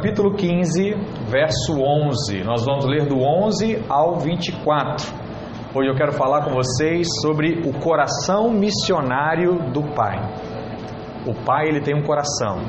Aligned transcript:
capítulo 0.00 0.34
15, 0.34 0.94
verso 1.28 1.74
11. 1.78 2.42
Nós 2.42 2.64
vamos 2.64 2.86
ler 2.86 3.06
do 3.06 3.18
11 3.18 3.84
ao 3.86 4.18
24. 4.18 5.06
Hoje 5.74 5.90
eu 5.90 5.94
quero 5.94 6.12
falar 6.12 6.42
com 6.42 6.52
vocês 6.52 7.06
sobre 7.20 7.60
o 7.68 7.78
coração 7.80 8.50
missionário 8.50 9.70
do 9.70 9.82
Pai. 9.94 10.16
O 11.26 11.34
Pai, 11.44 11.68
ele 11.68 11.82
tem 11.82 11.94
um 11.94 12.00
coração. 12.02 12.62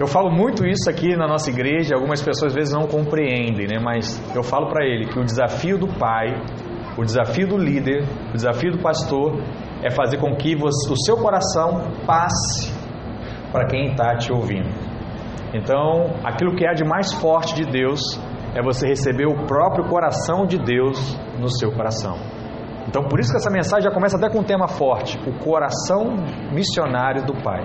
Eu 0.00 0.06
falo 0.06 0.30
muito 0.30 0.66
isso 0.66 0.88
aqui 0.88 1.14
na 1.14 1.28
nossa 1.28 1.50
igreja, 1.50 1.94
algumas 1.94 2.22
pessoas 2.22 2.52
às 2.52 2.54
vezes 2.54 2.72
não 2.72 2.86
compreendem, 2.86 3.66
né? 3.66 3.78
Mas 3.78 4.18
eu 4.34 4.42
falo 4.42 4.68
para 4.68 4.86
ele 4.86 5.08
que 5.08 5.18
o 5.18 5.24
desafio 5.24 5.76
do 5.76 5.88
pai, 5.98 6.40
o 6.96 7.04
desafio 7.04 7.46
do 7.46 7.58
líder, 7.58 8.02
o 8.30 8.32
desafio 8.32 8.72
do 8.72 8.78
pastor 8.78 9.38
é 9.82 9.90
fazer 9.90 10.16
com 10.16 10.34
que 10.36 10.56
você, 10.56 10.90
o 10.90 10.96
seu 10.96 11.18
coração 11.18 11.92
passe 12.06 12.72
para 13.52 13.66
quem 13.66 13.90
está 13.90 14.16
te 14.16 14.32
ouvindo. 14.32 14.91
Então, 15.54 16.06
aquilo 16.24 16.54
que 16.56 16.66
há 16.66 16.72
de 16.72 16.84
mais 16.84 17.12
forte 17.12 17.54
de 17.54 17.64
Deus 17.64 18.00
é 18.54 18.62
você 18.62 18.86
receber 18.86 19.26
o 19.26 19.46
próprio 19.46 19.88
coração 19.88 20.46
de 20.46 20.58
Deus 20.58 21.18
no 21.38 21.48
seu 21.48 21.70
coração. 21.72 22.16
Então, 22.88 23.04
por 23.04 23.20
isso 23.20 23.30
que 23.30 23.36
essa 23.36 23.50
mensagem 23.50 23.84
já 23.84 23.90
começa 23.90 24.16
até 24.16 24.28
com 24.30 24.40
um 24.40 24.44
tema 24.44 24.66
forte: 24.66 25.18
o 25.26 25.32
coração 25.38 26.16
missionário 26.52 27.24
do 27.24 27.34
Pai. 27.42 27.62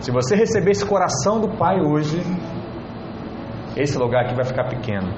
Se 0.00 0.10
você 0.10 0.34
receber 0.34 0.72
esse 0.72 0.84
coração 0.84 1.40
do 1.40 1.56
Pai 1.56 1.80
hoje, 1.80 2.20
esse 3.76 3.96
lugar 3.96 4.24
aqui 4.24 4.34
vai 4.34 4.44
ficar 4.44 4.64
pequeno, 4.64 5.12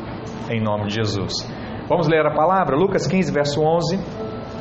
em 0.51 0.61
nome 0.61 0.87
de 0.89 0.95
Jesus. 0.95 1.33
Vamos 1.89 2.07
ler 2.09 2.27
a 2.27 2.35
palavra? 2.35 2.77
Lucas 2.77 3.07
15, 3.07 3.33
verso 3.33 3.61
11, 3.61 3.99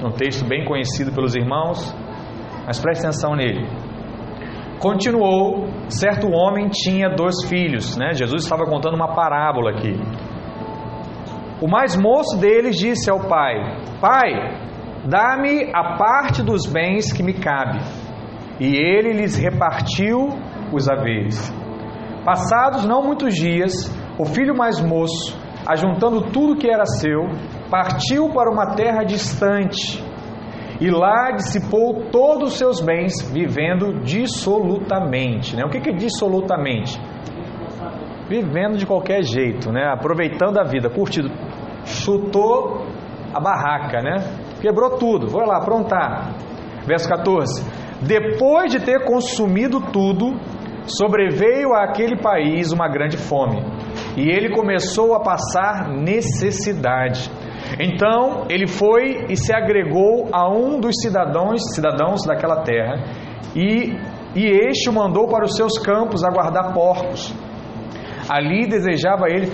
um 0.03 0.11
texto 0.11 0.47
bem 0.47 0.65
conhecido 0.65 1.11
pelos 1.11 1.35
irmãos, 1.35 1.93
mas 2.65 2.79
preste 2.79 3.05
atenção 3.05 3.35
nele. 3.35 3.67
Continuou, 4.83 5.69
certo 5.87 6.27
homem 6.27 6.67
tinha 6.67 7.07
dois 7.07 7.47
filhos, 7.47 7.95
né? 7.97 8.11
Jesus 8.13 8.43
estava 8.43 8.65
contando 8.65 8.95
uma 8.95 9.15
parábola 9.15 9.71
aqui. 9.71 9.93
O 11.61 11.69
mais 11.69 11.95
moço 11.95 12.37
deles 12.37 12.75
disse 12.75 13.09
ao 13.09 13.21
pai: 13.21 13.55
Pai, 14.01 14.59
dá-me 15.07 15.71
a 15.73 15.95
parte 15.95 16.43
dos 16.43 16.65
bens 16.65 17.13
que 17.13 17.23
me 17.23 17.33
cabe. 17.33 17.79
E 18.59 18.75
ele 18.75 19.13
lhes 19.13 19.37
repartiu 19.37 20.27
os 20.73 20.89
haveres. 20.89 21.49
Passados 22.25 22.83
não 22.83 23.01
muitos 23.01 23.35
dias, 23.35 23.89
o 24.19 24.25
filho 24.25 24.53
mais 24.53 24.81
moço, 24.81 25.39
ajuntando 25.65 26.29
tudo 26.29 26.57
que 26.57 26.69
era 26.69 26.85
seu, 26.85 27.21
partiu 27.71 28.33
para 28.33 28.51
uma 28.51 28.75
terra 28.75 29.05
distante 29.05 30.03
e 30.79 30.89
lá 30.89 31.31
dissipou 31.31 32.05
todos 32.11 32.53
os 32.53 32.57
seus 32.57 32.81
bens, 32.81 33.13
vivendo 33.31 34.01
dissolutamente. 34.03 35.55
Né? 35.55 35.63
O 35.65 35.69
que 35.69 35.89
é 35.89 35.93
dissolutamente? 35.93 36.99
Vivendo 38.27 38.77
de 38.77 38.85
qualquer 38.85 39.23
jeito, 39.23 39.71
né? 39.71 39.85
aproveitando 39.85 40.57
a 40.57 40.63
vida, 40.63 40.89
curtindo. 40.89 41.29
Chutou 41.85 42.85
a 43.33 43.39
barraca, 43.39 44.01
né? 44.01 44.43
quebrou 44.61 44.97
tudo, 44.97 45.27
foi 45.27 45.45
lá 45.45 45.57
aprontar. 45.57 46.33
Verso 46.87 47.07
14: 47.09 47.65
Depois 48.01 48.71
de 48.71 48.79
ter 48.79 49.03
consumido 49.05 49.81
tudo, 49.91 50.39
sobreveio 50.85 51.73
àquele 51.73 52.17
país 52.17 52.71
uma 52.71 52.87
grande 52.87 53.17
fome, 53.17 53.61
e 54.17 54.29
ele 54.29 54.55
começou 54.55 55.13
a 55.13 55.19
passar 55.19 55.89
necessidade. 55.89 57.29
Então 57.79 58.45
ele 58.49 58.67
foi 58.67 59.25
e 59.29 59.35
se 59.35 59.53
agregou 59.53 60.29
a 60.31 60.49
um 60.49 60.79
dos 60.79 60.95
cidadãos, 61.01 61.61
cidadãos 61.73 62.25
daquela 62.25 62.61
terra, 62.61 63.03
e, 63.55 63.95
e 64.35 64.45
este 64.45 64.89
o 64.89 64.93
mandou 64.93 65.27
para 65.27 65.45
os 65.45 65.55
seus 65.55 65.77
campos 65.79 66.23
a 66.23 66.29
guardar 66.29 66.73
porcos. 66.73 67.33
Ali 68.29 68.67
desejava 68.67 69.25
ele 69.27 69.47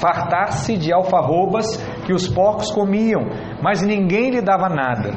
fartar-se 0.00 0.76
de 0.76 0.92
alfarrobas 0.92 1.66
que 2.06 2.12
os 2.12 2.26
porcos 2.28 2.70
comiam, 2.70 3.26
mas 3.62 3.82
ninguém 3.82 4.30
lhe 4.30 4.40
dava 4.40 4.68
nada. 4.68 5.10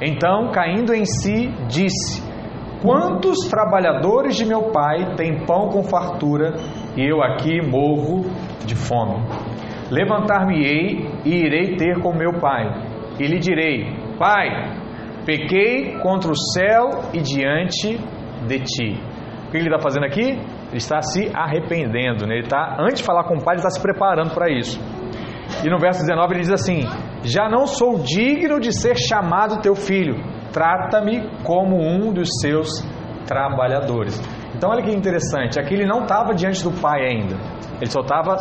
Então, 0.00 0.50
caindo 0.50 0.92
em 0.92 1.04
si, 1.04 1.48
disse: 1.68 2.20
Quantos 2.82 3.48
trabalhadores 3.48 4.34
de 4.34 4.44
meu 4.44 4.72
pai 4.72 5.14
têm 5.14 5.46
pão 5.46 5.68
com 5.68 5.84
fartura 5.84 6.54
e 6.96 7.08
eu 7.08 7.22
aqui 7.22 7.62
morro 7.62 8.24
de 8.66 8.74
fome? 8.74 9.22
Levantar-me-ei 9.90 11.10
e 11.24 11.34
irei 11.34 11.76
ter 11.76 12.00
com 12.00 12.14
meu 12.14 12.40
pai, 12.40 12.64
e 13.18 13.26
lhe 13.26 13.38
direi: 13.38 13.86
Pai, 14.18 14.48
pequei 15.26 15.98
contra 16.00 16.30
o 16.30 16.36
céu 16.36 17.10
e 17.12 17.20
diante 17.20 17.98
de 18.46 18.58
ti. 18.60 19.00
O 19.46 19.50
que 19.50 19.58
ele 19.58 19.68
está 19.68 19.78
fazendo 19.78 20.06
aqui? 20.06 20.30
Ele 20.72 20.78
está 20.78 21.02
se 21.02 21.30
arrependendo, 21.34 22.26
né? 22.26 22.36
ele 22.36 22.44
está, 22.44 22.76
antes 22.80 23.00
de 23.00 23.04
falar 23.04 23.24
com 23.24 23.34
o 23.34 23.44
pai, 23.44 23.54
ele 23.54 23.60
está 23.60 23.70
se 23.70 23.80
preparando 23.80 24.32
para 24.32 24.50
isso. 24.50 24.80
E 25.64 25.68
no 25.68 25.78
verso 25.78 26.00
19 26.00 26.34
ele 26.34 26.40
diz 26.40 26.52
assim: 26.52 26.80
Já 27.22 27.48
não 27.48 27.66
sou 27.66 27.98
digno 27.98 28.58
de 28.58 28.72
ser 28.72 28.96
chamado 28.96 29.60
teu 29.60 29.74
filho, 29.74 30.16
trata-me 30.52 31.28
como 31.44 31.76
um 31.76 32.12
dos 32.12 32.28
seus 32.40 32.68
trabalhadores. 33.26 34.18
Então 34.62 34.70
olha 34.70 34.80
que 34.80 34.92
interessante, 34.94 35.58
aqui 35.58 35.74
ele 35.74 35.84
não 35.84 36.02
estava 36.04 36.32
diante 36.32 36.62
do 36.62 36.70
pai 36.70 37.04
ainda, 37.04 37.34
ele 37.80 37.90
só 37.90 37.98
estava 38.00 38.36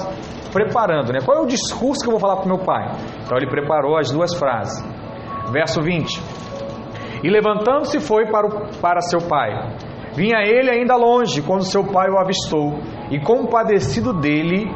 preparando, 0.53 1.11
né? 1.11 1.17
Qual 1.25 1.35
é 1.35 1.41
o 1.41 1.47
discurso 1.47 2.01
que 2.01 2.07
eu 2.07 2.11
vou 2.11 2.19
falar 2.19 2.35
para 2.35 2.45
o 2.45 2.47
meu 2.47 2.59
pai? 2.59 2.91
Então 3.23 3.35
ele 3.35 3.47
preparou 3.47 3.97
as 3.97 4.11
duas 4.11 4.31
frases. 4.37 4.85
Verso 5.51 5.81
20: 5.81 6.21
E 7.23 7.27
levantando-se 7.27 7.99
foi 7.99 8.27
para, 8.27 8.45
o, 8.45 8.79
para 8.79 9.01
seu 9.01 9.19
pai. 9.27 9.49
Vinha 10.15 10.43
ele 10.43 10.69
ainda 10.69 10.95
longe 10.95 11.41
quando 11.41 11.63
seu 11.63 11.83
pai 11.83 12.07
o 12.11 12.19
avistou, 12.19 12.77
e 13.09 13.19
compadecido 13.19 14.13
dele, 14.13 14.69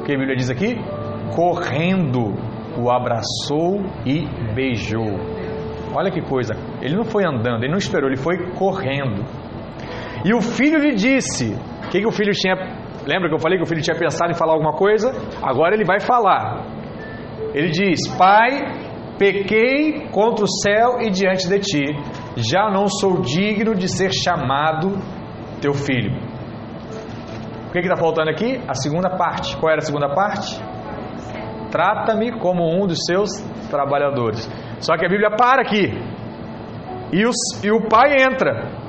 o 0.00 0.04
que 0.04 0.14
a 0.14 0.18
Bíblia 0.18 0.36
diz 0.36 0.48
aqui? 0.48 0.80
Correndo, 1.34 2.32
o 2.78 2.90
abraçou 2.90 3.82
e 4.06 4.26
beijou. 4.54 5.20
Olha 5.94 6.10
que 6.10 6.22
coisa, 6.22 6.56
ele 6.80 6.96
não 6.96 7.04
foi 7.04 7.26
andando, 7.26 7.62
ele 7.62 7.72
não 7.72 7.78
esperou, 7.78 8.08
ele 8.08 8.16
foi 8.16 8.38
correndo. 8.52 9.22
E 10.24 10.34
o 10.34 10.40
filho 10.40 10.78
lhe 10.78 10.94
disse: 10.94 11.54
O 11.86 11.90
que, 11.90 12.00
que 12.00 12.06
o 12.06 12.12
filho 12.12 12.32
tinha 12.32 12.54
Lembra 13.06 13.28
que 13.28 13.34
eu 13.36 13.38
falei 13.38 13.56
que 13.56 13.62
o 13.62 13.66
filho 13.66 13.80
tinha 13.80 13.96
pensado 13.96 14.32
em 14.32 14.34
falar 14.34 14.54
alguma 14.54 14.72
coisa? 14.72 15.12
Agora 15.40 15.74
ele 15.74 15.84
vai 15.84 16.00
falar. 16.00 16.66
Ele 17.54 17.70
diz: 17.70 18.00
Pai, 18.18 18.50
pequei 19.16 20.08
contra 20.10 20.44
o 20.44 20.48
céu 20.48 20.98
e 21.00 21.10
diante 21.10 21.48
de 21.48 21.58
ti, 21.60 21.84
já 22.36 22.68
não 22.68 22.88
sou 22.88 23.20
digno 23.20 23.76
de 23.76 23.88
ser 23.88 24.10
chamado 24.12 24.98
teu 25.60 25.72
filho. 25.72 26.12
O 27.68 27.70
que 27.70 27.78
está 27.78 27.96
faltando 27.96 28.30
aqui? 28.30 28.60
A 28.66 28.74
segunda 28.74 29.16
parte. 29.16 29.56
Qual 29.58 29.70
era 29.70 29.80
a 29.80 29.84
segunda 29.84 30.12
parte? 30.12 30.60
Trata-me 31.70 32.38
como 32.40 32.64
um 32.64 32.86
dos 32.86 32.98
seus 33.06 33.30
trabalhadores. 33.70 34.50
Só 34.80 34.96
que 34.96 35.06
a 35.06 35.08
Bíblia 35.08 35.30
para 35.36 35.62
aqui. 35.62 35.92
E, 37.12 37.24
os, 37.24 37.36
e 37.62 37.70
o 37.70 37.86
pai 37.88 38.14
entra. 38.20 38.85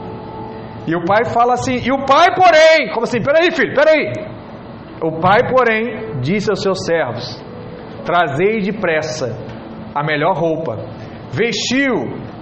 E 0.87 0.95
o 0.95 1.03
pai 1.03 1.25
fala 1.25 1.55
assim: 1.55 1.81
E 1.85 1.91
o 1.91 2.05
pai, 2.05 2.33
porém, 2.33 2.89
como 2.93 3.03
assim? 3.03 3.21
Peraí, 3.21 3.51
filho, 3.51 3.75
peraí. 3.75 4.13
O 5.03 5.19
pai, 5.19 5.41
porém, 5.49 6.21
disse 6.21 6.49
aos 6.49 6.61
seus 6.61 6.85
servos: 6.85 7.25
Trazei 8.05 8.61
depressa 8.61 9.37
a 9.93 10.01
melhor 10.01 10.37
roupa, 10.37 10.77
vestiu, 11.29 11.93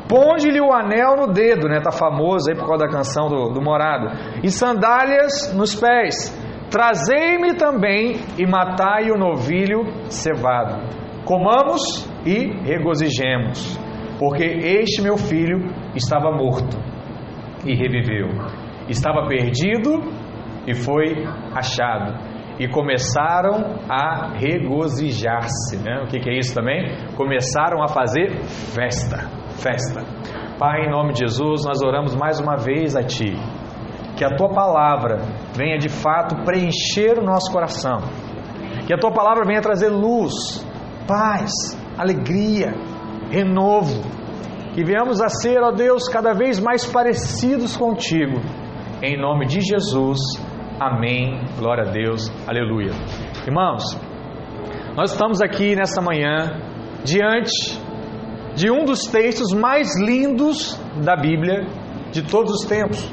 ponde-lhe 0.07 0.61
o 0.61 0.71
anel 0.71 1.15
no 1.17 1.33
dedo, 1.33 1.67
né? 1.67 1.81
Tá 1.81 1.91
famoso 1.91 2.51
aí 2.51 2.55
por 2.55 2.67
causa 2.67 2.85
da 2.85 2.91
canção 2.91 3.27
do, 3.27 3.49
do 3.49 3.61
Morado, 3.61 4.11
e 4.43 4.51
sandálias 4.51 5.51
nos 5.55 5.73
pés. 5.73 6.43
Trazei-me 6.69 7.55
também 7.55 8.19
e 8.37 8.45
matai 8.45 9.09
o 9.09 9.17
novilho 9.17 9.85
cevado. 10.09 10.83
Comamos 11.23 12.07
e 12.25 12.51
regozijemos, 12.63 13.79
porque 14.19 14.43
este 14.43 15.01
meu 15.01 15.17
filho 15.17 15.67
estava 15.95 16.31
morto 16.31 16.94
e 17.65 17.75
reviveu. 17.75 18.29
Estava 18.87 19.27
perdido 19.27 20.01
e 20.67 20.73
foi 20.73 21.25
achado. 21.53 22.35
E 22.59 22.67
começaram 22.69 23.75
a 23.89 24.31
regozijar-se. 24.37 25.77
Né? 25.83 26.03
O 26.03 26.07
que, 26.07 26.19
que 26.19 26.29
é 26.29 26.37
isso 26.37 26.53
também? 26.53 26.85
Começaram 27.17 27.83
a 27.83 27.87
fazer 27.87 28.43
festa. 28.43 29.27
Festa. 29.61 30.01
Pai, 30.57 30.85
em 30.85 30.89
nome 30.89 31.13
de 31.13 31.19
Jesus, 31.19 31.65
nós 31.65 31.81
oramos 31.81 32.15
mais 32.15 32.39
uma 32.39 32.55
vez 32.55 32.95
a 32.95 33.03
Ti. 33.03 33.33
Que 34.15 34.23
a 34.23 34.29
Tua 34.37 34.49
palavra 34.49 35.17
venha 35.53 35.77
de 35.77 35.89
fato 35.89 36.43
preencher 36.45 37.19
o 37.19 37.25
nosso 37.25 37.51
coração. 37.51 37.99
Que 38.87 38.93
a 38.93 38.97
Tua 38.97 39.11
palavra 39.11 39.43
venha 39.45 39.59
trazer 39.59 39.89
luz, 39.89 40.65
paz, 41.05 41.51
alegria, 41.97 42.73
renovo, 43.29 44.01
que 44.75 44.83
venhamos 44.83 45.21
a 45.21 45.29
ser, 45.29 45.63
ó 45.63 45.71
Deus, 45.71 46.09
cada 46.09 46.33
vez 46.33 46.59
mais 46.59 46.85
parecidos 46.85 47.77
contigo. 47.77 48.41
Em 49.01 49.17
nome 49.17 49.45
de 49.45 49.61
Jesus. 49.61 50.19
Amém. 50.77 51.39
Glória 51.57 51.87
a 51.87 51.91
Deus. 51.93 52.29
Aleluia. 52.45 52.91
Irmãos, 53.47 53.83
nós 54.97 55.13
estamos 55.13 55.41
aqui 55.41 55.77
nessa 55.77 56.01
manhã 56.01 56.59
diante 57.05 57.79
de 58.53 58.69
um 58.69 58.83
dos 58.83 59.03
textos 59.03 59.53
mais 59.53 59.97
lindos 59.97 60.77
da 61.05 61.15
Bíblia 61.15 61.65
de 62.11 62.23
todos 62.23 62.51
os 62.55 62.65
tempos. 62.65 63.09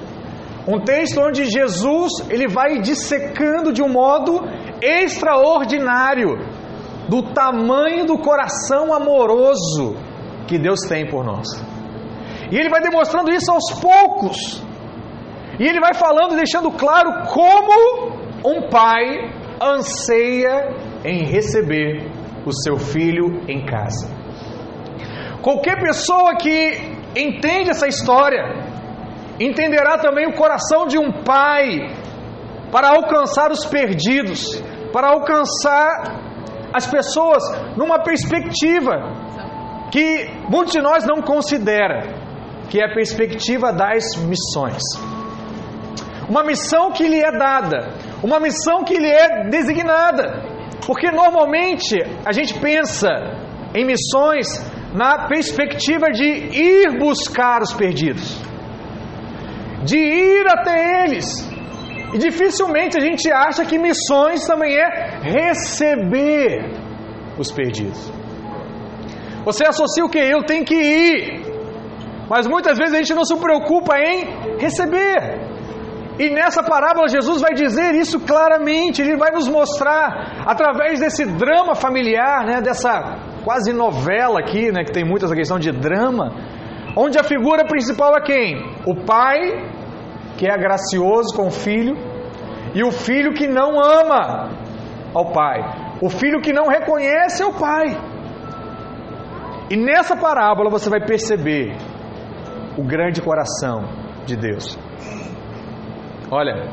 Um 0.66 0.80
texto 0.80 1.20
onde 1.20 1.44
Jesus 1.44 2.28
ele 2.28 2.48
vai 2.48 2.80
dissecando 2.80 3.72
de 3.72 3.80
um 3.80 3.88
modo 3.88 4.40
extraordinário 4.82 6.38
do 7.08 7.22
tamanho 7.32 8.04
do 8.04 8.18
coração 8.18 8.92
amoroso 8.92 10.10
que 10.46 10.58
Deus 10.58 10.80
tem 10.88 11.08
por 11.08 11.24
nós. 11.24 11.46
E 12.50 12.56
ele 12.56 12.68
vai 12.68 12.80
demonstrando 12.80 13.30
isso 13.30 13.50
aos 13.50 13.80
poucos. 13.80 14.62
E 15.58 15.64
ele 15.66 15.80
vai 15.80 15.94
falando, 15.94 16.36
deixando 16.36 16.70
claro 16.72 17.26
como 17.28 18.12
um 18.44 18.68
pai 18.68 19.30
anseia 19.62 20.74
em 21.04 21.24
receber 21.24 22.10
o 22.44 22.52
seu 22.52 22.76
filho 22.78 23.42
em 23.48 23.64
casa. 23.64 24.08
Qualquer 25.40 25.80
pessoa 25.80 26.36
que 26.36 26.98
entende 27.16 27.70
essa 27.70 27.86
história 27.86 28.42
entenderá 29.40 29.98
também 29.98 30.26
o 30.26 30.34
coração 30.34 30.86
de 30.86 30.98
um 30.98 31.24
pai 31.24 31.88
para 32.70 32.90
alcançar 32.90 33.50
os 33.50 33.64
perdidos, 33.64 34.62
para 34.92 35.08
alcançar 35.08 36.20
as 36.72 36.86
pessoas 36.86 37.42
numa 37.76 38.02
perspectiva 38.02 39.31
que 39.92 40.26
muitos 40.48 40.72
de 40.72 40.80
nós 40.80 41.04
não 41.04 41.20
considera, 41.20 42.00
que 42.70 42.80
é 42.80 42.86
a 42.86 42.94
perspectiva 42.94 43.70
das 43.70 44.16
missões. 44.16 44.82
Uma 46.30 46.42
missão 46.42 46.90
que 46.92 47.06
lhe 47.06 47.20
é 47.20 47.30
dada, 47.30 47.90
uma 48.22 48.40
missão 48.40 48.84
que 48.84 48.96
lhe 48.98 49.10
é 49.10 49.50
designada. 49.50 50.50
Porque 50.86 51.10
normalmente 51.10 51.94
a 52.24 52.32
gente 52.32 52.58
pensa 52.58 53.10
em 53.74 53.84
missões 53.84 54.46
na 54.94 55.28
perspectiva 55.28 56.10
de 56.10 56.24
ir 56.24 56.98
buscar 56.98 57.60
os 57.60 57.74
perdidos, 57.74 58.40
de 59.84 59.98
ir 59.98 60.46
até 60.48 61.04
eles. 61.04 61.26
E 62.14 62.18
dificilmente 62.18 62.96
a 62.96 63.00
gente 63.00 63.30
acha 63.30 63.64
que 63.66 63.78
missões 63.78 64.46
também 64.46 64.74
é 64.74 65.20
receber 65.22 66.72
os 67.38 67.52
perdidos. 67.52 68.21
Você 69.44 69.66
associa 69.66 70.04
o 70.04 70.08
que? 70.08 70.18
Eu 70.18 70.42
tenho 70.44 70.64
que 70.64 70.74
ir. 70.74 71.52
Mas 72.28 72.46
muitas 72.46 72.78
vezes 72.78 72.94
a 72.94 72.98
gente 72.98 73.14
não 73.14 73.24
se 73.24 73.36
preocupa 73.36 73.98
em 73.98 74.58
receber. 74.58 75.52
E 76.18 76.30
nessa 76.30 76.62
parábola 76.62 77.08
Jesus 77.08 77.40
vai 77.40 77.54
dizer 77.54 77.94
isso 77.94 78.20
claramente, 78.20 79.00
ele 79.00 79.16
vai 79.16 79.30
nos 79.32 79.48
mostrar 79.48 80.44
através 80.46 81.00
desse 81.00 81.24
drama 81.24 81.74
familiar, 81.74 82.44
né, 82.44 82.60
dessa 82.60 83.18
quase 83.44 83.72
novela 83.72 84.38
aqui, 84.40 84.70
né, 84.70 84.84
que 84.84 84.92
tem 84.92 85.04
muita 85.04 85.24
essa 85.26 85.34
questão 85.34 85.58
de 85.58 85.72
drama, 85.72 86.32
onde 86.96 87.18
a 87.18 87.24
figura 87.24 87.64
principal 87.64 88.14
é 88.16 88.20
quem? 88.20 88.62
O 88.86 88.94
pai, 89.04 89.38
que 90.36 90.46
é 90.46 90.56
gracioso 90.56 91.34
com 91.34 91.46
o 91.46 91.50
filho, 91.50 91.96
e 92.74 92.84
o 92.84 92.90
filho 92.90 93.32
que 93.32 93.48
não 93.48 93.80
ama 93.80 94.50
ao 95.14 95.32
pai, 95.32 95.60
o 96.00 96.08
filho 96.08 96.40
que 96.40 96.52
não 96.52 96.66
reconhece 96.66 97.42
ao 97.42 97.52
pai. 97.52 97.96
E 99.72 99.76
nessa 99.76 100.14
parábola 100.14 100.68
você 100.68 100.90
vai 100.90 101.00
perceber 101.00 101.74
o 102.76 102.84
grande 102.84 103.22
coração 103.22 103.84
de 104.26 104.36
Deus. 104.36 104.78
Olha, 106.30 106.68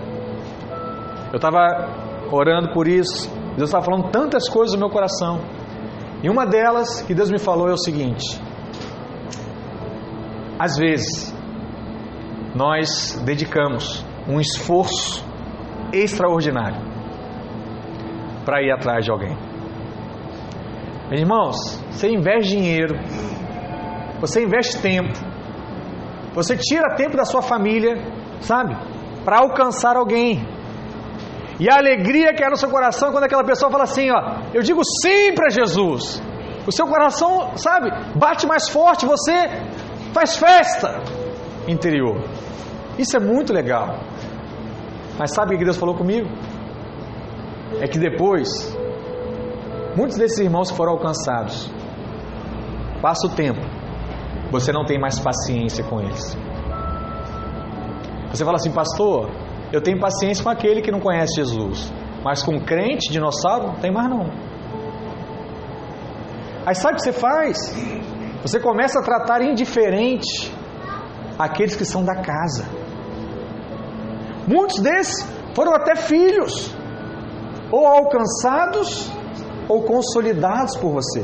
eu 1.31 1.37
estava 1.37 2.27
orando 2.29 2.73
por 2.73 2.89
isso, 2.89 3.29
Deus 3.55 3.69
estava 3.69 3.85
falando 3.85 4.11
tantas 4.11 4.49
coisas 4.49 4.73
no 4.73 4.81
meu 4.81 4.89
coração. 4.89 5.39
E 6.21 6.29
uma 6.29 6.45
delas 6.45 7.01
que 7.03 7.13
Deus 7.15 7.31
me 7.31 7.39
falou 7.39 7.69
é 7.69 7.71
o 7.71 7.77
seguinte: 7.77 8.37
às 10.59 10.77
vezes, 10.77 11.33
nós 12.53 13.17
dedicamos 13.23 14.05
um 14.27 14.41
esforço 14.41 15.25
extraordinário 15.93 16.81
para 18.43 18.61
ir 18.61 18.73
atrás 18.73 19.05
de 19.05 19.11
alguém. 19.11 19.48
Irmãos, 21.11 21.57
você 21.89 22.09
investe 22.09 22.55
dinheiro, 22.55 22.95
você 24.19 24.43
investe 24.43 24.81
tempo, 24.81 25.13
você 26.33 26.55
tira 26.55 26.95
tempo 26.95 27.17
da 27.17 27.25
sua 27.25 27.41
família, 27.41 27.95
sabe? 28.41 28.75
para 29.23 29.39
alcançar 29.39 29.95
alguém. 29.95 30.43
E 31.59 31.69
a 31.69 31.77
alegria 31.77 32.33
que 32.33 32.43
é 32.43 32.49
no 32.49 32.55
seu 32.55 32.69
coração 32.69 33.11
quando 33.11 33.25
aquela 33.25 33.43
pessoa 33.43 33.69
fala 33.71 33.83
assim, 33.83 34.09
ó, 34.09 34.37
eu 34.53 34.61
digo 34.61 34.81
sim 35.01 35.33
para 35.35 35.49
Jesus. 35.49 36.21
O 36.65 36.71
seu 36.71 36.87
coração, 36.87 37.55
sabe, 37.57 37.91
bate 38.15 38.47
mais 38.47 38.69
forte, 38.69 39.05
você 39.05 39.33
faz 40.13 40.37
festa 40.37 41.01
interior. 41.67 42.23
Isso 42.97 43.15
é 43.17 43.19
muito 43.19 43.53
legal. 43.53 43.99
Mas 45.17 45.33
sabe 45.33 45.55
o 45.55 45.57
que 45.57 45.63
Deus 45.63 45.77
falou 45.77 45.95
comigo? 45.95 46.27
É 47.81 47.87
que 47.87 47.99
depois, 47.99 48.75
muitos 49.95 50.17
desses 50.17 50.39
irmãos 50.39 50.69
foram 50.71 50.93
alcançados, 50.93 51.71
passa 53.01 53.27
o 53.27 53.29
tempo, 53.29 53.61
você 54.51 54.71
não 54.71 54.85
tem 54.85 54.99
mais 54.99 55.19
paciência 55.19 55.83
com 55.83 55.99
eles. 55.99 56.37
Você 58.31 58.45
fala 58.45 58.57
assim, 58.57 58.71
pastor, 58.71 59.29
eu 59.71 59.81
tenho 59.81 59.99
paciência 59.99 60.43
com 60.43 60.49
aquele 60.49 60.81
que 60.81 60.91
não 60.91 60.99
conhece 60.99 61.35
Jesus, 61.35 61.91
mas 62.23 62.43
com 62.43 62.59
crente, 62.59 63.11
dinossauro, 63.11 63.67
não 63.67 63.75
tem 63.75 63.91
mais 63.91 64.09
não. 64.09 64.29
Aí 66.65 66.75
sabe 66.75 66.93
o 66.93 66.97
que 66.97 67.03
você 67.03 67.13
faz? 67.13 67.75
Você 68.41 68.59
começa 68.59 68.99
a 68.99 69.03
tratar 69.03 69.41
indiferente 69.41 70.53
aqueles 71.37 71.75
que 71.75 71.85
são 71.85 72.03
da 72.03 72.15
casa. 72.15 72.65
Muitos 74.47 74.79
desses 74.79 75.27
foram 75.55 75.73
até 75.73 75.95
filhos, 75.95 76.73
ou 77.71 77.85
alcançados, 77.85 79.11
ou 79.69 79.83
consolidados 79.83 80.75
por 80.77 80.91
você. 80.91 81.23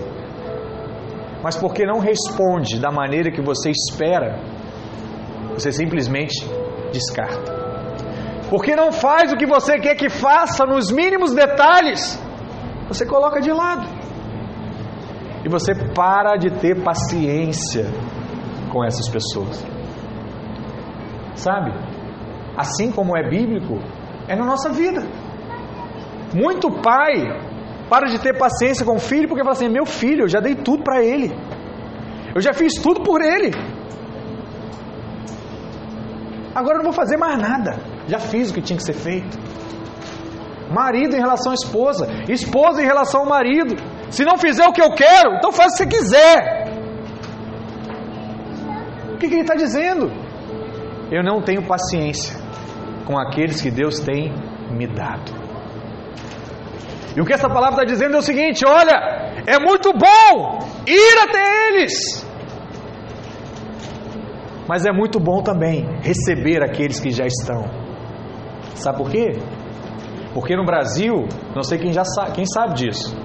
Mas 1.44 1.58
porque 1.58 1.86
não 1.86 2.00
responde 2.00 2.80
da 2.80 2.92
maneira 2.92 3.32
que 3.32 3.42
você 3.42 3.72
espera, 3.72 4.40
você 5.54 5.72
simplesmente 5.72 6.48
descarta. 6.94 7.52
Porque 8.50 8.76
não 8.76 8.92
faz 8.92 9.34
o 9.34 9.36
que 9.36 9.48
você 9.48 9.80
quer 9.80 9.96
que 9.96 10.10
faça 10.10 10.66
nos 10.66 10.92
mínimos 10.92 11.34
detalhes, 11.34 12.22
você 12.88 13.06
coloca 13.06 13.42
de 13.42 13.52
lado. 13.52 13.88
E 15.44 15.50
você 15.50 15.74
para 15.94 16.38
de 16.38 16.52
ter 16.60 16.84
paciência 16.84 17.86
com 18.72 18.84
essas 18.84 19.08
pessoas. 19.10 19.64
Sabe? 21.36 21.72
Assim 22.56 22.92
como 22.92 23.18
é 23.18 23.28
bíblico, 23.28 23.80
é 24.28 24.36
na 24.36 24.46
nossa 24.46 24.70
vida. 24.70 25.02
Muito 26.34 26.72
pai 26.82 27.55
para 27.90 28.08
de 28.08 28.20
ter 28.20 28.38
paciência 28.38 28.86
com 28.86 28.96
o 28.96 29.00
filho 29.00 29.28
porque 29.28 29.44
fala 29.44 29.56
assim: 29.56 29.70
meu 29.70 29.86
filho, 29.86 30.24
eu 30.24 30.28
já 30.28 30.40
dei 30.40 30.56
tudo 30.56 30.84
para 30.84 31.04
ele, 31.04 31.32
eu 32.36 32.42
já 32.42 32.54
fiz 32.54 32.74
tudo 32.76 33.02
por 33.02 33.22
ele, 33.22 33.52
Agora 36.56 36.76
eu 36.76 36.78
não 36.78 36.86
vou 36.86 36.94
fazer 36.94 37.18
mais 37.18 37.38
nada. 37.38 37.78
Já 38.08 38.18
fiz 38.18 38.50
o 38.50 38.54
que 38.54 38.62
tinha 38.62 38.78
que 38.78 38.84
ser 38.84 38.94
feito. 38.94 39.38
Marido 40.72 41.14
em 41.14 41.20
relação 41.20 41.52
à 41.52 41.56
esposa, 41.56 42.08
esposa 42.30 42.82
em 42.82 42.86
relação 42.86 43.22
ao 43.22 43.28
marido. 43.28 43.76
Se 44.10 44.24
não 44.24 44.38
fizer 44.38 44.66
o 44.66 44.72
que 44.72 44.82
eu 44.82 44.92
quero, 44.94 45.36
então 45.36 45.52
faz 45.52 45.74
o 45.74 45.76
que 45.76 45.84
você 45.84 45.98
quiser. 45.98 46.72
O 49.14 49.18
que, 49.18 49.28
que 49.28 49.34
ele 49.34 49.42
está 49.42 49.56
dizendo? 49.56 50.10
Eu 51.12 51.24
não 51.24 51.42
tenho 51.42 51.68
paciência 51.68 52.40
com 53.06 53.20
aqueles 53.20 53.62
que 53.62 53.70
Deus 53.70 54.00
tem 54.00 54.34
me 54.72 54.88
dado. 54.88 55.45
E 57.16 57.22
o 57.22 57.26
que 57.26 57.34
essa 57.34 57.48
palavra 57.48 57.82
está 57.82 57.84
dizendo 57.86 58.16
é 58.16 58.20
o 58.20 58.22
seguinte: 58.22 58.66
olha, 58.66 59.34
é 59.48 59.60
muito 59.60 59.92
bom 59.94 60.60
ir 60.86 61.18
até 61.24 61.70
eles, 61.70 62.26
mas 64.68 64.86
é 64.86 64.92
muito 64.92 65.20
bom 65.20 65.42
também 65.42 65.88
receber 66.02 66.64
aqueles 66.64 67.00
que 67.00 67.12
já 67.12 67.26
estão. 67.26 67.64
Sabe 68.76 68.98
por 68.98 69.10
quê? 69.10 69.40
Porque 70.34 70.56
no 70.56 70.66
Brasil, 70.66 71.28
não 71.56 71.64
sei 71.64 71.78
quem 71.78 71.94
já 71.94 72.04
sabe, 72.04 72.34
quem 72.34 72.46
sabe 72.46 72.74
disso. 72.74 73.16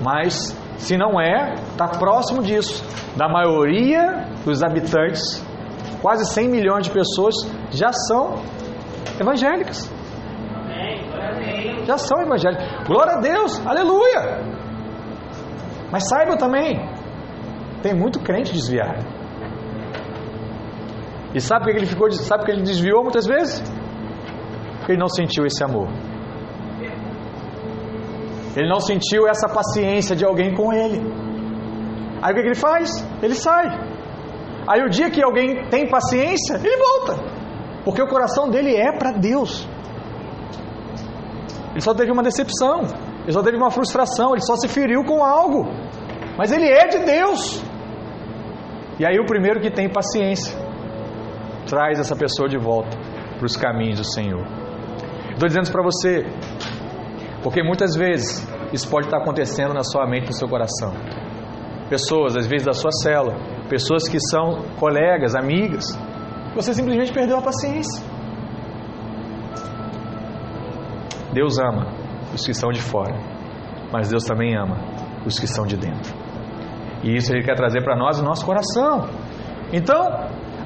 Mas 0.00 0.56
se 0.78 0.96
não 0.96 1.20
é, 1.20 1.54
está 1.72 1.86
próximo 1.86 2.42
disso. 2.42 2.82
Da 3.16 3.28
maioria 3.28 4.24
dos 4.44 4.62
habitantes, 4.62 5.44
quase 6.00 6.24
100 6.32 6.48
milhões 6.48 6.84
de 6.84 6.90
pessoas 6.90 7.34
já 7.70 7.92
são 7.92 8.36
evangélicas. 9.20 9.90
Já 11.90 11.98
são 11.98 12.22
evangélicas. 12.22 12.86
Glória 12.86 13.14
a 13.14 13.20
Deus, 13.20 13.66
aleluia. 13.66 14.20
Mas 15.90 16.08
saiba 16.08 16.36
também, 16.36 16.78
tem 17.82 17.92
muito 17.92 18.20
crente 18.20 18.52
desviado. 18.52 19.04
E 21.34 21.40
sabe 21.40 21.64
que 21.64 21.78
ele 21.78 21.86
ficou? 21.86 22.08
Sabe 22.12 22.44
que 22.44 22.52
ele 22.52 22.62
desviou 22.62 23.02
muitas 23.02 23.26
vezes? 23.26 23.60
Ele 24.88 24.98
não 24.98 25.08
sentiu 25.08 25.44
esse 25.46 25.64
amor. 25.64 25.88
Ele 28.56 28.68
não 28.68 28.78
sentiu 28.78 29.26
essa 29.26 29.48
paciência 29.48 30.14
de 30.14 30.24
alguém 30.24 30.54
com 30.54 30.72
ele. 30.72 31.00
Aí 32.22 32.32
o 32.32 32.34
que 32.36 32.40
ele 32.40 32.54
faz? 32.54 32.88
Ele 33.20 33.34
sai. 33.34 33.66
Aí 34.68 34.80
o 34.82 34.88
dia 34.88 35.10
que 35.10 35.20
alguém 35.22 35.68
tem 35.70 35.88
paciência, 35.88 36.54
ele 36.54 36.76
volta. 36.76 37.12
Porque 37.84 38.00
o 38.00 38.06
coração 38.06 38.48
dele 38.48 38.76
é 38.76 38.96
para 38.96 39.10
Deus. 39.10 39.68
Ele 41.80 41.84
só 41.86 41.94
teve 41.94 42.12
uma 42.12 42.22
decepção, 42.22 42.82
ele 43.22 43.32
só 43.32 43.42
teve 43.42 43.56
uma 43.56 43.70
frustração, 43.70 44.32
ele 44.32 44.42
só 44.42 44.54
se 44.54 44.68
feriu 44.68 45.02
com 45.02 45.24
algo. 45.24 45.64
Mas 46.36 46.52
ele 46.52 46.68
é 46.68 46.88
de 46.88 46.98
Deus. 46.98 47.64
E 48.98 49.06
aí 49.06 49.18
o 49.18 49.24
primeiro 49.24 49.62
que 49.62 49.70
tem 49.70 49.88
paciência 49.90 50.54
traz 51.66 51.98
essa 51.98 52.14
pessoa 52.14 52.50
de 52.50 52.58
volta 52.58 52.98
para 53.38 53.46
os 53.46 53.56
caminhos 53.56 53.98
do 53.98 54.04
Senhor. 54.04 54.44
Estou 55.32 55.48
dizendo 55.48 55.62
isso 55.62 55.72
para 55.72 55.82
você, 55.82 56.26
porque 57.42 57.62
muitas 57.62 57.96
vezes 57.96 58.46
isso 58.74 58.86
pode 58.90 59.06
estar 59.06 59.16
acontecendo 59.16 59.72
na 59.72 59.82
sua 59.82 60.06
mente, 60.06 60.26
no 60.26 60.34
seu 60.34 60.50
coração. 60.50 60.92
Pessoas, 61.88 62.36
às 62.36 62.46
vezes 62.46 62.66
da 62.66 62.74
sua 62.74 62.92
cela, 62.92 63.32
pessoas 63.70 64.06
que 64.06 64.20
são 64.20 64.66
colegas, 64.78 65.34
amigas, 65.34 65.98
você 66.54 66.74
simplesmente 66.74 67.10
perdeu 67.10 67.38
a 67.38 67.40
paciência. 67.40 68.04
Deus 71.32 71.58
ama 71.58 71.86
os 72.34 72.44
que 72.44 72.50
estão 72.50 72.70
de 72.70 72.80
fora, 72.80 73.14
mas 73.92 74.08
Deus 74.08 74.24
também 74.24 74.56
ama 74.56 74.76
os 75.24 75.38
que 75.38 75.44
estão 75.44 75.64
de 75.64 75.76
dentro. 75.76 76.14
E 77.02 77.16
isso 77.16 77.32
Ele 77.32 77.42
quer 77.42 77.54
trazer 77.54 77.82
para 77.82 77.96
nós 77.96 78.20
o 78.20 78.24
nosso 78.24 78.44
coração. 78.44 79.08
Então, 79.72 80.00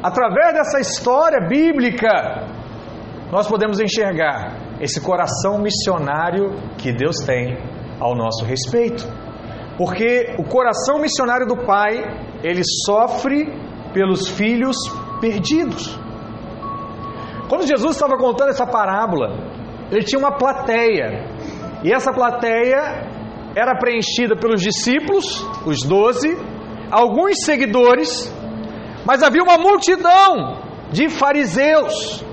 através 0.03 0.55
dessa 0.55 0.81
história 0.81 1.47
bíblica, 1.49 2.47
nós 3.31 3.47
podemos 3.47 3.81
enxergar 3.81 4.57
esse 4.81 5.01
coração 5.01 5.59
missionário 5.59 6.55
que 6.79 6.93
Deus 6.93 7.17
tem 7.25 7.57
ao 8.01 8.15
nosso 8.15 8.45
respeito. 8.45 9.05
Porque 9.77 10.35
o 10.39 10.45
coração 10.45 11.01
missionário 11.01 11.47
do 11.47 11.57
Pai, 11.65 12.03
ele 12.43 12.63
sofre 12.87 13.53
pelos 13.93 14.29
filhos 14.29 14.77
perdidos. 15.21 15.99
Quando 17.49 17.67
Jesus 17.67 17.97
estava 17.97 18.17
contando 18.17 18.51
essa 18.51 18.67
parábola, 18.67 19.37
ele 19.91 20.05
tinha 20.05 20.19
uma 20.19 20.37
plateia. 20.37 21.25
E 21.83 21.93
essa 21.93 22.13
plateia 22.13 23.13
era 23.57 23.77
preenchida 23.79 24.37
pelos 24.37 24.61
discípulos, 24.61 25.47
os 25.65 25.81
doze, 25.81 26.37
alguns 26.91 27.45
seguidores, 27.45 28.33
mas 29.05 29.23
havia 29.23 29.43
uma 29.43 29.59
multidão 29.59 30.59
de 30.91 31.09
fariseus. 31.09 32.25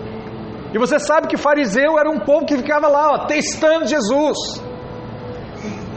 E 0.73 0.77
você 0.77 0.97
sabe 0.99 1.27
que 1.27 1.37
fariseu 1.37 1.99
era 1.99 2.09
um 2.09 2.19
povo 2.19 2.45
que 2.45 2.57
ficava 2.57 2.87
lá, 2.87 3.11
ó, 3.13 3.25
testando 3.25 3.85
Jesus, 3.85 4.37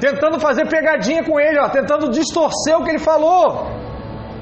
tentando 0.00 0.40
fazer 0.40 0.68
pegadinha 0.68 1.22
com 1.24 1.38
ele, 1.38 1.58
ó, 1.60 1.68
tentando 1.68 2.10
distorcer 2.10 2.76
o 2.76 2.82
que 2.82 2.90
ele 2.90 2.98
falou. 2.98 3.66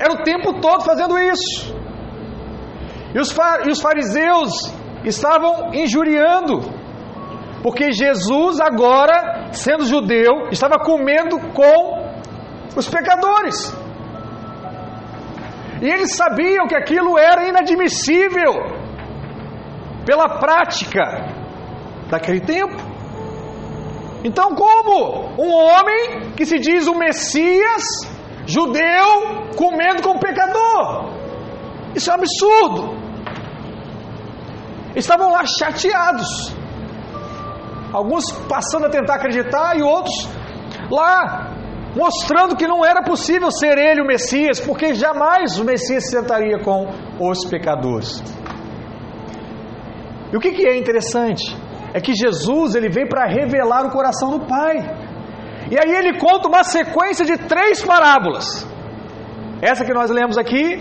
Era 0.00 0.14
o 0.14 0.23
tempo 0.25 0.61
todo 0.61 0.83
fazendo 0.83 1.19
isso. 1.19 1.76
E 3.14 3.19
os, 3.21 3.31
e 3.66 3.71
os 3.71 3.81
fariseus 3.81 4.73
estavam 5.04 5.75
injuriando, 5.75 6.61
porque 7.62 7.92
Jesus, 7.92 8.61
agora, 8.61 9.52
sendo 9.52 9.85
judeu, 9.87 10.49
estava 10.50 10.78
comendo 10.78 11.38
com 11.52 12.12
os 12.76 12.88
pecadores. 12.88 13.73
E 15.81 15.88
eles 15.88 16.16
sabiam 16.16 16.66
que 16.66 16.75
aquilo 16.75 17.16
era 17.16 17.49
inadmissível 17.49 18.52
pela 20.04 20.38
prática 20.40 21.02
daquele 22.11 22.40
tempo. 22.40 22.76
Então, 24.25 24.54
como 24.54 25.35
um 25.38 25.52
homem 25.52 26.33
que 26.37 26.45
se 26.45 26.59
diz 26.59 26.87
o 26.87 26.95
Messias, 26.95 27.85
judeu, 28.47 29.50
comendo 29.57 30.02
com 30.02 30.19
pecador? 30.19 31.12
Isso 31.95 32.11
é 32.11 32.14
um 32.14 32.16
absurdo. 32.16 33.02
Estavam 34.95 35.31
lá 35.31 35.45
chateados. 35.45 36.62
Alguns 37.93 38.31
passando 38.49 38.87
a 38.87 38.91
tentar 38.91 39.17
acreditar 39.17 39.77
e 39.77 39.83
outros 39.83 40.29
lá 40.91 41.53
mostrando 41.95 42.57
que 42.57 42.67
não 42.67 42.85
era 42.85 43.03
possível 43.03 43.51
ser 43.51 43.77
ele 43.77 44.01
o 44.01 44.07
Messias, 44.07 44.59
porque 44.61 44.95
jamais 44.95 45.59
o 45.59 45.65
Messias 45.65 46.05
se 46.05 46.17
sentaria 46.17 46.59
com 46.59 46.89
os 47.21 47.45
pecadores. 47.45 48.23
E 50.33 50.37
o 50.37 50.41
que, 50.41 50.53
que 50.53 50.67
é 50.67 50.77
interessante? 50.77 51.55
É 51.93 52.01
que 52.01 52.15
Jesus 52.15 52.75
ele 52.75 52.89
vem 52.89 53.07
para 53.07 53.27
revelar 53.27 53.85
o 53.85 53.91
coração 53.91 54.31
do 54.31 54.47
Pai. 54.47 54.77
E 55.71 55.79
aí 55.79 55.95
ele 55.95 56.19
conta 56.19 56.49
uma 56.49 56.65
sequência 56.65 57.25
de 57.25 57.37
três 57.37 57.85
parábolas. 57.85 58.67
Essa 59.61 59.85
que 59.85 59.93
nós 59.93 60.11
lemos 60.11 60.39
aqui 60.39 60.81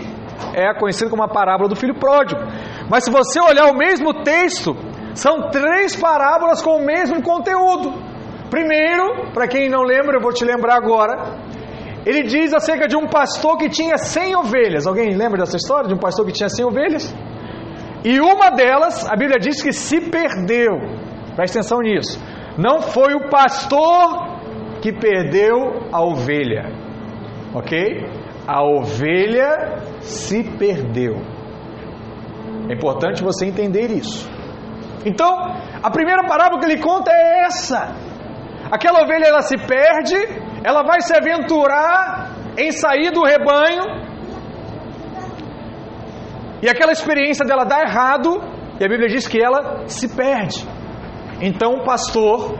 é 0.54 0.72
conhecida 0.74 1.10
como 1.10 1.22
a 1.22 1.28
parábola 1.28 1.68
do 1.68 1.76
filho 1.76 1.94
pródigo. 1.94 2.40
Mas 2.88 3.04
se 3.04 3.10
você 3.10 3.38
olhar 3.40 3.66
o 3.70 3.76
mesmo 3.76 4.22
texto, 4.24 4.74
são 5.14 5.50
três 5.50 5.94
parábolas 5.96 6.62
com 6.62 6.76
o 6.76 6.84
mesmo 6.84 7.22
conteúdo. 7.22 7.92
Primeiro, 8.50 9.32
para 9.32 9.48
quem 9.48 9.68
não 9.68 9.82
lembra, 9.82 10.16
eu 10.16 10.20
vou 10.20 10.32
te 10.32 10.44
lembrar 10.44 10.76
agora. 10.76 11.38
Ele 12.04 12.22
diz 12.24 12.52
acerca 12.52 12.88
de 12.88 12.96
um 12.96 13.06
pastor 13.06 13.56
que 13.56 13.68
tinha 13.68 13.96
100 13.96 14.36
ovelhas. 14.36 14.86
Alguém 14.86 15.16
lembra 15.16 15.38
dessa 15.38 15.56
história? 15.56 15.88
De 15.88 15.94
um 15.94 15.98
pastor 15.98 16.26
que 16.26 16.32
tinha 16.32 16.48
100 16.48 16.64
ovelhas? 16.64 17.14
E 18.04 18.20
uma 18.20 18.50
delas, 18.50 19.08
a 19.08 19.14
Bíblia 19.14 19.38
diz 19.38 19.62
que 19.62 19.72
se 19.72 20.00
perdeu. 20.00 20.72
Presta 21.36 21.60
atenção 21.60 21.80
nisso. 21.80 22.20
Não 22.58 22.82
foi 22.82 23.14
o 23.14 23.30
pastor 23.30 24.40
que 24.82 24.92
perdeu 24.92 25.86
a 25.92 26.02
ovelha. 26.02 26.72
Ok? 27.54 28.04
A 28.46 28.62
ovelha 28.62 29.78
se 30.00 30.42
perdeu. 30.58 31.14
É 32.68 32.74
importante 32.74 33.22
você 33.22 33.46
entender 33.46 33.90
isso. 33.90 34.28
Então, 35.04 35.30
a 35.82 35.90
primeira 35.90 36.24
parábola 36.24 36.60
que 36.60 36.66
ele 36.66 36.80
conta 36.80 37.10
é 37.10 37.44
essa. 37.46 37.94
Aquela 38.70 39.02
ovelha 39.02 39.26
ela 39.26 39.42
se 39.42 39.56
perde, 39.56 40.16
ela 40.64 40.82
vai 40.82 41.00
se 41.00 41.14
aventurar 41.14 42.30
em 42.56 42.70
sair 42.70 43.10
do 43.10 43.22
rebanho. 43.22 43.82
E 46.62 46.68
aquela 46.68 46.92
experiência 46.92 47.44
dela 47.44 47.64
dá 47.64 47.80
errado, 47.80 48.40
e 48.80 48.84
a 48.84 48.88
Bíblia 48.88 49.08
diz 49.08 49.26
que 49.26 49.42
ela 49.42 49.88
se 49.88 50.16
perde. 50.16 50.66
Então 51.40 51.74
o 51.74 51.84
pastor, 51.84 52.54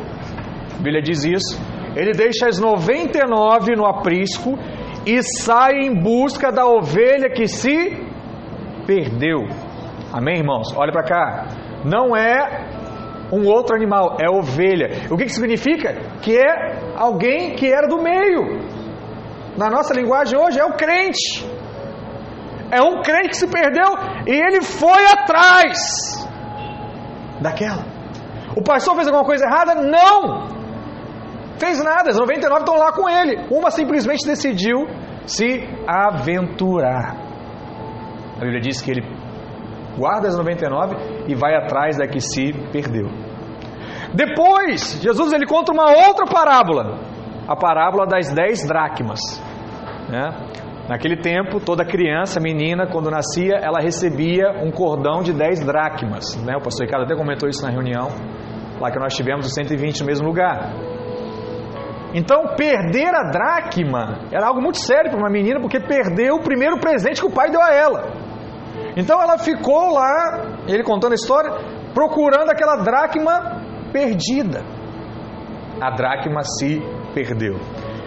a 0.75 0.77
Bíblia 0.79 1.01
diz 1.01 1.25
isso, 1.25 1.61
ele 1.95 2.13
deixa 2.13 2.49
as 2.49 2.59
99 2.59 3.77
no 3.77 3.87
aprisco 3.87 4.59
e 5.07 5.23
sai 5.23 5.73
em 5.83 5.95
busca 5.95 6.51
da 6.51 6.67
ovelha 6.67 7.31
que 7.31 7.47
se 7.47 7.97
perdeu. 8.87 9.41
Amém, 10.13 10.39
irmãos? 10.39 10.75
Olha 10.77 10.93
para 10.93 11.05
cá. 11.05 11.62
Não 11.85 12.17
é 12.17 12.83
um 13.33 13.47
outro 13.49 13.75
animal, 13.75 14.17
é 14.21 14.29
ovelha. 14.29 15.09
O 15.11 15.17
que, 15.17 15.25
que 15.25 15.33
significa? 15.33 15.95
Que 16.21 16.37
é 16.37 16.95
alguém 16.97 17.55
que 17.55 17.73
era 17.73 17.89
do 17.89 18.03
meio. 18.03 18.61
Na 19.57 19.71
nossa 19.71 19.95
linguagem 19.95 20.39
hoje 20.39 20.61
é 20.61 20.65
o 20.65 20.75
crente. 20.75 21.45
É 22.71 22.81
um 22.83 23.03
crente 23.03 23.31
que 23.31 23.37
se 23.37 23.47
perdeu 23.47 23.87
e 24.27 24.33
ele 24.33 24.63
foi 24.63 25.05
atrás 25.07 26.29
daquela. 27.41 27.85
O 28.57 28.63
pastor 28.63 28.95
fez 28.95 29.07
alguma 29.07 29.25
coisa 29.25 29.45
errada? 29.45 29.75
Não! 29.75 30.49
Fez 31.59 31.83
nada, 31.83 32.11
as 32.11 32.19
99 32.19 32.61
estão 32.61 32.77
lá 32.77 32.93
com 32.93 33.09
ele. 33.09 33.47
Uma 33.51 33.71
simplesmente 33.71 34.27
decidiu 34.27 34.87
se 35.27 35.69
aventurar. 35.87 37.17
A 38.37 38.41
Bíblia 38.41 38.61
diz 38.61 38.81
que 38.81 38.91
ele 38.91 39.03
guarda 39.97 40.29
as 40.29 40.37
99 40.37 41.25
e 41.29 41.35
vai 41.35 41.55
atrás 41.55 41.99
da 41.99 42.07
que 42.07 42.21
se 42.21 42.53
perdeu. 42.73 43.09
Depois, 44.15 45.01
Jesus 45.03 45.33
ele 45.33 45.47
conta 45.47 45.73
uma 45.73 45.91
outra 45.91 46.27
parábola, 46.27 46.99
a 47.49 47.57
parábola 47.57 48.07
das 48.07 48.33
10 48.33 48.67
dracmas. 48.67 49.21
Né? 50.09 50.29
Naquele 50.89 51.17
tempo, 51.17 51.61
toda 51.61 51.85
criança, 51.85 52.41
menina, 52.41 52.87
quando 52.87 53.11
nascia, 53.11 53.57
ela 53.63 53.81
recebia 53.81 54.51
um 54.63 54.71
cordão 54.71 55.23
de 55.23 55.33
10 55.33 55.65
dracmas. 55.65 56.37
Né? 56.45 56.55
O 56.57 56.63
pastor 56.63 56.87
Ricardo 56.87 57.05
até 57.05 57.17
comentou 57.17 57.49
isso 57.49 57.63
na 57.65 57.71
reunião, 57.71 58.09
lá 58.81 58.91
que 58.91 58.99
nós 58.99 59.15
tivemos 59.15 59.47
os 59.47 59.55
120 59.55 60.01
no 60.01 60.07
mesmo 60.07 60.27
lugar. 60.27 60.73
Então, 62.15 62.55
perder 62.57 63.15
a 63.15 63.31
dracma 63.31 64.27
era 64.31 64.47
algo 64.47 64.61
muito 64.61 64.79
sério 64.79 65.11
para 65.11 65.19
uma 65.19 65.31
menina, 65.31 65.61
porque 65.61 65.81
perdeu 65.81 66.35
o 66.35 66.43
primeiro 66.43 66.79
presente 66.79 67.21
que 67.21 67.27
o 67.27 67.33
pai 67.33 67.51
deu 67.51 67.63
a 67.63 67.73
ela. 67.73 68.32
Então 68.97 69.21
ela 69.23 69.39
ficou 69.39 69.93
lá, 69.93 70.63
ele 70.69 70.83
contando 70.83 71.13
a 71.13 71.15
história, 71.15 71.51
procurando 71.95 72.51
aquela 72.51 72.77
dracma 72.77 73.63
perdida. 73.93 74.63
A 75.81 75.91
dracma 75.91 76.43
se 76.43 76.81
perdeu. 77.15 77.57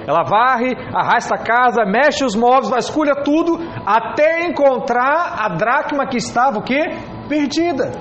Ela 0.07 0.23
varre, 0.23 0.75
arrasta 0.93 1.35
a 1.35 1.43
casa, 1.43 1.83
mexe 1.83 2.23
os 2.23 2.35
móveis, 2.35 2.69
vasculha 2.69 3.15
tudo, 3.23 3.57
até 3.85 4.45
encontrar 4.45 5.35
a 5.39 5.49
dracma 5.49 6.07
que 6.07 6.17
estava 6.17 6.59
o 6.59 6.63
quê? 6.63 6.81
Perdida. 7.27 7.91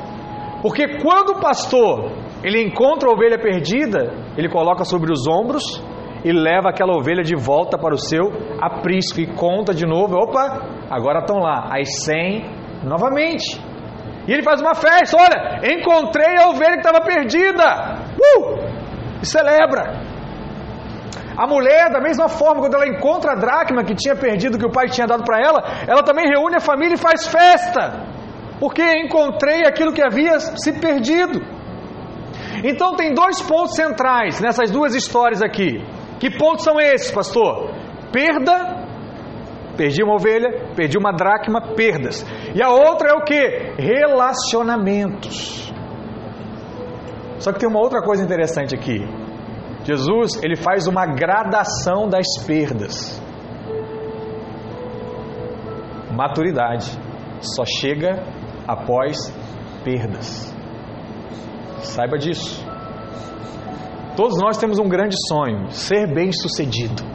Porque 0.61 0.99
quando 1.03 1.31
o 1.31 1.41
pastor 1.41 2.13
ele 2.43 2.63
encontra 2.63 3.09
a 3.09 3.13
ovelha 3.13 3.39
perdida, 3.39 4.13
ele 4.37 4.51
coloca 4.51 4.85
sobre 4.85 5.11
os 5.11 5.27
ombros 5.27 5.83
e 6.23 6.31
leva 6.31 6.69
aquela 6.69 6.95
ovelha 6.95 7.23
de 7.23 7.35
volta 7.35 7.79
para 7.79 7.95
o 7.95 7.99
seu 7.99 8.31
aprisco 8.61 9.21
e 9.21 9.27
conta 9.27 9.75
de 9.75 9.87
novo. 9.87 10.17
Opa, 10.17 10.61
agora 10.91 11.21
estão 11.21 11.39
lá 11.39 11.71
as 11.73 12.05
100 12.05 12.64
novamente. 12.85 13.61
E 14.27 14.33
ele 14.33 14.43
faz 14.43 14.61
uma 14.61 14.75
festa, 14.75 15.17
olha, 15.19 15.61
encontrei 15.75 16.37
a 16.39 16.49
ovelha 16.49 16.75
que 16.75 16.87
estava 16.87 17.01
perdida. 17.01 17.99
Uh! 18.19 19.21
E 19.23 19.27
celebra. 19.27 20.03
A 21.37 21.47
mulher, 21.47 21.91
da 21.91 22.01
mesma 22.01 22.29
forma, 22.29 22.61
quando 22.61 22.75
ela 22.75 22.87
encontra 22.87 23.33
a 23.33 23.35
dracma 23.35 23.85
que 23.85 23.95
tinha 23.95 24.15
perdido, 24.15 24.57
que 24.57 24.67
o 24.67 24.71
pai 24.71 24.87
tinha 24.87 25.07
dado 25.07 25.25
para 25.25 25.41
ela, 25.41 25.63
ela 25.87 26.03
também 26.03 26.27
reúne 26.29 26.57
a 26.57 26.61
família 26.61 26.95
e 26.95 26.99
faz 26.99 27.27
festa. 27.27 28.07
Porque 28.61 28.83
encontrei 28.83 29.67
aquilo 29.67 29.93
que 29.93 30.03
havia 30.03 30.39
se 30.39 30.73
perdido. 30.81 31.41
Então 32.63 32.95
tem 32.95 33.13
dois 33.13 33.43
pontos 33.43 33.75
centrais 33.75 34.41
nessas 34.41 34.71
duas 34.71 34.95
histórias 34.95 35.43
aqui. 35.43 35.85
Que 36.21 36.31
pontos 36.31 36.65
são 36.65 36.81
esses, 36.81 37.11
pastor? 37.11 37.75
Perda, 38.13 38.84
perdi 39.77 40.03
uma 40.03 40.15
ovelha, 40.15 40.73
perdi 40.75 40.97
uma 40.99 41.13
dracma, 41.13 41.75
perdas. 41.75 42.25
E 42.55 42.63
a 42.63 42.71
outra 42.71 43.11
é 43.11 43.15
o 43.15 43.25
que? 43.25 43.75
Relacionamentos. 43.79 45.73
Só 47.39 47.53
que 47.53 47.59
tem 47.59 47.69
uma 47.69 47.81
outra 47.81 48.03
coisa 48.03 48.25
interessante 48.25 48.75
aqui. 48.75 49.01
Jesus, 49.85 50.43
ele 50.43 50.57
faz 50.57 50.87
uma 50.87 51.05
gradação 51.07 52.09
das 52.09 52.27
perdas. 52.47 53.23
Maturidade 56.11 56.91
só 57.41 57.65
chega 57.65 58.23
após 58.67 59.17
perdas. 59.85 60.55
Saiba 61.83 62.17
disso. 62.17 62.65
Todos 64.17 64.39
nós 64.41 64.57
temos 64.57 64.79
um 64.79 64.89
grande 64.89 65.17
sonho: 65.29 65.71
ser 65.71 66.13
bem-sucedido. 66.15 67.14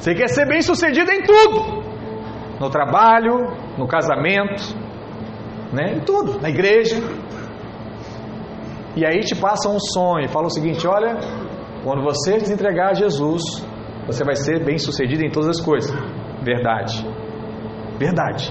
Você 0.00 0.14
quer 0.14 0.28
ser 0.28 0.46
bem-sucedido 0.46 1.10
em 1.12 1.22
tudo: 1.22 1.84
no 2.58 2.70
trabalho, 2.70 3.52
no 3.76 3.86
casamento, 3.86 4.74
né? 5.74 5.96
em 5.96 6.00
tudo, 6.00 6.40
na 6.40 6.48
igreja. 6.48 6.96
E 8.96 9.04
aí 9.04 9.20
te 9.20 9.36
passa 9.36 9.68
um 9.68 9.78
sonho, 9.78 10.26
fala 10.30 10.46
o 10.46 10.50
seguinte: 10.50 10.86
olha, 10.88 11.18
quando 11.84 12.02
você 12.02 12.38
entregar 12.50 12.92
a 12.92 12.94
Jesus, 12.94 13.42
você 14.06 14.24
vai 14.24 14.36
ser 14.36 14.64
bem-sucedido 14.64 15.22
em 15.22 15.30
todas 15.30 15.50
as 15.50 15.60
coisas. 15.60 15.94
Verdade. 16.42 17.06
Verdade. 17.98 18.50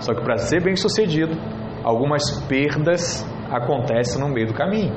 Só 0.00 0.12
que 0.12 0.22
para 0.22 0.38
ser 0.38 0.60
bem-sucedido, 0.60 1.36
algumas 1.84 2.44
perdas 2.48 3.24
acontecem 3.48 4.20
no 4.20 4.28
meio 4.28 4.48
do 4.48 4.54
caminho. 4.54 4.92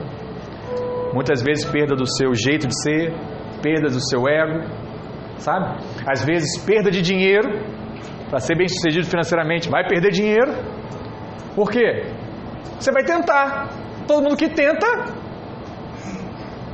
Muitas 1.14 1.44
vezes 1.44 1.66
perda 1.66 1.96
do 1.96 2.08
seu 2.08 2.34
jeito 2.34 2.68
de 2.68 2.82
ser, 2.82 3.14
perda 3.62 3.90
do 3.90 4.02
seu 4.10 4.28
ego, 4.28 4.81
sabe? 5.42 5.84
Às 6.08 6.24
vezes 6.24 6.64
perda 6.64 6.90
de 6.90 7.02
dinheiro, 7.02 7.50
para 8.30 8.40
ser 8.40 8.56
bem 8.56 8.68
sucedido 8.68 9.06
financeiramente, 9.06 9.70
vai 9.70 9.86
perder 9.88 10.12
dinheiro. 10.12 10.54
Por 11.56 11.70
quê? 11.70 12.14
Você 12.80 12.92
vai 12.92 13.04
tentar. 13.04 13.70
Todo 14.08 14.24
mundo 14.24 14.38
que 14.38 14.50
tenta, 14.50 14.88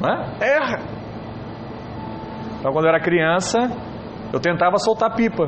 é? 0.06 0.56
erra. 0.56 0.80
Então, 2.60 2.72
quando 2.72 2.86
eu 2.86 2.90
era 2.90 3.00
criança, 3.00 3.58
eu 4.34 4.40
tentava 4.40 4.78
soltar 4.78 5.16
pipa. 5.16 5.48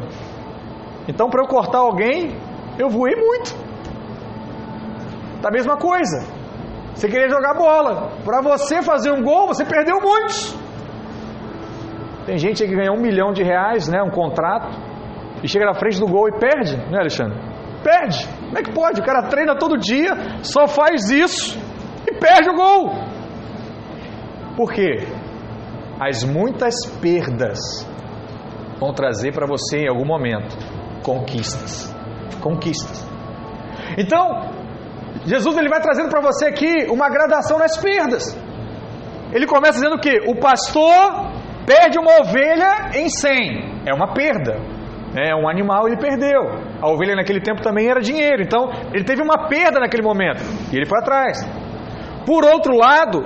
Então, 1.07 1.29
para 1.29 1.43
eu 1.43 1.47
cortar 1.47 1.79
alguém, 1.79 2.35
eu 2.77 2.89
voei 2.89 3.15
muito. 3.15 3.55
Da 5.41 5.49
mesma 5.51 5.77
coisa. 5.77 6.27
Você 6.93 7.07
queria 7.07 7.29
jogar 7.29 7.53
bola. 7.53 8.11
Para 8.23 8.41
você 8.41 8.81
fazer 8.81 9.11
um 9.11 9.23
gol, 9.23 9.47
você 9.47 9.63
perdeu 9.65 9.99
muitos. 10.01 10.57
Tem 12.29 12.37
gente 12.37 12.63
que 12.63 12.75
ganha 12.75 12.91
um 12.91 13.01
milhão 13.01 13.31
de 13.33 13.41
reais, 13.41 13.87
né, 13.87 14.03
um 14.03 14.11
contrato, 14.11 14.69
e 15.41 15.47
chega 15.47 15.65
na 15.65 15.73
frente 15.73 15.99
do 15.99 16.05
gol 16.05 16.27
e 16.29 16.39
perde, 16.39 16.77
né, 16.91 16.99
Alexandre? 16.99 17.35
Perde. 17.83 18.27
Como 18.45 18.59
é 18.59 18.61
que 18.61 18.71
pode? 18.71 19.01
O 19.01 19.03
cara 19.03 19.23
treina 19.23 19.57
todo 19.57 19.79
dia, 19.79 20.11
só 20.43 20.67
faz 20.67 21.09
isso 21.09 21.59
e 22.07 22.13
perde 22.13 22.51
o 22.51 22.55
gol. 22.55 22.91
Por 24.55 24.71
quê? 24.71 25.07
As 25.99 26.23
muitas 26.23 26.75
perdas 27.01 27.57
vão 28.79 28.93
trazer 28.93 29.33
para 29.33 29.47
você 29.47 29.79
em 29.79 29.89
algum 29.89 30.05
momento 30.05 30.55
conquistas. 31.03 31.91
Conquistas. 32.43 33.09
Então, 33.97 34.51
Jesus 35.25 35.57
ele 35.57 35.67
vai 35.67 35.81
trazendo 35.81 36.09
para 36.09 36.21
você 36.21 36.45
aqui 36.45 36.85
uma 36.91 37.09
gradação 37.09 37.57
nas 37.57 37.75
perdas. 37.75 38.37
Ele 39.33 39.47
começa 39.47 39.79
dizendo 39.79 39.97
que 39.97 40.29
o 40.29 40.35
pastor 40.39 41.38
perde 41.69 41.99
uma 41.99 42.21
ovelha 42.21 42.89
em 42.95 43.07
100, 43.07 43.83
é 43.85 43.93
uma 43.93 44.11
perda. 44.11 44.57
É 45.15 45.35
um 45.35 45.47
animal 45.47 45.87
ele 45.87 45.97
perdeu. 45.97 46.41
A 46.81 46.89
ovelha 46.89 47.15
naquele 47.15 47.39
tempo 47.39 47.61
também 47.61 47.87
era 47.87 47.99
dinheiro, 48.01 48.41
então 48.41 48.71
ele 48.91 49.03
teve 49.03 49.21
uma 49.21 49.47
perda 49.47 49.79
naquele 49.79 50.01
momento 50.01 50.41
e 50.73 50.75
ele 50.75 50.87
foi 50.87 50.97
atrás. 50.97 51.37
Por 52.25 52.43
outro 52.43 52.75
lado, 52.75 53.23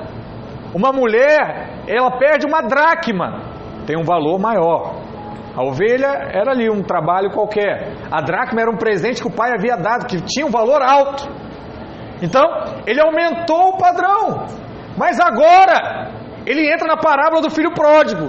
uma 0.75 0.91
mulher 0.91 1.69
ela 1.87 2.17
perde 2.17 2.45
uma 2.45 2.61
dracma, 2.61 3.43
tem 3.87 3.97
um 3.97 4.03
valor 4.03 4.37
maior. 4.39 5.01
A 5.55 5.63
ovelha 5.63 6.07
era 6.33 6.51
ali 6.51 6.69
um 6.69 6.81
trabalho 6.81 7.31
qualquer. 7.31 7.93
A 8.11 8.21
dracma 8.21 8.59
era 8.59 8.71
um 8.71 8.77
presente 8.77 9.21
que 9.21 9.27
o 9.27 9.31
pai 9.31 9.51
havia 9.55 9.77
dado, 9.77 10.07
que 10.07 10.19
tinha 10.21 10.45
um 10.45 10.49
valor 10.49 10.81
alto. 10.81 11.29
Então, 12.21 12.43
ele 12.87 12.99
aumentou 12.99 13.69
o 13.69 13.77
padrão. 13.77 14.47
Mas 14.97 15.19
agora, 15.19 16.22
ele 16.45 16.71
entra 16.71 16.87
na 16.87 16.97
parábola 16.97 17.41
do 17.41 17.49
filho 17.49 17.73
pródigo. 17.73 18.27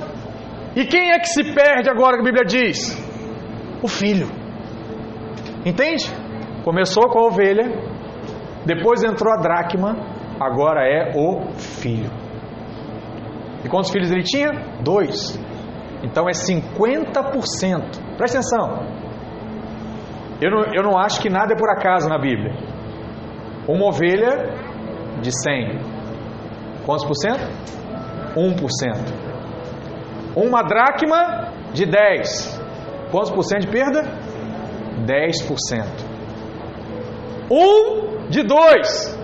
E 0.77 0.85
quem 0.85 1.11
é 1.11 1.18
que 1.18 1.29
se 1.29 1.42
perde 1.55 1.88
agora 1.88 2.16
que 2.16 2.22
a 2.22 2.24
Bíblia 2.24 2.44
diz? 2.44 2.96
O 3.83 3.88
filho. 3.88 4.29
Entende? 5.64 6.05
Começou 6.64 7.09
com 7.09 7.18
a 7.18 7.27
ovelha, 7.27 7.70
depois 8.66 9.03
entrou 9.03 9.33
a 9.33 9.40
dracma, 9.40 9.96
agora 10.40 10.83
é 10.87 11.12
o 11.16 11.53
filho. 11.53 12.11
E 13.64 13.68
quantos 13.68 13.90
filhos 13.90 14.11
ele 14.11 14.22
tinha? 14.22 14.50
Dois. 14.83 15.38
Então 16.03 16.29
é 16.29 16.33
50%. 16.33 18.16
Presta 18.16 18.38
atenção. 18.38 19.05
Eu 20.40 20.50
não, 20.50 20.74
eu 20.74 20.83
não 20.83 20.98
acho 20.98 21.20
que 21.20 21.31
nada 21.31 21.55
é 21.55 21.57
por 21.57 21.70
acaso 21.70 22.09
na 22.09 22.18
Bíblia. 22.18 22.53
Uma 23.66 23.88
ovelha 23.88 24.53
de 25.22 25.31
100. 25.31 25.79
Quantos 26.85 27.07
por 27.07 27.14
cento? 27.14 27.40
1%. 28.37 30.37
Uma 30.37 30.62
dracma 30.62 31.53
de 31.73 31.87
10. 31.87 32.61
Quantos 33.11 33.31
por 33.31 33.42
cento 33.44 33.62
de 33.62 33.68
perda? 33.68 34.03
10%. 35.07 35.87
Um 37.51 38.29
de 38.29 38.42
2. 38.42 39.18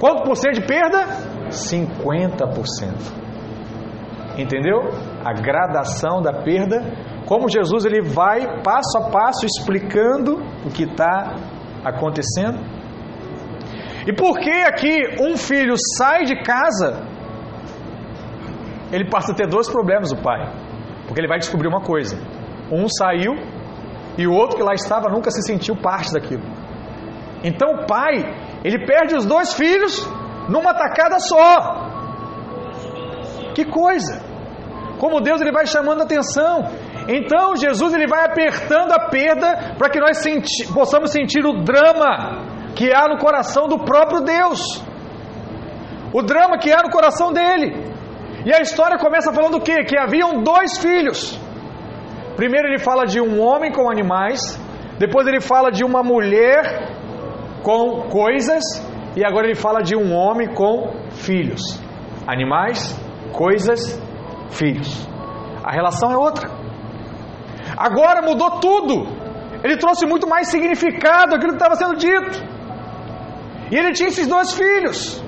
Quanto 0.00 0.24
por 0.24 0.36
cento 0.36 0.60
de 0.60 0.66
perda? 0.66 1.06
50%. 1.48 3.26
Entendeu? 4.36 4.90
A 5.24 5.32
gradação 5.32 6.20
da 6.20 6.42
perda. 6.42 6.82
Como 7.26 7.48
Jesus 7.48 7.84
ele 7.84 8.02
vai 8.02 8.60
passo 8.62 8.98
a 8.98 9.10
passo 9.10 9.46
explicando 9.46 10.42
o 10.64 10.70
que 10.70 10.84
está 10.84 11.36
acontecendo 11.84 12.76
e 14.06 14.12
por 14.12 14.38
que 14.38 14.50
aqui 14.50 14.96
um 15.20 15.36
filho 15.36 15.74
sai 15.98 16.24
de 16.24 16.36
casa, 16.44 17.02
ele 18.96 19.10
passa 19.10 19.32
a 19.32 19.34
ter 19.34 19.46
dois 19.46 19.68
problemas, 19.68 20.10
o 20.10 20.16
pai. 20.16 20.40
Porque 21.06 21.20
ele 21.20 21.28
vai 21.28 21.38
descobrir 21.38 21.68
uma 21.68 21.82
coisa: 21.82 22.16
um 22.72 22.88
saiu 22.88 23.34
e 24.18 24.26
o 24.26 24.32
outro 24.32 24.56
que 24.56 24.62
lá 24.62 24.74
estava 24.74 25.08
nunca 25.10 25.30
se 25.30 25.42
sentiu 25.42 25.76
parte 25.76 26.12
daquilo. 26.12 26.42
Então 27.44 27.68
o 27.74 27.86
pai, 27.86 28.14
ele 28.64 28.86
perde 28.86 29.14
os 29.14 29.26
dois 29.26 29.52
filhos 29.52 30.08
numa 30.48 30.72
tacada 30.72 31.18
só. 31.18 31.46
Que 33.54 33.64
coisa! 33.64 34.24
Como 34.98 35.20
Deus 35.20 35.40
ele 35.42 35.52
vai 35.52 35.66
chamando 35.66 36.02
atenção. 36.02 36.70
Então 37.06 37.54
Jesus 37.54 37.92
ele 37.92 38.06
vai 38.06 38.24
apertando 38.24 38.92
a 38.92 39.08
perda 39.10 39.74
para 39.76 39.90
que 39.90 40.00
nós 40.00 40.16
senti 40.18 40.72
possamos 40.72 41.10
sentir 41.10 41.44
o 41.44 41.62
drama 41.62 42.74
que 42.74 42.92
há 42.92 43.06
no 43.08 43.18
coração 43.18 43.68
do 43.68 43.78
próprio 43.78 44.22
Deus, 44.22 44.60
o 46.12 46.22
drama 46.22 46.58
que 46.58 46.72
há 46.72 46.82
no 46.82 46.90
coração 46.90 47.32
dele. 47.32 47.95
E 48.46 48.52
a 48.54 48.60
história 48.60 48.96
começa 48.96 49.32
falando 49.32 49.56
o 49.56 49.60
quê? 49.60 49.82
Que 49.82 49.98
haviam 49.98 50.40
dois 50.44 50.78
filhos. 50.78 51.36
Primeiro 52.36 52.68
ele 52.68 52.78
fala 52.78 53.04
de 53.04 53.20
um 53.20 53.40
homem 53.40 53.72
com 53.72 53.90
animais, 53.90 54.40
depois 55.00 55.26
ele 55.26 55.40
fala 55.40 55.68
de 55.72 55.82
uma 55.84 56.00
mulher 56.00 56.62
com 57.64 58.08
coisas, 58.08 58.62
e 59.16 59.24
agora 59.24 59.46
ele 59.46 59.56
fala 59.56 59.80
de 59.82 59.96
um 59.96 60.14
homem 60.14 60.46
com 60.54 60.94
filhos. 61.10 61.62
Animais, 62.24 62.78
coisas, 63.32 64.00
filhos. 64.50 64.90
A 65.64 65.72
relação 65.72 66.12
é 66.12 66.16
outra. 66.16 66.48
Agora 67.76 68.22
mudou 68.22 68.60
tudo. 68.60 69.08
Ele 69.64 69.76
trouxe 69.76 70.06
muito 70.06 70.28
mais 70.28 70.46
significado 70.46 71.34
aquilo 71.34 71.54
que 71.54 71.62
estava 71.62 71.74
sendo 71.74 71.96
dito. 71.96 72.38
E 73.72 73.76
ele 73.76 73.90
tinha 73.90 74.08
esses 74.08 74.28
dois 74.28 74.52
filhos. 74.54 75.20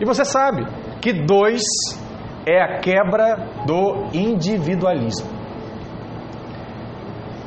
E 0.00 0.04
você 0.06 0.24
sabe 0.24 0.64
que 1.04 1.12
dois 1.12 1.60
é 2.46 2.62
a 2.62 2.78
quebra 2.78 3.36
do 3.66 4.08
individualismo. 4.14 5.28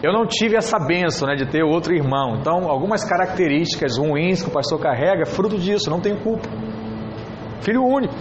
eu 0.03 0.13
não 0.13 0.27
tive 0.27 0.55
essa 0.55 0.77
benção 0.77 1.27
né, 1.27 1.33
de 1.33 1.47
ter 1.47 1.63
outro 1.63 1.91
irmão. 1.91 2.37
Então, 2.39 2.69
algumas 2.69 3.03
características 3.03 3.97
ruins 3.97 4.43
que 4.43 4.49
o 4.49 4.53
pastor 4.53 4.79
carrega 4.79 5.25
fruto 5.25 5.57
disso, 5.57 5.89
não 5.89 5.99
tenho 5.99 6.21
culpa. 6.21 6.47
Filho 7.61 7.83
único. 7.83 8.13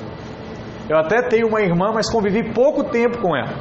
Eu 0.88 0.96
até 0.96 1.29
tenho 1.29 1.49
uma 1.49 1.61
irmã, 1.61 1.92
mas 1.92 2.11
convivi 2.11 2.55
pouco 2.55 2.85
tempo 2.85 3.18
com 3.20 3.37
ela. 3.37 3.53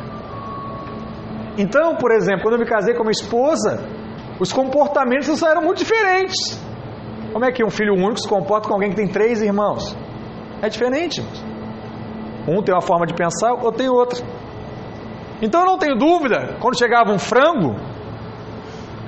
Então, 1.58 1.98
por 1.98 2.14
exemplo, 2.14 2.44
quando 2.44 2.54
eu 2.54 2.60
me 2.62 2.66
casei 2.66 2.94
com 2.94 3.02
a 3.02 3.06
minha 3.06 3.12
esposa, 3.12 3.84
os 4.40 4.54
comportamentos 4.54 5.44
eram 5.44 5.62
muito 5.62 5.80
diferentes. 5.80 6.58
Como 7.34 7.44
é 7.44 7.52
que 7.52 7.66
um 7.66 7.70
filho 7.70 7.96
único 7.96 8.22
se 8.22 8.30
comporta 8.30 8.70
com 8.70 8.76
alguém 8.76 8.92
que 8.92 8.96
tem 8.96 9.10
três 9.10 9.42
irmãos? 9.42 9.94
É 10.62 10.70
diferente. 10.70 11.22
Um 12.48 12.62
tem 12.62 12.74
uma 12.74 12.82
forma 12.82 13.06
de 13.06 13.14
pensar, 13.14 13.54
outro 13.54 13.78
tem 13.78 13.90
outra. 13.90 14.24
Então 15.42 15.62
eu 15.62 15.66
não 15.66 15.78
tenho 15.78 15.96
dúvida, 15.96 16.58
quando 16.60 16.78
chegava 16.78 17.12
um 17.12 17.20
frango, 17.20 17.76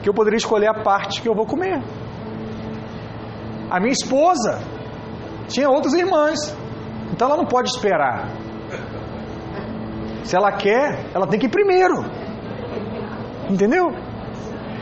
que 0.02 0.10
eu 0.10 0.14
poderia 0.14 0.38
escolher 0.38 0.68
a 0.68 0.84
parte 0.84 1.22
que 1.22 1.30
eu 1.30 1.36
vou 1.36 1.46
comer. 1.46 1.82
A 3.70 3.80
minha 3.80 3.92
esposa 3.92 4.60
tinha 5.48 5.70
outras 5.70 5.94
irmãs, 5.94 6.56
então 7.12 7.28
ela 7.28 7.38
não 7.38 7.46
pode 7.46 7.70
esperar. 7.70 8.30
Se 10.24 10.36
ela 10.36 10.52
quer, 10.52 11.06
ela 11.14 11.28
tem 11.28 11.40
que 11.40 11.46
ir 11.46 11.50
primeiro. 11.50 12.04
Entendeu? 13.50 13.92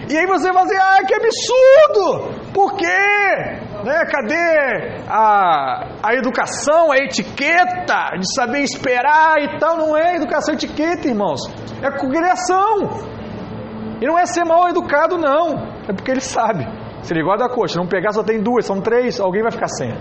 E 0.10 0.18
aí 0.18 0.26
você 0.26 0.52
vai 0.52 0.64
dizer, 0.64 0.78
ah, 0.78 1.04
que 1.06 1.14
absurdo! 1.14 2.52
Por 2.54 2.74
quê? 2.76 3.65
Né? 3.86 4.04
Cadê 4.06 5.06
a, 5.08 6.00
a 6.02 6.16
educação, 6.16 6.92
a 6.92 6.98
etiqueta 6.98 8.18
de 8.18 8.34
saber 8.34 8.62
esperar 8.62 9.36
e 9.40 9.60
tal? 9.60 9.78
Não 9.78 9.96
é 9.96 10.16
educação 10.16 10.56
e 10.56 10.58
etiqueta, 10.58 11.08
irmãos. 11.08 11.40
É 11.84 11.92
criação. 11.92 12.90
E 14.02 14.08
não 14.08 14.18
é 14.18 14.26
ser 14.26 14.44
mal 14.44 14.68
educado, 14.68 15.20
não. 15.20 15.68
É 15.88 15.94
porque 15.94 16.10
ele 16.10 16.20
sabe. 16.20 16.66
Se 17.04 17.14
ele 17.14 17.22
gosta 17.22 17.48
da 17.48 17.54
coxa, 17.54 17.78
não 17.78 17.86
pegar 17.86 18.12
só 18.12 18.24
tem 18.24 18.42
duas, 18.42 18.66
são 18.66 18.82
três, 18.82 19.20
alguém 19.20 19.44
vai 19.44 19.52
ficar 19.52 19.68
sem. 19.68 19.94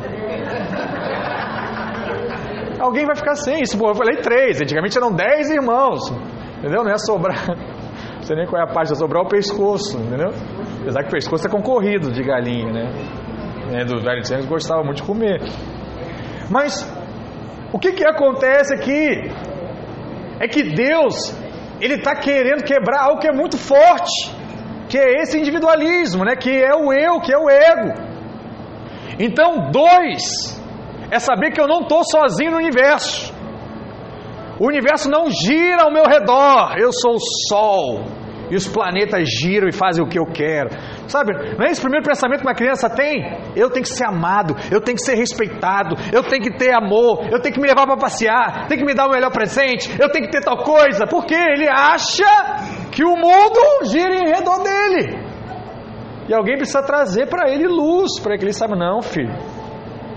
Alguém 2.81 3.05
vai 3.05 3.17
ficar 3.17 3.35
sem. 3.35 3.61
Isso, 3.61 3.77
eu 3.77 3.95
falei 3.95 4.17
três. 4.23 4.63
Antigamente 4.63 4.97
eram 4.97 5.13
dez 5.13 5.51
irmãos. 5.51 6.11
Entendeu? 6.59 6.83
Não 6.83 6.91
é 6.91 6.97
sobrar. 6.97 7.49
Não 8.17 8.23
sei 8.23 8.37
nem 8.37 8.47
qual 8.47 8.63
é 8.63 8.65
a 8.65 8.73
parte, 8.73 8.93
é 8.93 8.95
sobrar 8.95 9.23
o 9.23 9.29
pescoço, 9.29 9.99
entendeu? 9.99 10.31
Apesar 10.81 11.03
que 11.03 11.09
o 11.09 11.13
pescoço 11.13 11.47
é 11.47 11.51
concorrido 11.51 12.11
de 12.11 12.23
galinha, 12.23 12.73
né? 12.73 13.24
É, 13.73 13.85
do 13.85 14.01
velho 14.01 14.23
de 14.23 14.47
gostava 14.47 14.83
muito 14.83 14.99
de 14.99 15.03
comer. 15.05 15.41
Mas 16.51 16.87
o 17.73 17.79
que, 17.79 17.93
que 17.93 18.07
acontece 18.07 18.75
aqui? 18.75 19.31
É 20.41 20.47
que 20.49 20.63
Deus 20.63 21.35
ele 21.81 21.95
está 21.95 22.15
querendo 22.15 22.65
quebrar 22.65 23.05
algo 23.05 23.21
que 23.21 23.29
é 23.29 23.33
muito 23.33 23.59
forte, 23.59 24.31
que 24.89 24.99
é 24.99 25.23
esse 25.23 25.39
individualismo, 25.39 26.25
né? 26.25 26.37
que 26.37 26.51
é 26.51 26.75
o 26.75 26.93
eu, 26.93 27.21
que 27.21 27.33
é 27.33 27.39
o 27.39 27.49
ego. 27.51 27.95
Então, 29.19 29.71
dois, 29.71 30.61
é 31.11 31.19
saber 31.19 31.53
que 31.53 31.61
eu 31.61 31.69
não 31.69 31.81
estou 31.81 32.03
sozinho 32.05 32.53
no 32.53 32.57
universo. 32.59 33.33
O 34.59 34.67
universo 34.69 35.11
não 35.11 35.31
gira 35.31 35.83
ao 35.83 35.93
meu 35.93 36.05
redor, 36.05 36.77
eu 36.79 36.93
sou 36.93 37.15
o 37.15 37.49
Sol, 37.49 38.05
e 38.55 38.57
os 38.57 38.69
planetas 38.69 39.29
giram 39.29 39.69
e 39.69 39.73
fazem 39.73 40.03
o 40.05 40.07
que 40.09 40.17
eu 40.17 40.27
quero. 40.27 40.71
Sabe, 41.09 41.33
não 41.59 41.67
é 41.67 41.73
esse 41.73 41.81
primeiro 41.81 42.07
pensamento 42.07 42.39
que 42.39 42.47
uma 42.47 42.55
criança 42.55 42.89
tem? 42.89 43.37
Eu 43.57 43.69
tenho 43.69 43.83
que 43.83 43.89
ser 43.89 44.07
amado, 44.07 44.55
eu 44.71 44.81
tenho 44.81 44.97
que 44.97 45.03
ser 45.03 45.17
respeitado, 45.17 45.97
eu 46.13 46.23
tenho 46.23 46.41
que 46.41 46.57
ter 46.57 46.73
amor, 46.73 47.27
eu 47.33 47.41
tenho 47.41 47.53
que 47.53 47.61
me 47.61 47.67
levar 47.67 47.85
para 47.85 47.97
passear, 47.97 48.69
tenho 48.69 48.81
que 48.81 48.87
me 48.87 48.95
dar 48.95 49.09
o 49.09 49.11
melhor 49.11 49.33
presente, 49.33 49.91
eu 50.01 50.09
tenho 50.09 50.27
que 50.27 50.31
ter 50.31 50.45
tal 50.45 50.59
coisa, 50.59 51.05
porque 51.05 51.35
ele 51.35 51.69
acha 51.69 52.25
que 52.93 53.03
o 53.03 53.17
mundo 53.17 53.91
gira 53.91 54.15
em 54.15 54.29
redor 54.29 54.63
dele. 54.63 55.19
E 56.29 56.33
alguém 56.35 56.57
precisa 56.57 56.81
trazer 56.81 57.27
para 57.27 57.51
ele 57.51 57.67
luz, 57.67 58.21
para 58.21 58.39
que 58.39 58.45
ele 58.45 58.53
saiba, 58.53 58.77
não, 58.77 59.03
filho. 59.03 59.35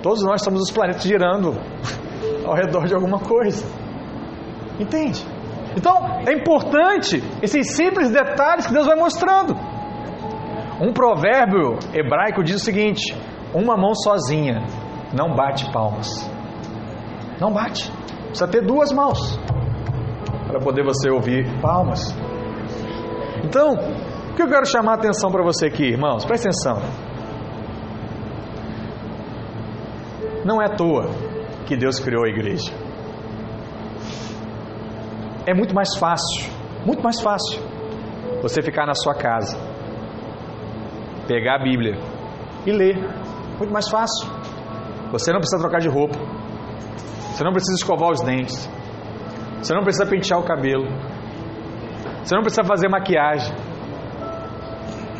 Todos 0.03 0.23
nós 0.23 0.43
somos 0.43 0.61
os 0.61 0.71
planetas 0.71 1.01
girando 1.01 1.59
ao 2.45 2.53
redor 2.53 2.85
de 2.85 2.93
alguma 2.93 3.17
coisa. 3.17 3.65
Entende? 4.79 5.25
Então, 5.77 5.95
é 6.27 6.33
importante 6.33 7.23
esses 7.39 7.75
simples 7.75 8.09
detalhes 8.09 8.65
que 8.65 8.73
Deus 8.73 8.87
vai 8.87 8.95
mostrando. 8.95 9.55
Um 10.81 10.91
provérbio 10.91 11.77
hebraico 11.93 12.43
diz 12.43 12.55
o 12.55 12.65
seguinte: 12.65 13.15
uma 13.53 13.77
mão 13.77 13.93
sozinha 13.93 14.65
não 15.13 15.35
bate 15.35 15.71
palmas. 15.71 16.07
Não 17.39 17.53
bate. 17.53 17.91
Precisa 18.29 18.47
ter 18.47 18.65
duas 18.65 18.91
mãos 18.91 19.39
para 20.47 20.59
poder 20.59 20.83
você 20.83 21.11
ouvir 21.11 21.45
palmas. 21.61 22.01
Então, 23.43 23.73
o 24.31 24.33
que 24.33 24.41
eu 24.41 24.47
quero 24.47 24.65
chamar 24.65 24.93
a 24.93 24.95
atenção 24.95 25.29
para 25.29 25.43
você 25.43 25.67
aqui, 25.67 25.83
irmãos? 25.83 26.25
Presta 26.25 26.49
atenção. 26.49 26.81
Não 30.43 30.59
é 30.59 30.65
à 30.65 30.75
toa 30.75 31.11
que 31.67 31.77
Deus 31.77 31.99
criou 31.99 32.25
a 32.25 32.29
igreja. 32.29 32.86
É 35.47 35.53
muito 35.53 35.73
mais 35.73 35.95
fácil, 35.95 36.51
muito 36.85 37.01
mais 37.01 37.21
fácil 37.21 37.61
você 38.41 38.61
ficar 38.61 38.85
na 38.85 38.93
sua 38.93 39.15
casa, 39.15 39.57
pegar 41.25 41.55
a 41.55 41.63
Bíblia 41.63 41.97
e 42.65 42.71
ler. 42.71 42.97
Muito 43.57 43.71
mais 43.71 43.87
fácil. 43.89 44.27
Você 45.11 45.31
não 45.31 45.39
precisa 45.39 45.61
trocar 45.61 45.79
de 45.79 45.87
roupa. 45.87 46.17
Você 47.31 47.43
não 47.45 47.53
precisa 47.53 47.77
escovar 47.77 48.11
os 48.11 48.21
dentes. 48.21 48.69
Você 49.61 49.73
não 49.73 49.83
precisa 49.83 50.05
pentear 50.05 50.37
o 50.37 50.43
cabelo. 50.43 50.85
Você 52.23 52.35
não 52.35 52.41
precisa 52.41 52.63
fazer 52.65 52.89
maquiagem. 52.89 53.55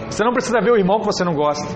Você 0.10 0.24
não 0.26 0.34
precisa 0.34 0.60
ver 0.60 0.72
o 0.72 0.78
irmão 0.78 1.00
que 1.00 1.06
você 1.06 1.24
não 1.24 1.34
gosta. 1.34 1.74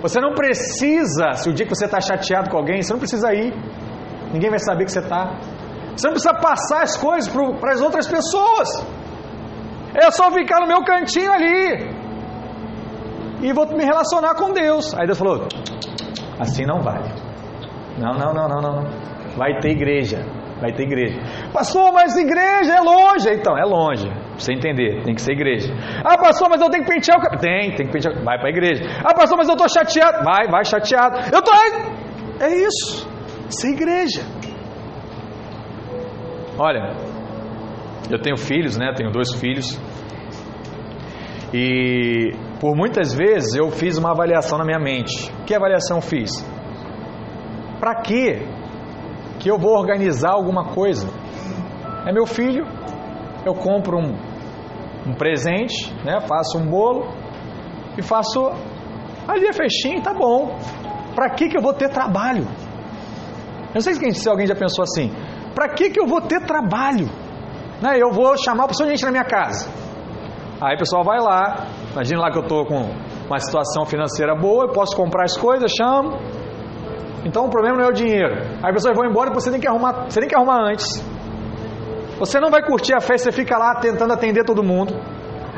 Você 0.00 0.20
não 0.20 0.32
precisa, 0.32 1.32
se 1.32 1.50
o 1.50 1.52
dia 1.52 1.66
que 1.66 1.74
você 1.74 1.86
está 1.86 2.00
chateado 2.00 2.50
com 2.50 2.56
alguém, 2.56 2.80
você 2.82 2.92
não 2.92 3.00
precisa 3.00 3.34
ir. 3.34 3.52
Ninguém 4.32 4.48
vai 4.48 4.60
saber 4.60 4.84
que 4.84 4.92
você 4.92 5.00
está. 5.00 5.36
Você 5.96 6.06
não 6.06 6.14
precisa 6.14 6.34
passar 6.34 6.82
as 6.82 6.96
coisas 6.96 7.32
para 7.32 7.72
as 7.72 7.80
outras 7.80 8.06
pessoas. 8.06 8.68
É 9.94 10.10
só 10.10 10.30
ficar 10.30 10.60
no 10.60 10.66
meu 10.66 10.82
cantinho 10.84 11.32
ali. 11.32 12.00
E 13.42 13.52
vou 13.52 13.66
me 13.66 13.84
relacionar 13.84 14.34
com 14.34 14.52
Deus. 14.52 14.94
Aí 14.94 15.06
Deus 15.06 15.18
falou: 15.18 15.46
assim 16.38 16.64
não 16.64 16.80
vai. 16.80 17.02
Não, 17.98 18.12
não, 18.14 18.32
não, 18.32 18.48
não, 18.48 18.60
não. 18.60 18.84
Vai 19.36 19.58
ter 19.60 19.70
igreja. 19.70 20.24
Vai 20.60 20.72
ter 20.72 20.82
igreja. 20.82 21.18
Pastor, 21.52 21.92
mas 21.92 22.16
igreja 22.16 22.74
é 22.74 22.80
longe. 22.80 23.30
Então, 23.30 23.56
é 23.56 23.64
longe. 23.64 24.08
Pra 24.08 24.38
você 24.38 24.52
entender, 24.52 25.02
tem 25.04 25.14
que 25.14 25.22
ser 25.22 25.32
igreja. 25.32 25.72
Ah, 26.04 26.18
pastor, 26.18 26.48
mas 26.50 26.60
eu 26.60 26.68
tenho 26.68 26.84
que 26.84 26.90
pentear 26.90 27.18
o 27.18 27.22
cabelo. 27.22 27.40
Tem, 27.40 27.74
tem 27.74 27.86
que 27.86 27.92
pentear. 27.92 28.22
Vai 28.22 28.38
para 28.38 28.48
a 28.48 28.50
igreja. 28.50 28.84
Ah, 29.02 29.14
pastor, 29.14 29.38
mas 29.38 29.48
eu 29.48 29.54
estou 29.54 29.68
chateado. 29.68 30.22
Vai, 30.22 30.48
vai 30.48 30.64
chateado. 30.64 31.18
Eu 31.32 31.38
estou. 31.38 31.54
É 32.40 32.54
isso. 32.66 33.08
Ser 33.48 33.70
igreja. 33.72 34.22
Olha, 36.62 36.94
eu 38.10 38.20
tenho 38.20 38.36
filhos, 38.36 38.76
né? 38.76 38.92
Tenho 38.94 39.10
dois 39.10 39.32
filhos. 39.32 39.80
E 41.54 42.34
por 42.60 42.76
muitas 42.76 43.14
vezes 43.14 43.54
eu 43.54 43.70
fiz 43.70 43.96
uma 43.96 44.10
avaliação 44.10 44.58
na 44.58 44.64
minha 44.66 44.78
mente. 44.78 45.32
Que 45.46 45.54
avaliação 45.54 46.02
fiz? 46.02 46.30
Para 47.80 48.02
que 48.02 48.46
que 49.38 49.50
eu 49.50 49.56
vou 49.56 49.72
organizar 49.72 50.32
alguma 50.32 50.74
coisa? 50.74 51.08
É 52.06 52.12
meu 52.12 52.26
filho, 52.26 52.66
eu 53.46 53.54
compro 53.54 53.96
um, 53.96 54.14
um 55.06 55.14
presente, 55.14 55.90
né? 56.04 56.20
Faço 56.28 56.58
um 56.58 56.66
bolo 56.66 57.06
e 57.96 58.02
faço 58.02 58.38
ali 59.26 59.48
a 59.48 59.52
festinha, 59.54 60.02
tá 60.02 60.12
bom. 60.12 60.58
Para 61.14 61.30
que 61.30 61.48
que 61.48 61.56
eu 61.56 61.62
vou 61.62 61.72
ter 61.72 61.88
trabalho? 61.88 62.42
Eu 62.42 63.76
não 63.76 63.80
sei 63.80 63.94
se 63.94 64.28
alguém 64.28 64.46
já 64.46 64.54
pensou 64.54 64.82
assim. 64.82 65.10
Para 65.60 65.74
que, 65.74 65.90
que 65.90 66.00
eu 66.00 66.06
vou 66.06 66.22
ter 66.22 66.40
trabalho? 66.46 67.06
Né? 67.82 67.98
Eu 67.98 68.10
vou 68.10 68.34
chamar 68.38 68.64
a 68.64 68.68
pessoa 68.68 68.88
de 68.88 68.96
gente 68.96 69.04
na 69.04 69.10
minha 69.10 69.24
casa. 69.24 69.68
Aí 70.58 70.74
o 70.74 70.78
pessoal 70.78 71.04
vai 71.04 71.20
lá, 71.20 71.66
imagina 71.92 72.18
lá 72.18 72.30
que 72.30 72.38
eu 72.38 72.42
estou 72.44 72.64
com 72.64 72.80
uma 73.26 73.38
situação 73.38 73.84
financeira 73.84 74.34
boa, 74.34 74.64
eu 74.64 74.72
posso 74.72 74.96
comprar 74.96 75.24
as 75.24 75.36
coisas, 75.36 75.70
chamo. 75.70 76.16
Então 77.26 77.44
o 77.44 77.50
problema 77.50 77.76
não 77.76 77.84
é 77.84 77.88
o 77.88 77.92
dinheiro. 77.92 78.36
Aí 78.62 78.72
pessoas 78.72 78.96
vão 78.96 79.04
embora 79.04 79.28
e 79.28 79.34
você 79.34 79.50
tem 79.50 79.60
que 79.60 79.68
arrumar, 79.68 80.06
você 80.08 80.20
tem 80.20 80.30
que 80.30 80.34
arrumar 80.34 80.62
antes. 80.62 81.04
Você 82.18 82.40
não 82.40 82.50
vai 82.50 82.62
curtir 82.62 82.94
a 82.94 83.00
festa, 83.00 83.30
você 83.30 83.32
fica 83.32 83.58
lá 83.58 83.74
tentando 83.80 84.14
atender 84.14 84.46
todo 84.46 84.62
mundo. 84.62 84.94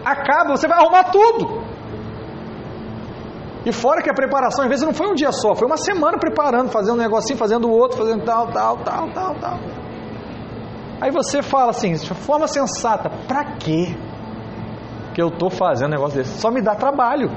Acaba, 0.04 0.56
você 0.56 0.66
vai 0.66 0.80
arrumar 0.80 1.12
tudo. 1.12 1.62
E 3.64 3.70
fora 3.70 4.02
que 4.02 4.10
a 4.10 4.14
preparação, 4.14 4.64
às 4.64 4.68
vezes, 4.68 4.84
não 4.84 4.92
foi 4.92 5.06
um 5.06 5.14
dia 5.14 5.30
só, 5.30 5.54
foi 5.54 5.68
uma 5.68 5.76
semana 5.76 6.18
preparando, 6.18 6.72
fazendo 6.72 6.94
um 6.94 7.02
negocinho, 7.02 7.38
fazendo 7.38 7.68
o 7.68 7.70
outro, 7.70 7.98
fazendo 7.98 8.24
tal, 8.24 8.48
tal, 8.48 8.78
tal, 8.78 9.08
tal, 9.12 9.34
tal. 9.36 9.81
Aí 11.02 11.10
você 11.10 11.42
fala 11.42 11.70
assim, 11.70 11.94
de 11.94 12.14
forma 12.14 12.46
sensata, 12.46 13.10
para 13.26 13.56
quê 13.56 13.92
que 15.12 15.20
eu 15.20 15.30
estou 15.30 15.50
fazendo 15.50 15.88
um 15.88 15.96
negócio 15.96 16.16
desse? 16.16 16.38
Só 16.38 16.48
me 16.48 16.62
dá 16.62 16.76
trabalho. 16.76 17.28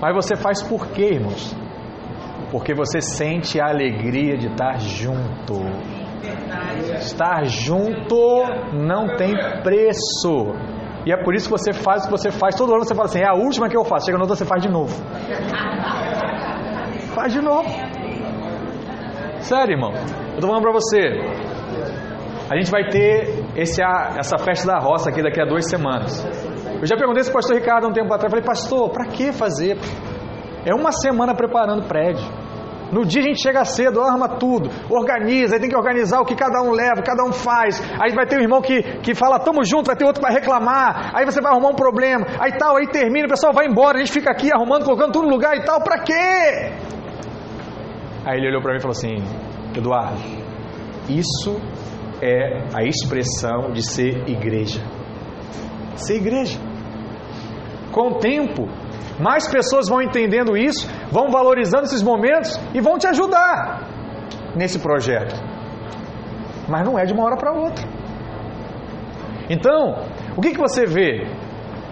Mas 0.00 0.14
você 0.14 0.34
faz 0.36 0.62
por 0.62 0.86
quê, 0.86 1.16
irmãos? 1.16 1.54
Porque 2.50 2.72
você 2.72 3.02
sente 3.02 3.60
a 3.60 3.68
alegria 3.68 4.38
de 4.38 4.46
estar 4.46 4.80
junto. 4.80 5.60
Estar 6.94 7.44
junto 7.44 8.16
não 8.72 9.14
tem 9.18 9.34
preço. 9.62 10.54
E 11.04 11.12
é 11.12 11.22
por 11.22 11.34
isso 11.34 11.46
que 11.46 11.58
você 11.58 11.74
faz 11.74 12.04
o 12.04 12.06
que 12.06 12.10
você 12.10 12.30
faz. 12.30 12.56
Todo 12.56 12.72
ano 12.72 12.86
você 12.86 12.94
fala 12.94 13.06
assim: 13.06 13.20
é 13.20 13.28
a 13.28 13.34
última 13.34 13.68
que 13.68 13.76
eu 13.76 13.84
faço. 13.84 14.06
Chega 14.06 14.16
no 14.16 14.24
outro, 14.24 14.34
você 14.34 14.46
faz 14.46 14.62
de 14.62 14.70
novo. 14.70 14.96
Faz 17.14 17.34
de 17.34 17.42
novo. 17.42 17.68
Sério, 19.40 19.74
irmão. 19.74 19.92
Eu 20.34 20.40
tô 20.40 20.46
falando 20.46 20.62
pra 20.62 20.72
você. 20.72 21.55
A 22.48 22.56
gente 22.56 22.70
vai 22.70 22.88
ter 22.88 23.44
esse, 23.56 23.82
essa 23.82 24.38
festa 24.38 24.66
da 24.66 24.78
roça 24.78 25.10
aqui 25.10 25.20
daqui 25.20 25.40
a 25.40 25.44
duas 25.44 25.68
semanas. 25.68 26.24
Eu 26.80 26.86
já 26.86 26.96
perguntei 26.96 27.22
esse 27.22 27.32
pastor 27.32 27.56
Ricardo 27.56 27.88
um 27.88 27.92
tempo 27.92 28.12
atrás. 28.12 28.30
Falei, 28.30 28.44
pastor, 28.44 28.90
pra 28.90 29.06
que 29.06 29.32
fazer? 29.32 29.76
É 30.64 30.72
uma 30.72 30.92
semana 30.92 31.34
preparando 31.34 31.82
o 31.82 31.88
prédio. 31.88 32.24
No 32.92 33.04
dia 33.04 33.20
a 33.20 33.24
gente 33.24 33.42
chega 33.42 33.64
cedo, 33.64 34.00
arma 34.00 34.28
tudo, 34.28 34.70
organiza, 34.88 35.56
aí 35.56 35.60
tem 35.60 35.68
que 35.68 35.76
organizar 35.76 36.20
o 36.20 36.24
que 36.24 36.36
cada 36.36 36.62
um 36.62 36.70
leva, 36.70 37.02
cada 37.02 37.24
um 37.24 37.32
faz. 37.32 37.82
Aí 38.00 38.14
vai 38.14 38.26
ter 38.26 38.38
um 38.38 38.42
irmão 38.42 38.62
que, 38.62 38.80
que 39.00 39.12
fala, 39.12 39.40
tamo 39.40 39.64
junto, 39.64 39.86
vai 39.86 39.96
ter 39.96 40.04
outro 40.04 40.22
vai 40.22 40.32
reclamar, 40.32 41.10
aí 41.12 41.24
você 41.24 41.40
vai 41.40 41.50
arrumar 41.50 41.70
um 41.70 41.74
problema, 41.74 42.24
aí 42.38 42.52
tal, 42.56 42.76
aí 42.76 42.86
termina, 42.86 43.26
o 43.26 43.28
pessoal 43.28 43.52
vai 43.52 43.66
embora, 43.66 43.96
a 43.96 43.98
gente 43.98 44.12
fica 44.12 44.30
aqui 44.30 44.52
arrumando, 44.54 44.84
colocando 44.84 45.12
tudo 45.12 45.26
no 45.26 45.32
lugar 45.32 45.56
e 45.56 45.64
tal, 45.64 45.80
pra 45.82 45.98
quê? 45.98 46.72
Aí 48.24 48.38
ele 48.38 48.48
olhou 48.50 48.62
para 48.62 48.72
mim 48.72 48.78
e 48.78 48.82
falou 48.82 48.96
assim, 48.96 49.16
Eduardo, 49.76 50.20
isso 51.08 51.60
é 52.22 52.64
a 52.74 52.82
expressão 52.82 53.72
de 53.72 53.82
ser 53.82 54.28
igreja. 54.28 54.80
Ser 55.96 56.16
igreja. 56.16 56.58
Com 57.92 58.08
o 58.08 58.18
tempo, 58.18 58.68
mais 59.18 59.48
pessoas 59.48 59.88
vão 59.88 60.02
entendendo 60.02 60.56
isso, 60.56 60.88
vão 61.10 61.30
valorizando 61.30 61.84
esses 61.84 62.02
momentos 62.02 62.58
e 62.74 62.80
vão 62.80 62.98
te 62.98 63.06
ajudar 63.06 63.82
nesse 64.54 64.78
projeto. 64.78 65.34
Mas 66.68 66.84
não 66.84 66.98
é 66.98 67.04
de 67.04 67.12
uma 67.12 67.24
hora 67.24 67.36
para 67.36 67.52
outra. 67.52 67.86
Então, 69.48 70.02
o 70.36 70.40
que, 70.40 70.50
que 70.52 70.58
você 70.58 70.84
vê? 70.84 71.26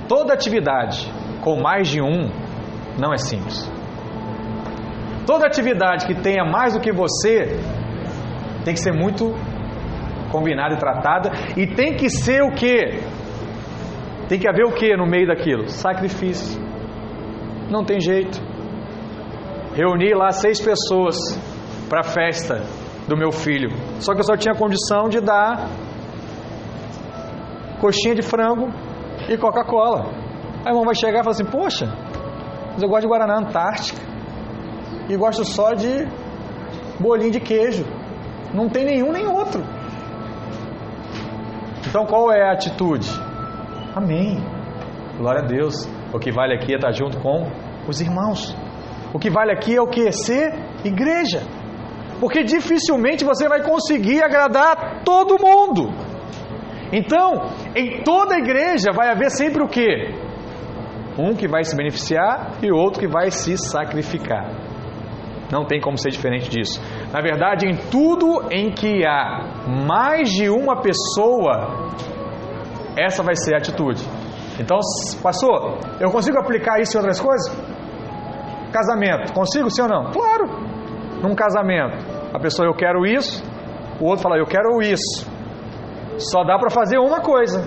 Toda 0.08 0.34
atividade 0.34 1.10
com 1.42 1.60
mais 1.60 1.88
de 1.88 2.00
um 2.00 2.28
não 2.98 3.12
é 3.12 3.16
simples. 3.16 3.70
Toda 5.26 5.46
atividade 5.46 6.06
que 6.06 6.14
tenha 6.14 6.44
mais 6.44 6.74
do 6.74 6.80
que 6.80 6.92
você 6.92 7.58
tem 8.64 8.74
que 8.74 8.80
ser 8.80 8.92
muito 8.92 9.34
combinada 10.34 10.74
e 10.74 10.78
tratada 10.78 11.30
e 11.56 11.66
tem 11.66 11.94
que 11.96 12.10
ser 12.10 12.42
o 12.42 12.50
que? 12.50 12.76
Tem 14.28 14.38
que 14.38 14.48
haver 14.48 14.64
o 14.64 14.72
que 14.72 14.96
no 14.96 15.06
meio 15.06 15.28
daquilo? 15.28 15.68
Sacrifício. 15.68 16.60
Não 17.70 17.84
tem 17.84 18.00
jeito. 18.00 18.40
Reuni 19.74 20.12
lá 20.14 20.30
seis 20.30 20.60
pessoas 20.60 21.16
para 21.88 22.00
a 22.00 22.02
festa 22.02 22.62
do 23.06 23.16
meu 23.16 23.30
filho. 23.30 23.70
Só 24.00 24.12
que 24.12 24.20
eu 24.20 24.24
só 24.24 24.36
tinha 24.36 24.54
condição 24.54 25.08
de 25.08 25.20
dar 25.20 25.68
coxinha 27.80 28.14
de 28.14 28.22
frango 28.22 28.68
e 29.28 29.36
Coca-Cola. 29.36 30.06
Aí 30.64 30.66
o 30.66 30.70
irmão 30.70 30.84
vai 30.84 30.94
chegar 30.94 31.20
e 31.20 31.22
fala 31.22 31.36
assim: 31.36 31.44
Poxa, 31.44 31.86
mas 32.72 32.82
eu 32.82 32.88
gosto 32.88 33.02
de 33.02 33.08
Guaraná 33.08 33.38
Antártica 33.38 34.00
e 35.08 35.16
gosto 35.16 35.44
só 35.44 35.74
de 35.74 36.08
bolinho 36.98 37.30
de 37.30 37.40
queijo. 37.40 37.84
Não 38.54 38.68
tem 38.68 38.84
nenhum 38.84 39.12
nem 39.12 39.26
outro. 39.26 39.62
Então 41.86 42.06
qual 42.06 42.32
é 42.32 42.42
a 42.42 42.52
atitude? 42.52 43.08
Amém. 43.94 44.38
Glória 45.18 45.42
a 45.42 45.46
Deus. 45.46 45.74
O 46.12 46.18
que 46.18 46.32
vale 46.32 46.54
aqui 46.54 46.72
é 46.72 46.76
estar 46.76 46.92
junto 46.92 47.18
com 47.20 47.50
os 47.88 48.00
irmãos. 48.00 48.56
O 49.12 49.18
que 49.18 49.30
vale 49.30 49.52
aqui 49.52 49.76
é 49.76 49.80
o 49.80 49.86
que? 49.86 50.10
Ser 50.10 50.52
igreja. 50.84 51.40
Porque 52.20 52.42
dificilmente 52.42 53.24
você 53.24 53.48
vai 53.48 53.62
conseguir 53.62 54.22
agradar 54.22 55.02
todo 55.04 55.38
mundo. 55.40 55.92
Então, 56.92 57.50
em 57.74 58.02
toda 58.02 58.38
igreja 58.38 58.90
vai 58.92 59.10
haver 59.10 59.30
sempre 59.30 59.62
o 59.62 59.68
que? 59.68 60.14
Um 61.18 61.34
que 61.34 61.46
vai 61.46 61.64
se 61.64 61.76
beneficiar 61.76 62.52
e 62.62 62.72
outro 62.72 63.00
que 63.00 63.08
vai 63.08 63.30
se 63.30 63.56
sacrificar. 63.56 64.73
Não 65.54 65.64
tem 65.64 65.80
como 65.80 65.96
ser 65.96 66.10
diferente 66.10 66.50
disso. 66.50 66.82
Na 67.12 67.20
verdade, 67.20 67.64
em 67.64 67.76
tudo 67.88 68.48
em 68.50 68.72
que 68.72 69.06
há 69.06 69.62
mais 69.86 70.28
de 70.28 70.50
uma 70.50 70.82
pessoa, 70.82 71.92
essa 72.96 73.22
vai 73.22 73.36
ser 73.36 73.54
a 73.54 73.58
atitude. 73.58 74.02
Então, 74.58 74.76
pastor, 75.22 75.78
eu 76.00 76.10
consigo 76.10 76.36
aplicar 76.40 76.80
isso 76.80 76.96
em 76.96 76.98
outras 76.98 77.20
coisas? 77.20 77.56
Casamento, 78.72 79.32
consigo 79.32 79.70
sim 79.70 79.82
ou 79.82 79.88
não? 79.88 80.10
Claro. 80.10 80.46
Num 81.22 81.36
casamento, 81.36 82.04
a 82.34 82.40
pessoa 82.40 82.66
eu 82.66 82.74
quero 82.74 83.06
isso, 83.06 83.40
o 84.00 84.06
outro 84.06 84.24
fala 84.24 84.36
eu 84.36 84.46
quero 84.46 84.82
isso. 84.82 85.24
Só 86.18 86.42
dá 86.42 86.58
para 86.58 86.68
fazer 86.68 86.98
uma 86.98 87.20
coisa. 87.20 87.60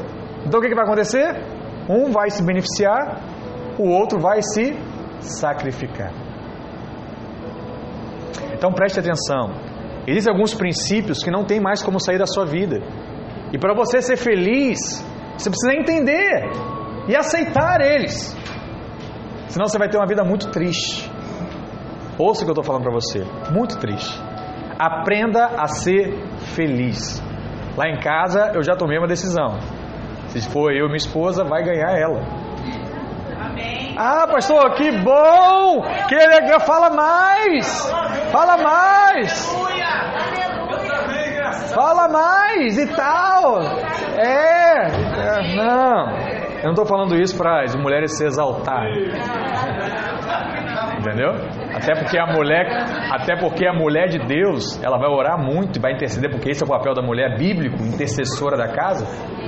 Então 0.45 0.59
o 0.59 0.61
que, 0.61 0.67
que 0.67 0.75
vai 0.75 0.83
acontecer? 0.83 1.41
Um 1.89 2.11
vai 2.11 2.29
se 2.29 2.43
beneficiar, 2.43 3.21
o 3.79 3.87
outro 3.87 4.19
vai 4.19 4.41
se 4.41 4.77
sacrificar. 5.21 6.26
Então 8.53 8.71
preste 8.71 8.99
atenção. 8.99 9.51
Existem 10.07 10.31
alguns 10.31 10.53
princípios 10.53 11.23
que 11.23 11.29
não 11.29 11.43
tem 11.43 11.59
mais 11.59 11.83
como 11.83 11.99
sair 11.99 12.17
da 12.17 12.25
sua 12.25 12.45
vida. 12.45 12.81
E 13.51 13.57
para 13.57 13.73
você 13.73 14.01
ser 14.01 14.17
feliz, 14.17 15.05
você 15.37 15.49
precisa 15.49 15.73
entender 15.73 16.49
e 17.07 17.15
aceitar 17.15 17.81
eles. 17.81 18.35
Senão 19.47 19.67
você 19.67 19.77
vai 19.77 19.89
ter 19.89 19.97
uma 19.97 20.07
vida 20.07 20.23
muito 20.23 20.49
triste. 20.49 21.09
Ouça 22.17 22.41
o 22.41 22.45
que 22.45 22.49
eu 22.49 22.53
estou 22.53 22.63
falando 22.63 22.83
para 22.83 22.93
você. 22.93 23.25
Muito 23.51 23.77
triste. 23.79 24.19
Aprenda 24.79 25.45
a 25.57 25.67
ser 25.67 26.13
feliz. 26.55 27.21
Lá 27.75 27.87
em 27.87 27.99
casa 27.99 28.51
eu 28.55 28.63
já 28.63 28.75
tomei 28.75 28.97
uma 28.97 29.07
decisão. 29.07 29.59
Se 30.29 30.41
for 30.49 30.71
eu 30.71 30.85
e 30.85 30.87
minha 30.87 30.97
esposa, 30.97 31.43
vai 31.43 31.63
ganhar 31.63 31.91
ela. 31.97 32.21
Amém. 33.39 33.95
Ah, 33.97 34.27
pastor, 34.27 34.73
que 34.75 34.91
bom! 34.99 35.81
Que 36.07 36.15
legal! 36.15 36.59
Fala 36.59 36.89
mais! 36.89 37.91
Fala 38.31 38.57
mais! 38.57 39.55
Fala 41.73 42.07
mais 42.07 42.77
e 42.77 42.95
tal! 42.95 43.61
É, 44.17 44.87
é 44.87 45.55
não. 45.55 46.17
Eu 46.57 46.63
não 46.63 46.71
estou 46.71 46.85
falando 46.85 47.15
isso 47.15 47.37
para 47.37 47.63
as 47.63 47.75
mulheres 47.75 48.17
se 48.17 48.25
exaltarem. 48.25 49.11
Entendeu? 50.99 51.31
Até 51.75 51.93
porque 51.95 52.17
a 52.17 52.25
mulher, 52.25 52.67
até 53.11 53.35
porque 53.39 53.67
a 53.67 53.73
mulher 53.73 54.07
de 54.07 54.19
Deus, 54.19 54.81
ela 54.83 54.97
vai 54.97 55.07
orar 55.07 55.37
muito 55.37 55.77
e 55.77 55.81
vai 55.81 55.93
interceder, 55.93 56.31
porque 56.31 56.49
esse 56.49 56.63
é 56.63 56.65
o 56.65 56.69
papel 56.69 56.93
da 56.93 57.01
mulher 57.01 57.37
bíblico, 57.37 57.81
intercessora 57.83 58.57
da 58.57 58.67
casa, 58.67 59.05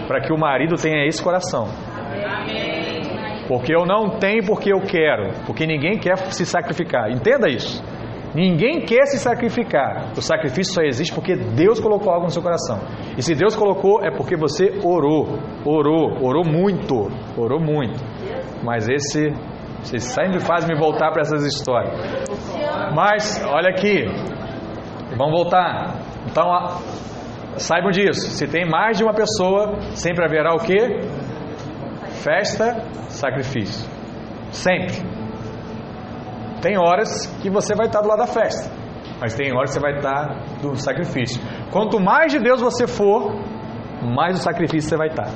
para 0.07 0.21
que 0.21 0.31
o 0.31 0.37
marido 0.37 0.75
tenha 0.75 1.05
esse 1.05 1.21
coração. 1.23 1.67
Porque 3.47 3.75
eu 3.75 3.85
não 3.85 4.19
tenho 4.19 4.45
porque 4.45 4.71
eu 4.71 4.79
quero, 4.79 5.31
porque 5.47 5.65
ninguém 5.65 5.97
quer 5.97 6.15
se 6.17 6.45
sacrificar. 6.45 7.09
Entenda 7.09 7.49
isso. 7.49 7.83
Ninguém 8.33 8.81
quer 8.81 9.05
se 9.05 9.17
sacrificar. 9.17 10.11
O 10.15 10.21
sacrifício 10.21 10.73
só 10.73 10.81
existe 10.81 11.13
porque 11.13 11.35
Deus 11.35 11.79
colocou 11.79 12.11
algo 12.11 12.25
no 12.25 12.31
seu 12.31 12.41
coração. 12.41 12.79
E 13.17 13.23
se 13.23 13.33
Deus 13.33 13.55
colocou, 13.55 14.03
é 14.03 14.11
porque 14.11 14.35
você 14.35 14.79
orou, 14.83 15.39
orou, 15.65 16.23
orou 16.23 16.43
muito, 16.45 17.09
orou 17.35 17.59
muito. 17.59 17.99
Mas 18.63 18.87
esse, 18.87 19.31
você 19.81 19.99
sempre 19.99 20.39
faz 20.39 20.67
me 20.67 20.75
voltar 20.77 21.11
para 21.11 21.21
essas 21.21 21.43
histórias. 21.43 21.93
Mas, 22.93 23.43
olha 23.45 23.69
aqui, 23.69 24.05
vamos 25.17 25.33
voltar. 25.33 25.95
Então, 26.29 26.45
saibam 27.57 27.89
disso. 27.89 28.29
Se 28.29 28.47
tem 28.47 28.69
mais 28.69 28.97
de 28.97 29.03
uma 29.03 29.13
pessoa, 29.13 29.79
sempre 29.95 30.23
haverá 30.23 30.53
o 30.53 30.59
que? 30.59 30.77
Festa, 32.21 32.83
sacrifício. 33.09 33.89
Sempre. 34.51 35.18
Tem 36.61 36.77
horas 36.77 37.25
que 37.41 37.49
você 37.49 37.73
vai 37.75 37.87
estar 37.87 38.01
do 38.01 38.07
lado 38.07 38.19
da 38.19 38.27
festa, 38.27 38.71
mas 39.19 39.33
tem 39.33 39.53
horas 39.53 39.69
que 39.69 39.75
você 39.75 39.79
vai 39.79 39.95
estar 39.97 40.43
do 40.61 40.75
sacrifício. 40.75 41.41
Quanto 41.71 41.99
mais 41.99 42.31
de 42.31 42.39
Deus 42.39 42.61
você 42.61 42.87
for, 42.87 43.33
mais 44.01 44.37
do 44.37 44.43
sacrifício 44.43 44.89
você 44.89 44.97
vai 44.97 45.07
estar. 45.07 45.27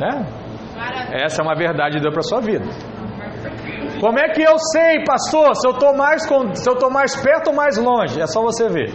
É? 0.00 1.24
Essa 1.24 1.42
é 1.42 1.44
uma 1.44 1.54
verdade 1.54 1.96
de 1.96 2.02
Deus 2.02 2.14
para 2.14 2.22
sua 2.22 2.40
vida. 2.40 2.64
Como 4.00 4.18
é 4.18 4.28
que 4.28 4.42
eu 4.42 4.56
sei, 4.58 5.02
pastor, 5.04 5.56
se 5.56 5.66
eu 5.66 5.72
estou 5.72 5.96
mais, 5.96 6.22
se 6.22 6.70
eu 6.70 6.76
tô 6.76 6.88
mais 6.88 7.16
perto 7.16 7.48
ou 7.48 7.54
mais 7.54 7.76
longe? 7.76 8.20
É 8.20 8.26
só 8.26 8.40
você 8.42 8.68
ver. 8.68 8.90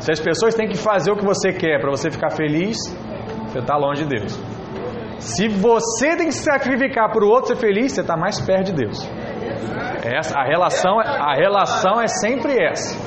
Se 0.00 0.10
as 0.10 0.20
pessoas 0.20 0.54
têm 0.54 0.68
que 0.68 0.76
fazer 0.76 1.12
o 1.12 1.16
que 1.16 1.24
você 1.24 1.52
quer 1.52 1.80
para 1.80 1.90
você 1.90 2.10
ficar 2.10 2.30
feliz, 2.30 2.76
você 3.46 3.58
está 3.58 3.76
longe 3.76 4.04
de 4.04 4.08
Deus. 4.08 4.40
Se 5.18 5.48
você 5.48 6.16
tem 6.16 6.26
que 6.26 6.32
se 6.32 6.44
sacrificar 6.44 7.12
para 7.12 7.24
o 7.24 7.28
outro 7.28 7.54
ser 7.54 7.56
feliz, 7.56 7.92
você 7.92 8.00
está 8.00 8.16
mais 8.16 8.40
perto 8.40 8.72
de 8.72 8.72
Deus. 8.72 9.08
Essa, 10.04 10.40
a, 10.40 10.44
relação, 10.44 10.98
a 10.98 11.34
relação 11.34 12.00
é 12.00 12.06
sempre 12.06 12.56
essa. 12.62 12.98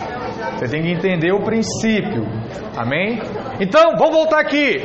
Você 0.57 0.67
tem 0.67 0.81
que 0.81 0.91
entender 0.91 1.31
o 1.31 1.43
princípio. 1.43 2.23
Amém? 2.77 3.19
Então, 3.59 3.95
vamos 3.97 4.15
voltar 4.15 4.39
aqui. 4.39 4.77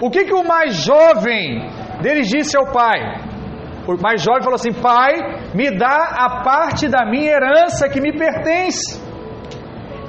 O 0.00 0.10
que, 0.10 0.24
que 0.24 0.34
o 0.34 0.44
mais 0.44 0.74
jovem 0.74 1.68
deles 2.00 2.28
disse 2.28 2.56
ao 2.56 2.72
pai? 2.72 3.00
O 3.86 4.00
mais 4.02 4.22
jovem 4.22 4.42
falou 4.42 4.56
assim: 4.56 4.72
Pai, 4.72 5.12
me 5.54 5.70
dá 5.76 6.14
a 6.18 6.42
parte 6.42 6.88
da 6.88 7.04
minha 7.04 7.30
herança 7.30 7.88
que 7.88 8.00
me 8.00 8.12
pertence. 8.16 9.00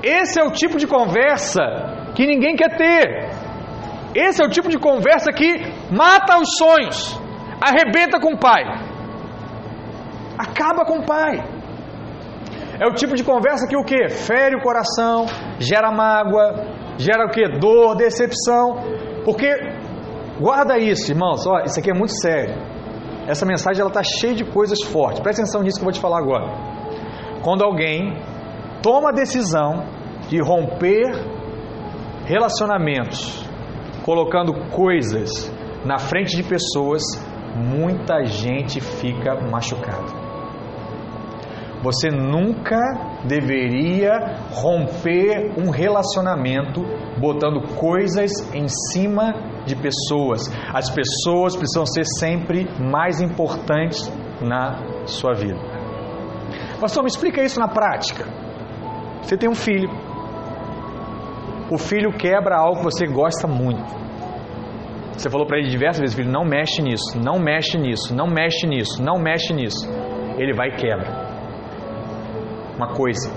Esse 0.03 0.39
é 0.39 0.43
o 0.43 0.51
tipo 0.51 0.77
de 0.77 0.87
conversa 0.87 1.61
que 2.15 2.25
ninguém 2.25 2.55
quer 2.55 2.75
ter. 2.75 3.29
Esse 4.15 4.41
é 4.41 4.45
o 4.45 4.49
tipo 4.49 4.69
de 4.69 4.79
conversa 4.79 5.31
que 5.31 5.59
mata 5.91 6.39
os 6.39 6.49
sonhos, 6.57 7.21
arrebenta 7.61 8.19
com 8.19 8.33
o 8.33 8.39
pai, 8.39 8.63
acaba 10.37 10.85
com 10.85 10.99
o 10.99 11.05
pai. 11.05 11.43
É 12.79 12.85
o 12.85 12.93
tipo 12.93 13.15
de 13.15 13.23
conversa 13.23 13.67
que 13.67 13.75
o 13.75 13.83
que? 13.83 14.07
Fere 14.09 14.55
o 14.55 14.61
coração, 14.61 15.25
gera 15.59 15.91
mágoa, 15.91 16.53
gera 16.97 17.25
o 17.25 17.29
que? 17.31 17.47
Dor, 17.59 17.95
decepção. 17.95 18.75
Porque, 19.25 19.49
guarda 20.39 20.77
isso, 20.77 21.11
irmãos, 21.11 21.45
ó, 21.47 21.63
isso 21.63 21.79
aqui 21.79 21.89
é 21.89 21.93
muito 21.93 22.13
sério. 22.21 22.55
Essa 23.27 23.45
mensagem 23.45 23.81
ela 23.81 23.89
está 23.89 24.03
cheia 24.03 24.35
de 24.35 24.45
coisas 24.45 24.81
fortes. 24.83 25.19
Presta 25.19 25.41
atenção 25.41 25.63
nisso 25.63 25.77
que 25.77 25.81
eu 25.81 25.85
vou 25.85 25.91
te 25.91 25.99
falar 25.99 26.19
agora. 26.19 26.45
Quando 27.43 27.63
alguém 27.63 28.15
toma 28.81 29.09
a 29.09 29.11
decisão 29.11 29.83
de 30.29 30.39
romper 30.39 31.11
relacionamentos, 32.25 33.43
colocando 34.05 34.53
coisas 34.69 35.51
na 35.83 35.97
frente 35.97 36.35
de 36.37 36.43
pessoas, 36.43 37.01
muita 37.55 38.23
gente 38.23 38.79
fica 38.79 39.35
machucada. 39.49 40.26
Você 41.83 42.09
nunca 42.09 42.79
deveria 43.25 44.11
romper 44.51 45.51
um 45.57 45.69
relacionamento 45.69 46.81
botando 47.19 47.61
coisas 47.75 48.31
em 48.53 48.67
cima 48.67 49.33
de 49.65 49.75
pessoas. 49.75 50.41
As 50.73 50.89
pessoas 50.89 51.55
precisam 51.55 51.85
ser 51.85 52.03
sempre 52.19 52.67
mais 52.79 53.21
importantes 53.21 54.11
na 54.41 55.05
sua 55.05 55.33
vida. 55.33 55.59
Pastor, 56.79 57.03
me 57.03 57.09
explica 57.09 57.43
isso 57.43 57.59
na 57.59 57.67
prática. 57.67 58.25
Você 59.21 59.37
tem 59.37 59.49
um 59.49 59.55
filho. 59.55 59.89
O 61.69 61.77
filho 61.77 62.11
quebra 62.11 62.57
algo 62.57 62.77
que 62.77 62.85
você 62.85 63.05
gosta 63.05 63.47
muito. 63.47 63.97
Você 65.13 65.29
falou 65.29 65.45
para 65.45 65.57
ele 65.59 65.69
diversas 65.69 65.99
vezes, 65.99 66.15
filho, 66.15 66.31
não 66.31 66.45
mexe 66.45 66.81
nisso, 66.81 67.19
não 67.19 67.39
mexe 67.39 67.77
nisso, 67.77 68.15
não 68.15 68.27
mexe 68.27 68.67
nisso, 68.67 69.01
não 69.01 69.19
mexe 69.19 69.53
nisso. 69.53 69.87
Ele 70.37 70.53
vai 70.53 70.69
e 70.69 70.75
quebra 70.75 71.26
uma 72.77 72.93
coisa. 72.93 73.29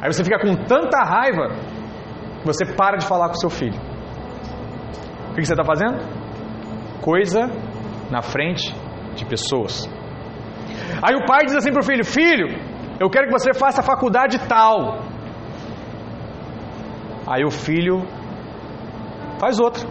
Aí 0.00 0.12
você 0.12 0.22
fica 0.24 0.38
com 0.38 0.54
tanta 0.64 1.02
raiva, 1.02 1.48
você 2.44 2.64
para 2.64 2.96
de 2.96 3.06
falar 3.06 3.28
com 3.28 3.34
seu 3.34 3.50
filho. 3.50 3.78
O 5.30 5.34
que 5.34 5.44
você 5.44 5.52
está 5.52 5.64
fazendo? 5.64 5.98
Coisa 7.02 7.50
na 8.10 8.22
frente 8.22 8.74
de 9.16 9.24
pessoas. 9.24 9.88
Aí 11.02 11.14
o 11.16 11.26
pai 11.26 11.44
diz 11.44 11.56
assim 11.56 11.72
para 11.72 11.80
o 11.80 11.84
filho: 11.84 12.04
Filho, 12.04 12.48
eu 13.00 13.10
quero 13.10 13.26
que 13.26 13.32
você 13.32 13.52
faça 13.52 13.80
a 13.80 13.84
faculdade 13.84 14.38
tal. 14.48 15.00
Aí 17.26 17.44
o 17.44 17.50
filho 17.50 18.06
faz 19.40 19.58
outra. 19.58 19.88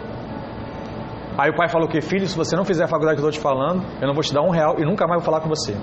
Aí 1.36 1.50
o 1.50 1.56
pai 1.56 1.68
falou 1.68 1.88
que 1.88 2.00
filho, 2.00 2.26
se 2.26 2.36
você 2.36 2.56
não 2.56 2.64
fizer 2.64 2.84
a 2.84 2.88
faculdade 2.88 3.18
que 3.18 3.24
eu 3.24 3.28
estou 3.28 3.42
te 3.42 3.42
falando, 3.42 3.84
eu 4.00 4.06
não 4.06 4.14
vou 4.14 4.22
te 4.22 4.32
dar 4.32 4.42
um 4.42 4.50
real 4.50 4.76
e 4.78 4.84
nunca 4.84 5.06
mais 5.06 5.20
vou 5.20 5.24
falar 5.24 5.40
com 5.40 5.48
você. 5.48 5.76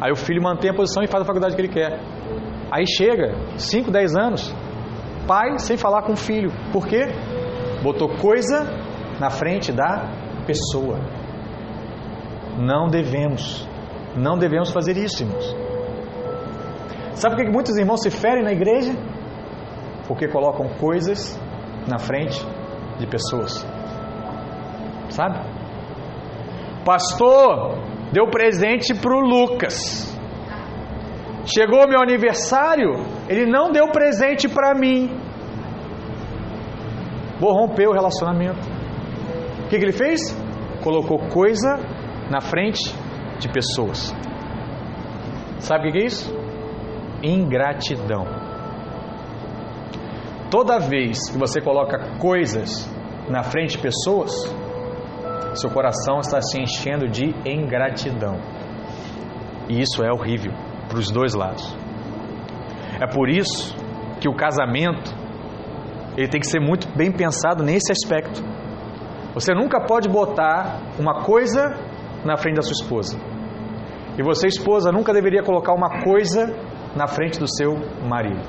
Aí 0.00 0.12
o 0.12 0.16
filho 0.16 0.42
mantém 0.42 0.70
a 0.70 0.74
posição 0.74 1.02
e 1.02 1.06
faz 1.06 1.22
a 1.22 1.26
faculdade 1.26 1.54
que 1.54 1.60
ele 1.60 1.72
quer. 1.72 1.98
Aí 2.70 2.84
chega, 2.86 3.34
5, 3.56 3.90
10 3.90 4.16
anos, 4.16 4.54
pai 5.26 5.58
sem 5.58 5.76
falar 5.76 6.02
com 6.02 6.12
o 6.12 6.16
filho. 6.16 6.50
Por 6.72 6.86
quê? 6.86 7.06
Botou 7.82 8.08
coisa 8.16 8.66
na 9.18 9.30
frente 9.30 9.72
da 9.72 10.08
pessoa. 10.46 10.98
Não 12.58 12.88
devemos, 12.88 13.68
não 14.16 14.36
devemos 14.36 14.70
fazer 14.70 14.96
isso, 14.96 15.22
irmãos. 15.22 15.56
Sabe 17.14 17.34
por 17.34 17.44
que 17.44 17.50
muitos 17.50 17.76
irmãos 17.76 18.00
se 18.00 18.10
ferem 18.10 18.44
na 18.44 18.52
igreja? 18.52 18.92
Porque 20.06 20.28
colocam 20.28 20.68
coisas 20.80 21.38
na 21.88 21.98
frente 21.98 22.40
de 22.98 23.06
pessoas. 23.06 23.66
Sabe? 25.10 25.38
Pastor, 26.84 27.78
deu 28.12 28.28
presente 28.28 28.94
para 28.94 29.14
o 29.14 29.20
Lucas. 29.20 30.16
Chegou 31.44 31.88
meu 31.88 32.00
aniversário, 32.00 32.90
ele 33.28 33.46
não 33.46 33.70
deu 33.72 33.88
presente 33.90 34.48
para 34.48 34.74
mim. 34.74 35.10
Vou 37.40 37.52
romper 37.52 37.88
o 37.88 37.92
relacionamento. 37.92 38.60
O 39.64 39.68
que, 39.68 39.78
que 39.78 39.84
ele 39.84 39.92
fez? 39.92 40.20
Colocou 40.82 41.18
coisa 41.28 41.78
na 42.30 42.40
frente 42.40 42.94
de 43.38 43.48
pessoas. 43.48 44.14
Sabe 45.58 45.88
o 45.88 45.92
que 45.92 45.98
é 45.98 46.04
isso? 46.04 46.34
Ingratidão. 47.22 48.26
Toda 50.50 50.78
vez 50.78 51.30
que 51.30 51.38
você 51.38 51.60
coloca 51.60 52.18
coisas 52.18 52.88
na 53.28 53.42
frente 53.42 53.76
de 53.76 53.82
pessoas, 53.82 54.32
seu 55.60 55.70
coração 55.70 56.20
está 56.20 56.40
se 56.40 56.60
enchendo 56.60 57.08
de 57.08 57.34
ingratidão. 57.46 58.38
E 59.68 59.80
isso 59.80 60.02
é 60.02 60.10
horrível 60.10 60.52
para 60.88 60.98
os 60.98 61.10
dois 61.10 61.34
lados. 61.34 61.76
É 63.00 63.06
por 63.06 63.28
isso 63.28 63.76
que 64.20 64.28
o 64.28 64.34
casamento 64.34 65.14
ele 66.16 66.28
tem 66.28 66.40
que 66.40 66.48
ser 66.48 66.60
muito 66.60 66.88
bem 66.96 67.12
pensado 67.12 67.62
nesse 67.62 67.92
aspecto. 67.92 68.42
Você 69.34 69.54
nunca 69.54 69.80
pode 69.86 70.08
botar 70.08 70.80
uma 70.98 71.22
coisa 71.22 71.76
na 72.24 72.36
frente 72.36 72.56
da 72.56 72.62
sua 72.62 72.72
esposa. 72.72 73.18
E 74.18 74.22
você, 74.22 74.48
esposa, 74.48 74.90
nunca 74.90 75.12
deveria 75.12 75.44
colocar 75.44 75.72
uma 75.72 76.02
coisa 76.02 76.52
na 76.96 77.06
frente 77.06 77.38
do 77.38 77.46
seu 77.46 77.76
marido. 78.08 78.42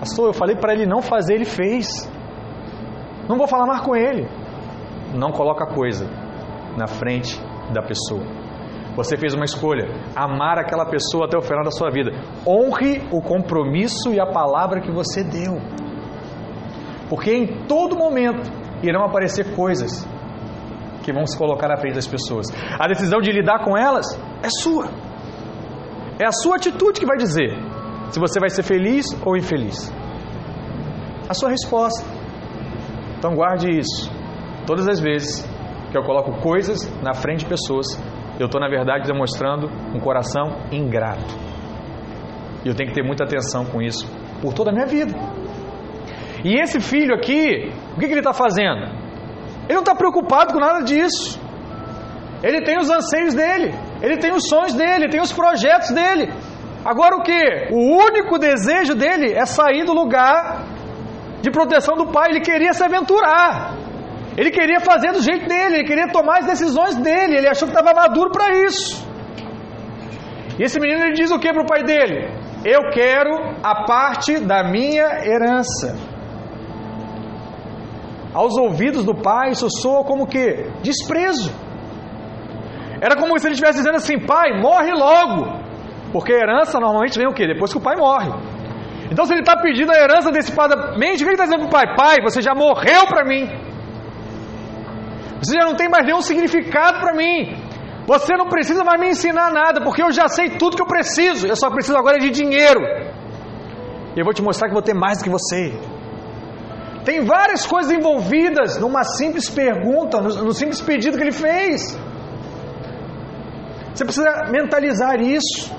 Pastor, 0.00 0.26
eu 0.26 0.34
falei 0.34 0.56
para 0.56 0.74
ele 0.74 0.84
não 0.84 1.00
fazer, 1.00 1.36
ele 1.36 1.46
fez. 1.46 1.86
Não 3.26 3.38
vou 3.38 3.46
falar 3.46 3.66
mais 3.66 3.80
com 3.80 3.96
ele 3.96 4.28
não 5.14 5.30
coloca 5.30 5.66
coisa 5.66 6.06
na 6.76 6.86
frente 6.86 7.40
da 7.72 7.82
pessoa. 7.82 8.22
Você 8.96 9.16
fez 9.16 9.34
uma 9.34 9.44
escolha, 9.44 9.88
amar 10.14 10.58
aquela 10.58 10.86
pessoa 10.86 11.26
até 11.26 11.36
o 11.36 11.42
final 11.42 11.64
da 11.64 11.70
sua 11.70 11.90
vida. 11.90 12.12
Honre 12.46 13.02
o 13.10 13.20
compromisso 13.20 14.12
e 14.12 14.20
a 14.20 14.26
palavra 14.26 14.80
que 14.80 14.92
você 14.92 15.24
deu. 15.24 15.58
Porque 17.08 17.32
em 17.32 17.66
todo 17.66 17.96
momento 17.96 18.50
irão 18.82 19.04
aparecer 19.04 19.54
coisas 19.54 20.06
que 21.02 21.12
vão 21.12 21.26
se 21.26 21.36
colocar 21.36 21.68
na 21.68 21.76
frente 21.76 21.94
das 21.94 22.06
pessoas. 22.06 22.46
A 22.78 22.86
decisão 22.86 23.20
de 23.20 23.32
lidar 23.32 23.64
com 23.64 23.76
elas 23.76 24.06
é 24.42 24.48
sua. 24.62 24.88
É 26.18 26.26
a 26.26 26.32
sua 26.32 26.56
atitude 26.56 27.00
que 27.00 27.06
vai 27.06 27.16
dizer 27.16 27.50
se 28.10 28.20
você 28.20 28.38
vai 28.38 28.48
ser 28.48 28.62
feliz 28.62 29.06
ou 29.26 29.36
infeliz. 29.36 29.92
A 31.28 31.34
sua 31.34 31.50
resposta. 31.50 32.06
Então 33.18 33.34
guarde 33.34 33.68
isso. 33.68 34.13
Todas 34.66 34.88
as 34.88 35.00
vezes 35.00 35.48
que 35.90 35.98
eu 35.98 36.02
coloco 36.02 36.40
coisas 36.40 36.90
na 37.02 37.14
frente 37.14 37.40
de 37.40 37.46
pessoas, 37.46 37.86
eu 38.38 38.46
estou, 38.46 38.60
na 38.60 38.68
verdade, 38.68 39.06
demonstrando 39.06 39.70
um 39.94 40.00
coração 40.00 40.56
ingrato. 40.72 41.34
E 42.64 42.68
eu 42.68 42.74
tenho 42.74 42.88
que 42.88 42.94
ter 42.94 43.04
muita 43.04 43.24
atenção 43.24 43.66
com 43.66 43.80
isso 43.80 44.06
por 44.40 44.54
toda 44.54 44.70
a 44.70 44.72
minha 44.72 44.86
vida. 44.86 45.14
E 46.44 46.60
esse 46.60 46.80
filho 46.80 47.14
aqui, 47.14 47.72
o 47.96 48.00
que, 48.00 48.06
que 48.06 48.12
ele 48.12 48.20
está 48.20 48.32
fazendo? 48.32 48.84
Ele 49.64 49.74
não 49.74 49.80
está 49.80 49.94
preocupado 49.94 50.52
com 50.52 50.60
nada 50.60 50.82
disso. 50.82 51.40
Ele 52.42 52.62
tem 52.62 52.78
os 52.78 52.90
anseios 52.90 53.34
dele, 53.34 53.74
ele 54.02 54.18
tem 54.18 54.32
os 54.32 54.48
sonhos 54.48 54.74
dele, 54.74 55.04
ele 55.04 55.08
tem 55.08 55.20
os 55.20 55.32
projetos 55.32 55.90
dele. 55.90 56.30
Agora 56.84 57.16
o 57.16 57.22
que? 57.22 57.68
O 57.70 57.96
único 57.96 58.38
desejo 58.38 58.94
dele 58.94 59.32
é 59.32 59.46
sair 59.46 59.84
do 59.84 59.94
lugar 59.94 60.64
de 61.40 61.50
proteção 61.50 61.96
do 61.96 62.08
pai. 62.08 62.30
Ele 62.30 62.40
queria 62.40 62.74
se 62.74 62.84
aventurar. 62.84 63.83
Ele 64.36 64.50
queria 64.50 64.80
fazer 64.80 65.12
do 65.12 65.22
jeito 65.22 65.46
dele, 65.46 65.76
ele 65.76 65.84
queria 65.84 66.08
tomar 66.08 66.38
as 66.38 66.46
decisões 66.46 66.96
dele, 66.96 67.36
ele 67.36 67.48
achou 67.48 67.68
que 67.68 67.74
estava 67.74 67.94
maduro 67.94 68.30
para 68.30 68.52
isso. 68.66 69.06
E 70.58 70.62
esse 70.62 70.78
menino 70.80 71.04
ele 71.04 71.14
diz 71.14 71.30
o 71.30 71.38
que 71.38 71.52
para 71.52 71.62
o 71.62 71.66
pai 71.66 71.82
dele? 71.82 72.28
Eu 72.64 72.90
quero 72.90 73.30
a 73.62 73.84
parte 73.84 74.38
da 74.40 74.64
minha 74.64 75.06
herança. 75.24 75.96
Aos 78.32 78.56
ouvidos 78.56 79.04
do 79.04 79.14
pai, 79.14 79.50
isso 79.50 79.68
soa 79.70 80.02
como 80.04 80.26
que? 80.26 80.68
Desprezo. 80.82 81.52
Era 83.00 83.16
como 83.16 83.38
se 83.38 83.46
ele 83.46 83.54
estivesse 83.54 83.78
dizendo 83.78 83.96
assim: 83.96 84.18
pai, 84.18 84.60
morre 84.60 84.92
logo. 84.92 85.62
Porque 86.12 86.32
a 86.32 86.38
herança 86.38 86.80
normalmente 86.80 87.18
vem 87.18 87.28
o 87.28 87.34
que? 87.34 87.46
Depois 87.46 87.70
que 87.72 87.78
o 87.78 87.82
pai 87.82 87.96
morre. 87.96 88.30
Então, 89.10 89.26
se 89.26 89.32
ele 89.32 89.40
está 89.40 89.56
pedindo 89.60 89.92
a 89.92 89.96
herança 89.96 90.30
antecipadamente, 90.30 91.22
o 91.22 91.26
que 91.26 91.34
ele 91.34 91.34
está 91.34 91.44
dizendo 91.44 91.68
para 91.68 91.68
o 91.68 91.70
pai? 91.70 91.96
Pai, 91.96 92.16
você 92.22 92.40
já 92.40 92.54
morreu 92.54 93.06
para 93.06 93.24
mim. 93.24 93.73
Você 95.44 95.58
já 95.58 95.64
não 95.64 95.76
tem 95.76 95.88
mais 95.88 96.06
nenhum 96.06 96.22
significado 96.22 97.00
para 97.00 97.14
mim. 97.14 97.54
Você 98.06 98.34
não 98.34 98.48
precisa 98.48 98.82
mais 98.82 98.98
me 98.98 99.10
ensinar 99.10 99.50
nada, 99.52 99.82
porque 99.82 100.02
eu 100.02 100.10
já 100.10 100.26
sei 100.28 100.56
tudo 100.58 100.76
que 100.76 100.82
eu 100.82 100.86
preciso. 100.86 101.46
Eu 101.46 101.56
só 101.56 101.68
preciso 101.70 101.96
agora 101.98 102.18
de 102.18 102.30
dinheiro. 102.30 102.80
E 104.14 104.18
eu 104.20 104.24
vou 104.24 104.32
te 104.32 104.42
mostrar 104.42 104.68
que 104.68 104.74
vou 104.74 104.82
ter 104.82 104.94
mais 104.94 105.18
do 105.18 105.24
que 105.24 105.30
você. 105.30 105.78
Tem 107.04 107.24
várias 107.24 107.66
coisas 107.66 107.92
envolvidas 107.92 108.78
numa 108.80 109.04
simples 109.04 109.50
pergunta, 109.50 110.20
no, 110.20 110.44
no 110.44 110.52
simples 110.54 110.80
pedido 110.80 111.18
que 111.18 111.22
ele 111.22 111.32
fez. 111.32 111.98
Você 113.94 114.04
precisa 114.04 114.30
mentalizar 114.50 115.20
isso. 115.20 115.70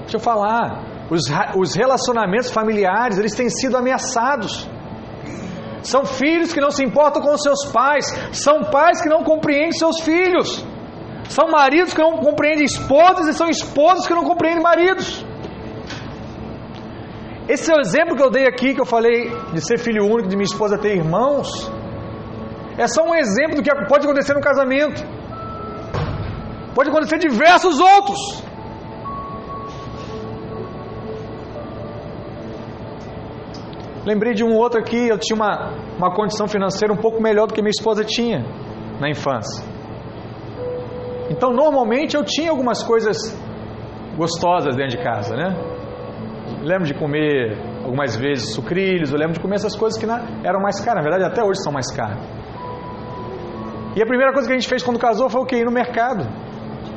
Deixa 0.00 0.16
eu 0.16 0.20
falar. 0.20 0.82
os, 1.08 1.22
os 1.56 1.74
relacionamentos 1.76 2.50
familiares, 2.50 3.18
eles 3.18 3.34
têm 3.34 3.48
sido 3.48 3.76
ameaçados. 3.76 4.68
São 5.82 6.04
filhos 6.04 6.52
que 6.52 6.60
não 6.60 6.70
se 6.70 6.84
importam 6.84 7.22
com 7.22 7.36
seus 7.36 7.66
pais, 7.72 8.06
são 8.32 8.64
pais 8.64 9.00
que 9.00 9.08
não 9.08 9.22
compreendem 9.24 9.72
seus 9.72 10.00
filhos, 10.00 10.64
são 11.28 11.48
maridos 11.48 11.94
que 11.94 12.00
não 12.00 12.18
compreendem 12.18 12.64
esposas 12.64 13.26
e 13.28 13.32
são 13.32 13.48
esposas 13.48 14.06
que 14.06 14.14
não 14.14 14.24
compreendem 14.24 14.62
maridos. 14.62 15.24
Esse 17.48 17.72
é 17.72 17.74
o 17.74 17.80
exemplo 17.80 18.14
que 18.14 18.22
eu 18.22 18.30
dei 18.30 18.46
aqui, 18.46 18.74
que 18.74 18.80
eu 18.80 18.86
falei 18.86 19.30
de 19.52 19.60
ser 19.60 19.78
filho 19.78 20.04
único, 20.04 20.28
de 20.28 20.36
minha 20.36 20.44
esposa 20.44 20.78
ter 20.78 20.96
irmãos, 20.96 21.70
é 22.76 22.86
só 22.86 23.02
um 23.04 23.14
exemplo 23.14 23.56
do 23.56 23.62
que 23.62 23.70
pode 23.86 24.06
acontecer 24.06 24.34
no 24.34 24.40
casamento. 24.40 25.04
Pode 26.74 26.88
acontecer 26.88 27.18
diversos 27.18 27.78
outros. 27.78 28.42
Lembrei 34.04 34.32
de 34.32 34.42
um 34.42 34.54
outro 34.56 34.80
aqui, 34.80 35.08
eu 35.08 35.18
tinha 35.18 35.36
uma, 35.36 35.72
uma 35.98 36.14
condição 36.14 36.48
financeira 36.48 36.92
um 36.92 36.96
pouco 36.96 37.22
melhor 37.22 37.46
do 37.46 37.54
que 37.54 37.60
minha 37.60 37.70
esposa 37.70 38.04
tinha 38.04 38.44
na 38.98 39.10
infância. 39.10 39.64
Então, 41.30 41.52
normalmente 41.52 42.16
eu 42.16 42.24
tinha 42.24 42.50
algumas 42.50 42.82
coisas 42.82 43.16
gostosas 44.16 44.74
dentro 44.74 44.96
de 44.96 45.04
casa, 45.04 45.36
né? 45.36 45.54
Lembro 46.62 46.84
de 46.84 46.94
comer 46.94 47.56
algumas 47.84 48.16
vezes 48.16 48.54
sucrilhos, 48.54 49.12
eu 49.12 49.18
lembro 49.18 49.34
de 49.34 49.40
comer 49.40 49.56
essas 49.56 49.76
coisas 49.76 49.98
que 49.98 50.06
eram 50.44 50.60
mais 50.60 50.80
caras, 50.80 51.02
na 51.04 51.08
verdade 51.08 51.24
até 51.24 51.42
hoje 51.42 51.62
são 51.62 51.72
mais 51.72 51.90
caras. 51.94 52.18
E 53.96 54.02
a 54.02 54.06
primeira 54.06 54.32
coisa 54.32 54.48
que 54.48 54.54
a 54.54 54.58
gente 54.58 54.68
fez 54.68 54.82
quando 54.82 54.98
casou 54.98 55.28
foi 55.28 55.40
o 55.40 55.44
que? 55.44 55.56
Ir 55.56 55.64
no 55.64 55.72
mercado. 55.72 56.24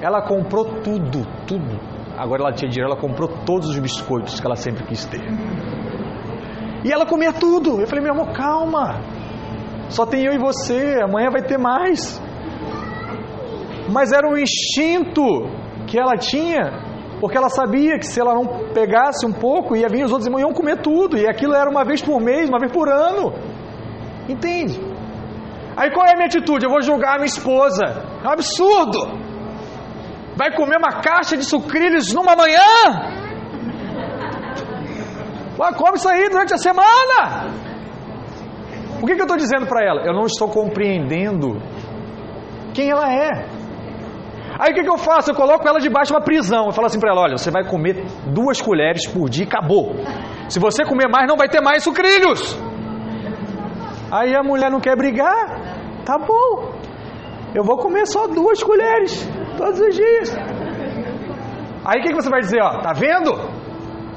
Ela 0.01 0.22
comprou 0.22 0.66
tudo, 0.82 1.26
tudo. 1.47 1.80
Agora 2.18 2.43
ela 2.43 2.54
tinha 2.54 2.70
dinheiro, 2.70 2.91
ela 2.91 2.99
comprou 2.99 3.28
todos 3.45 3.70
os 3.70 3.80
biscoitos 3.80 4.39
que 4.39 4.45
ela 4.45 4.56
sempre 4.56 4.84
quis 4.86 5.06
ter. 5.06 5.22
E 6.84 6.91
ela 6.91 7.05
comia 7.05 7.31
tudo. 7.31 7.79
Eu 7.79 7.88
falei, 7.88 8.03
meu 8.03 8.13
amor, 8.13 8.34
calma. 8.34 8.99
Só 9.89 10.05
tem 10.05 10.25
eu 10.25 10.34
e 10.34 10.38
você, 10.38 10.99
amanhã 11.03 11.29
vai 11.29 11.41
ter 11.43 11.57
mais. 11.57 12.21
Mas 13.89 14.11
era 14.11 14.27
um 14.27 14.38
instinto 14.38 15.23
que 15.88 15.99
ela 15.99 16.17
tinha, 16.17 16.71
porque 17.19 17.38
ela 17.38 17.49
sabia 17.49 17.97
que 17.99 18.05
se 18.05 18.19
ela 18.19 18.34
não 18.34 18.45
pegasse 18.73 19.25
um 19.25 19.31
pouco, 19.31 19.75
ia 19.75 19.88
vir 19.88 20.03
os 20.03 20.11
outros 20.11 20.27
irmãos 20.27 20.41
iam 20.41 20.53
comer 20.53 20.81
tudo. 20.81 21.17
E 21.17 21.27
aquilo 21.27 21.53
era 21.53 21.69
uma 21.69 21.86
vez 21.86 22.01
por 22.01 22.19
mês, 22.19 22.49
uma 22.49 22.59
vez 22.59 22.71
por 22.71 22.89
ano. 22.89 23.34
Entende? 24.27 24.79
Aí 25.75 25.91
qual 25.91 26.05
é 26.05 26.11
a 26.11 26.15
minha 26.15 26.27
atitude? 26.27 26.65
Eu 26.65 26.71
vou 26.71 26.81
julgar 26.81 27.15
a 27.15 27.15
minha 27.15 27.25
esposa. 27.25 27.86
É 28.23 28.27
um 28.27 28.31
absurdo. 28.31 28.99
Vai 30.36 30.55
comer 30.55 30.77
uma 30.77 31.01
caixa 31.01 31.38
de 31.38 31.43
sucrilhos 31.43 32.13
numa 32.13 32.36
manhã? 32.36 33.22
Ué, 35.60 35.74
come 35.74 35.97
isso 35.97 36.10
aí 36.10 36.30
durante 36.30 36.54
a 36.54 36.58
semana. 36.58 37.51
O 39.01 39.06
que, 39.06 39.16
que 39.16 39.22
eu 39.22 39.26
estou 39.26 39.38
dizendo 39.38 39.68
para 39.68 39.86
ela? 39.86 40.01
Eu 40.06 40.14
não 40.14 40.26
estou 40.26 40.47
compreendendo 40.49 41.62
quem 42.74 42.89
ela 42.89 43.12
é. 43.14 43.45
Aí 44.60 44.72
o 44.72 44.76
que, 44.76 44.84
que 44.84 44.89
eu 44.89 44.97
faço? 44.97 45.32
Eu 45.32 45.36
coloco 45.36 45.68
ela 45.68 45.80
debaixo 45.80 46.12
de 46.12 46.14
uma 46.14 46.24
prisão. 46.24 46.68
Eu 46.68 46.72
falo 46.72 46.88
assim 46.88 46.99
para 46.99 47.12
ela: 47.12 47.22
olha, 47.22 47.38
você 47.38 47.51
vai 47.51 47.64
comer 47.66 48.06
duas 48.28 48.62
colheres 48.62 49.06
por 49.08 49.30
dia 49.30 49.45
e 49.45 49.47
acabou. 49.47 49.95
Se 50.47 50.60
você 50.60 50.86
comer 50.86 51.08
mais, 51.10 51.28
não 51.28 51.36
vai 51.36 51.49
ter 51.49 51.62
mais 51.62 51.84
sucrilhos. 51.84 52.58
Aí 54.12 54.36
a 54.36 54.43
mulher 54.43 54.70
não 54.72 54.80
quer 54.80 54.95
brigar. 54.95 55.60
Tá 56.06 56.18
bom. 56.18 56.74
Eu 57.54 57.64
vou 57.64 57.78
comer 57.78 58.06
só 58.08 58.28
duas 58.28 58.62
colheres 58.64 59.28
todos 59.58 59.80
os 59.80 59.95
dias. 59.95 60.36
Aí 61.86 61.99
o 61.99 62.04
que, 62.04 62.10
que 62.10 62.16
você 62.16 62.30
vai 62.30 62.39
dizer? 62.41 62.62
Ó, 62.62 62.80
tá 62.80 62.93
vendo? 62.93 63.34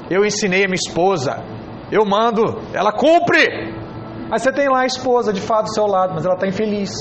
Eu 0.09 0.25
ensinei 0.25 0.63
a 0.63 0.67
minha 0.67 0.75
esposa. 0.75 1.43
Eu 1.91 2.05
mando, 2.05 2.61
ela 2.73 2.91
cumpre. 2.91 3.73
Mas 4.29 4.41
você 4.41 4.51
tem 4.51 4.69
lá 4.69 4.81
a 4.81 4.85
esposa 4.85 5.31
de 5.31 5.41
fato 5.41 5.65
do 5.65 5.73
seu 5.73 5.85
lado, 5.85 6.13
mas 6.13 6.25
ela 6.25 6.35
está 6.35 6.47
infeliz. 6.47 6.91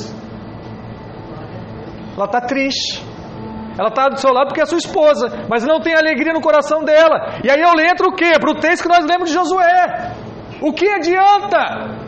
Ela 2.16 2.26
está 2.26 2.40
triste. 2.40 3.04
Ela 3.78 3.88
está 3.88 4.08
do 4.08 4.18
seu 4.18 4.32
lado 4.32 4.48
porque 4.48 4.62
é 4.62 4.66
sua 4.66 4.78
esposa, 4.78 5.44
mas 5.50 5.64
não 5.64 5.80
tem 5.80 5.94
alegria 5.94 6.32
no 6.32 6.40
coração 6.40 6.82
dela. 6.82 7.40
E 7.44 7.50
aí 7.50 7.60
eu 7.60 7.78
entro 7.80 8.08
o 8.08 8.14
quê? 8.14 8.32
Para 8.40 8.50
o 8.50 8.58
texto 8.58 8.84
que 8.84 8.88
nós 8.88 9.04
lemos 9.04 9.28
de 9.28 9.34
Josué. 9.34 10.12
O 10.62 10.72
que 10.72 10.88
adianta 10.88 12.06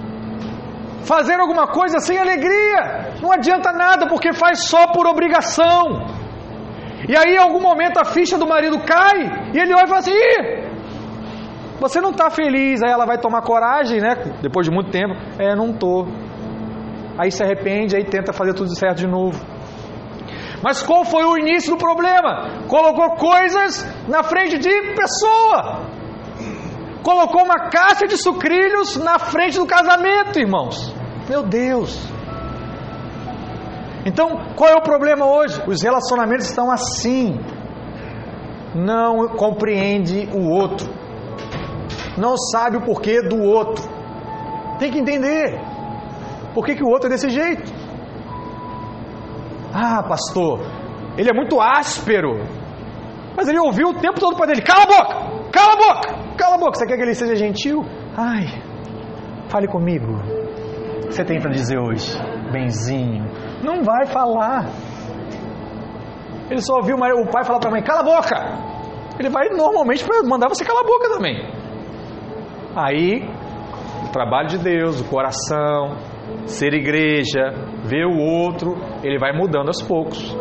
fazer 1.05 1.39
alguma 1.39 1.67
coisa 1.67 1.99
sem 1.99 2.19
alegria? 2.19 3.13
Não 3.21 3.31
adianta 3.31 3.73
nada, 3.73 4.07
porque 4.07 4.33
faz 4.33 4.65
só 4.65 4.87
por 4.93 5.07
obrigação. 5.07 6.07
E 7.07 7.17
aí, 7.17 7.35
em 7.35 7.39
algum 7.39 7.61
momento, 7.61 7.99
a 7.99 8.05
ficha 8.05 8.39
do 8.39 8.47
marido 8.47 8.79
cai 8.81 9.51
e 9.55 9.59
ele 9.59 9.75
olha 9.75 9.85
e 9.85 9.89
fala 9.89 9.99
assim: 9.99 10.13
Ih, 10.13 10.68
você 11.81 12.01
não 12.01 12.11
está 12.11 12.29
feliz, 12.29 12.83
aí 12.83 12.91
ela 12.91 13.07
vai 13.07 13.19
tomar 13.19 13.43
coragem, 13.43 14.01
né? 14.01 14.17
Depois 14.43 14.67
de 14.67 14.73
muito 14.73 14.91
tempo, 14.91 15.15
é, 15.39 15.55
não 15.55 15.73
tô. 15.73 16.07
Aí 17.17 17.31
se 17.31 17.43
arrepende, 17.43 17.97
aí 17.97 18.05
tenta 18.05 18.33
fazer 18.33 18.55
tudo 18.55 18.75
certo 18.77 18.99
de 18.99 19.07
novo. 19.07 19.41
Mas 20.63 20.83
qual 20.83 21.05
foi 21.05 21.25
o 21.25 21.39
início 21.39 21.71
do 21.71 21.79
problema? 21.79 22.65
Colocou 22.67 23.11
coisas 23.17 23.87
na 24.09 24.25
frente 24.25 24.59
de 24.59 24.95
pessoa. 24.95 25.87
Colocou 27.03 27.45
uma 27.45 27.71
caixa 27.71 28.09
de 28.09 28.17
sucrilhos 28.17 28.97
na 28.97 29.19
frente 29.19 29.57
do 29.57 29.67
casamento, 29.67 30.39
irmãos. 30.39 30.93
Meu 31.29 31.45
Deus. 31.45 31.97
Então, 34.05 34.53
qual 34.57 34.71
é 34.71 34.75
o 34.75 34.83
problema 34.83 35.27
hoje? 35.27 35.63
Os 35.67 35.81
relacionamentos 35.81 36.47
estão 36.47 36.71
assim. 36.71 37.39
Não 38.75 39.29
compreende 39.29 40.29
o 40.35 40.51
outro 40.51 40.98
não 42.19 42.37
sabe 42.37 42.77
o 42.77 42.85
porquê 42.85 43.23
do 43.23 43.41
outro. 43.43 43.85
Tem 44.79 44.91
que 44.91 44.99
entender 44.99 45.59
por 46.55 46.65
que, 46.65 46.75
que 46.75 46.85
o 46.85 46.89
outro 46.89 47.09
é 47.09 47.11
desse 47.11 47.31
jeito. 47.31 47.73
Ah, 49.73 50.03
pastor, 50.03 50.61
ele 51.17 51.31
é 51.31 51.33
muito 51.33 51.61
áspero. 51.61 52.39
Mas 53.37 53.49
ele 53.49 53.59
ouviu 53.59 53.89
o 53.89 53.95
tempo 53.95 54.19
todo 54.19 54.37
para 54.37 54.47
dele: 54.47 54.63
cala 54.63 54.83
a 54.83 54.87
boca, 54.87 55.51
cala 55.53 55.73
a 55.73 55.77
boca, 55.77 56.37
cala 56.37 56.55
a 56.57 56.59
boca. 56.59 56.75
Você 56.75 56.87
quer 56.87 56.97
que 56.97 57.03
ele 57.03 57.15
seja 57.15 57.37
gentil? 57.37 57.85
Ai, 58.17 58.47
fale 59.49 59.69
comigo. 59.69 60.13
O 60.13 61.09
que 61.09 61.15
você 61.15 61.25
tem 61.25 61.41
para 61.41 61.51
dizer 61.51 61.79
hoje? 61.79 62.19
Benzinho. 62.53 63.25
Não 63.63 63.83
vai 63.83 64.07
falar. 64.07 64.67
Ele 66.51 66.61
só 66.63 66.77
ouviu 66.77 66.97
o 66.97 67.31
pai 67.31 67.45
falar 67.45 67.61
para 67.61 67.69
a 67.69 67.73
mãe: 67.73 67.83
cala 67.83 68.01
a 68.01 68.05
boca. 68.05 68.37
Ele 69.19 69.29
vai 69.29 69.49
normalmente 69.51 70.05
para 70.05 70.23
mandar 70.23 70.49
você 70.49 70.65
calar 70.65 70.83
a 70.83 70.87
boca 70.87 71.09
também. 71.11 71.58
Aí, 72.77 73.29
o 74.07 74.13
trabalho 74.13 74.49
de 74.49 74.59
Deus, 74.59 75.01
o 75.01 75.09
coração, 75.09 75.97
ser 76.47 76.73
igreja, 76.75 77.51
ver 77.85 78.07
o 78.07 78.17
outro, 78.19 78.77
ele 79.03 79.19
vai 79.19 79.33
mudando 79.33 79.69
aos 79.69 79.83
poucos. 79.83 80.33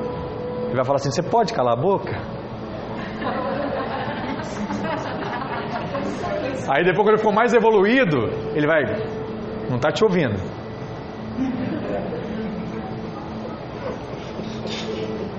Ele 0.65 0.75
vai 0.75 0.86
falar 0.86 0.97
assim: 0.97 1.11
Você 1.11 1.23
pode 1.23 1.53
calar 1.53 1.78
a 1.78 1.82
boca? 1.82 2.15
Aí 6.69 6.84
depois 6.84 7.05
quando 7.05 7.15
ele 7.15 7.23
for 7.23 7.34
mais 7.34 7.53
evoluído, 7.53 8.17
ele 8.53 8.67
vai, 8.67 8.84
não 9.69 9.78
está 9.78 9.89
te 9.89 10.03
ouvindo. 10.03 10.36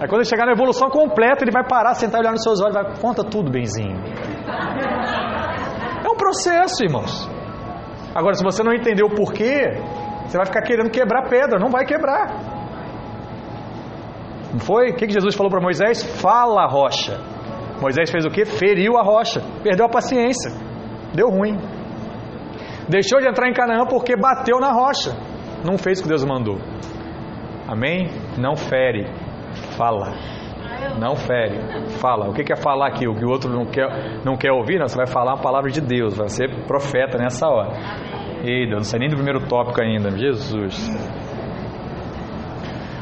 Aí 0.01 0.09
quando 0.09 0.21
ele 0.21 0.25
chegar 0.25 0.47
na 0.47 0.53
evolução 0.53 0.89
completa, 0.89 1.45
ele 1.45 1.51
vai 1.51 1.67
parar, 1.69 1.93
sentar 1.95 2.21
e 2.21 2.23
olhar 2.23 2.33
nos 2.33 2.43
seus 2.43 2.63
olhos 2.63 2.75
vai, 2.75 2.99
conta 2.99 3.23
tudo, 3.23 3.51
benzinho 3.51 3.99
processo, 6.29 6.85
irmãos. 6.85 7.29
Agora, 8.15 8.35
se 8.35 8.45
você 8.45 8.63
não 8.63 8.73
entender 8.73 9.03
o 9.03 9.15
porquê, 9.15 9.81
você 10.27 10.37
vai 10.37 10.47
ficar 10.47 10.63
querendo 10.63 10.91
quebrar 10.91 11.29
pedra, 11.29 11.59
não 11.59 11.71
vai 11.71 11.85
quebrar. 11.87 12.27
Não 14.53 14.61
foi? 14.61 14.91
O 14.91 14.97
que 14.97 15.09
Jesus 15.09 15.35
falou 15.35 15.51
para 15.51 15.61
Moisés? 15.61 16.03
Fala 16.21 16.65
a 16.65 16.69
rocha. 16.69 17.19
Moisés 17.81 18.11
fez 18.11 18.27
o 18.27 18.31
que? 18.31 18.45
Feriu 18.45 18.99
a 18.99 19.03
rocha, 19.03 19.41
perdeu 19.63 19.87
a 19.87 19.89
paciência, 19.89 20.51
deu 21.15 21.29
ruim. 21.29 21.57
Deixou 22.89 23.21
de 23.21 23.29
entrar 23.29 23.49
em 23.49 23.53
Canaã 23.53 23.87
porque 23.87 24.17
bateu 24.17 24.59
na 24.59 24.73
rocha, 24.73 25.13
não 25.65 25.79
fez 25.79 26.01
o 26.01 26.03
que 26.03 26.09
Deus 26.09 26.25
mandou. 26.25 26.59
Amém? 27.69 28.11
Não 28.37 28.57
fere, 28.57 29.07
fala. 29.77 30.38
Não 30.99 31.17
fere. 31.17 31.59
Fala. 32.01 32.29
O 32.29 32.33
que 32.33 32.53
é 32.53 32.57
falar 32.57 32.89
aqui? 32.89 33.07
O 33.09 33.15
que 33.15 33.25
o 33.25 33.29
outro 33.29 33.51
não 33.51 33.67
quer, 33.67 34.21
não 34.25 34.37
quer 34.37 34.53
ouvir? 34.53 34.79
Não, 34.79 34.89
você 34.89 34.97
vai 34.97 35.07
falar 35.07 35.35
a 35.35 35.37
palavra 35.37 35.71
de 35.71 35.81
Deus. 35.81 36.17
Vai 36.17 36.29
ser 36.29 36.49
profeta 36.67 37.19
nessa 37.19 37.47
hora. 37.47 37.73
Ei, 38.45 38.67
Deus, 38.67 38.77
não 38.77 38.85
sei 38.85 39.01
nem 39.01 39.09
do 39.09 39.17
primeiro 39.17 39.47
tópico 39.47 39.81
ainda. 39.81 40.11
Jesus. 40.17 40.89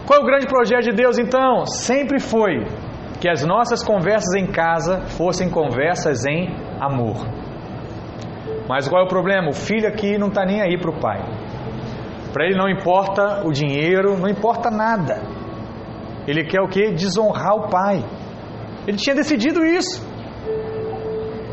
Qual 0.06 0.20
é 0.20 0.22
o 0.22 0.26
grande 0.26 0.46
projeto 0.46 0.84
de 0.84 0.92
Deus 0.92 1.18
então? 1.18 1.66
Sempre 1.66 2.20
foi 2.20 2.64
que 3.20 3.28
as 3.28 3.44
nossas 3.44 3.82
conversas 3.82 4.34
em 4.34 4.46
casa 4.46 5.00
fossem 5.00 5.50
conversas 5.50 6.24
em 6.24 6.54
amor. 6.80 7.16
Mas 8.68 8.88
qual 8.88 9.02
é 9.02 9.04
o 9.04 9.08
problema? 9.08 9.48
O 9.48 9.52
filho 9.52 9.88
aqui 9.88 10.18
não 10.18 10.28
está 10.28 10.44
nem 10.44 10.60
aí 10.60 10.78
para 10.78 10.90
o 10.90 11.00
pai. 11.00 11.22
Para 12.32 12.44
ele 12.46 12.56
não 12.56 12.68
importa 12.68 13.46
o 13.46 13.52
dinheiro, 13.52 14.16
não 14.18 14.28
importa 14.28 14.70
nada. 14.70 15.22
Ele 16.26 16.44
quer 16.44 16.60
o 16.60 16.68
que? 16.68 16.92
Desonrar 16.92 17.54
o 17.54 17.68
pai. 17.68 18.04
Ele 18.86 18.96
tinha 18.96 19.14
decidido 19.14 19.64
isso. 19.64 20.04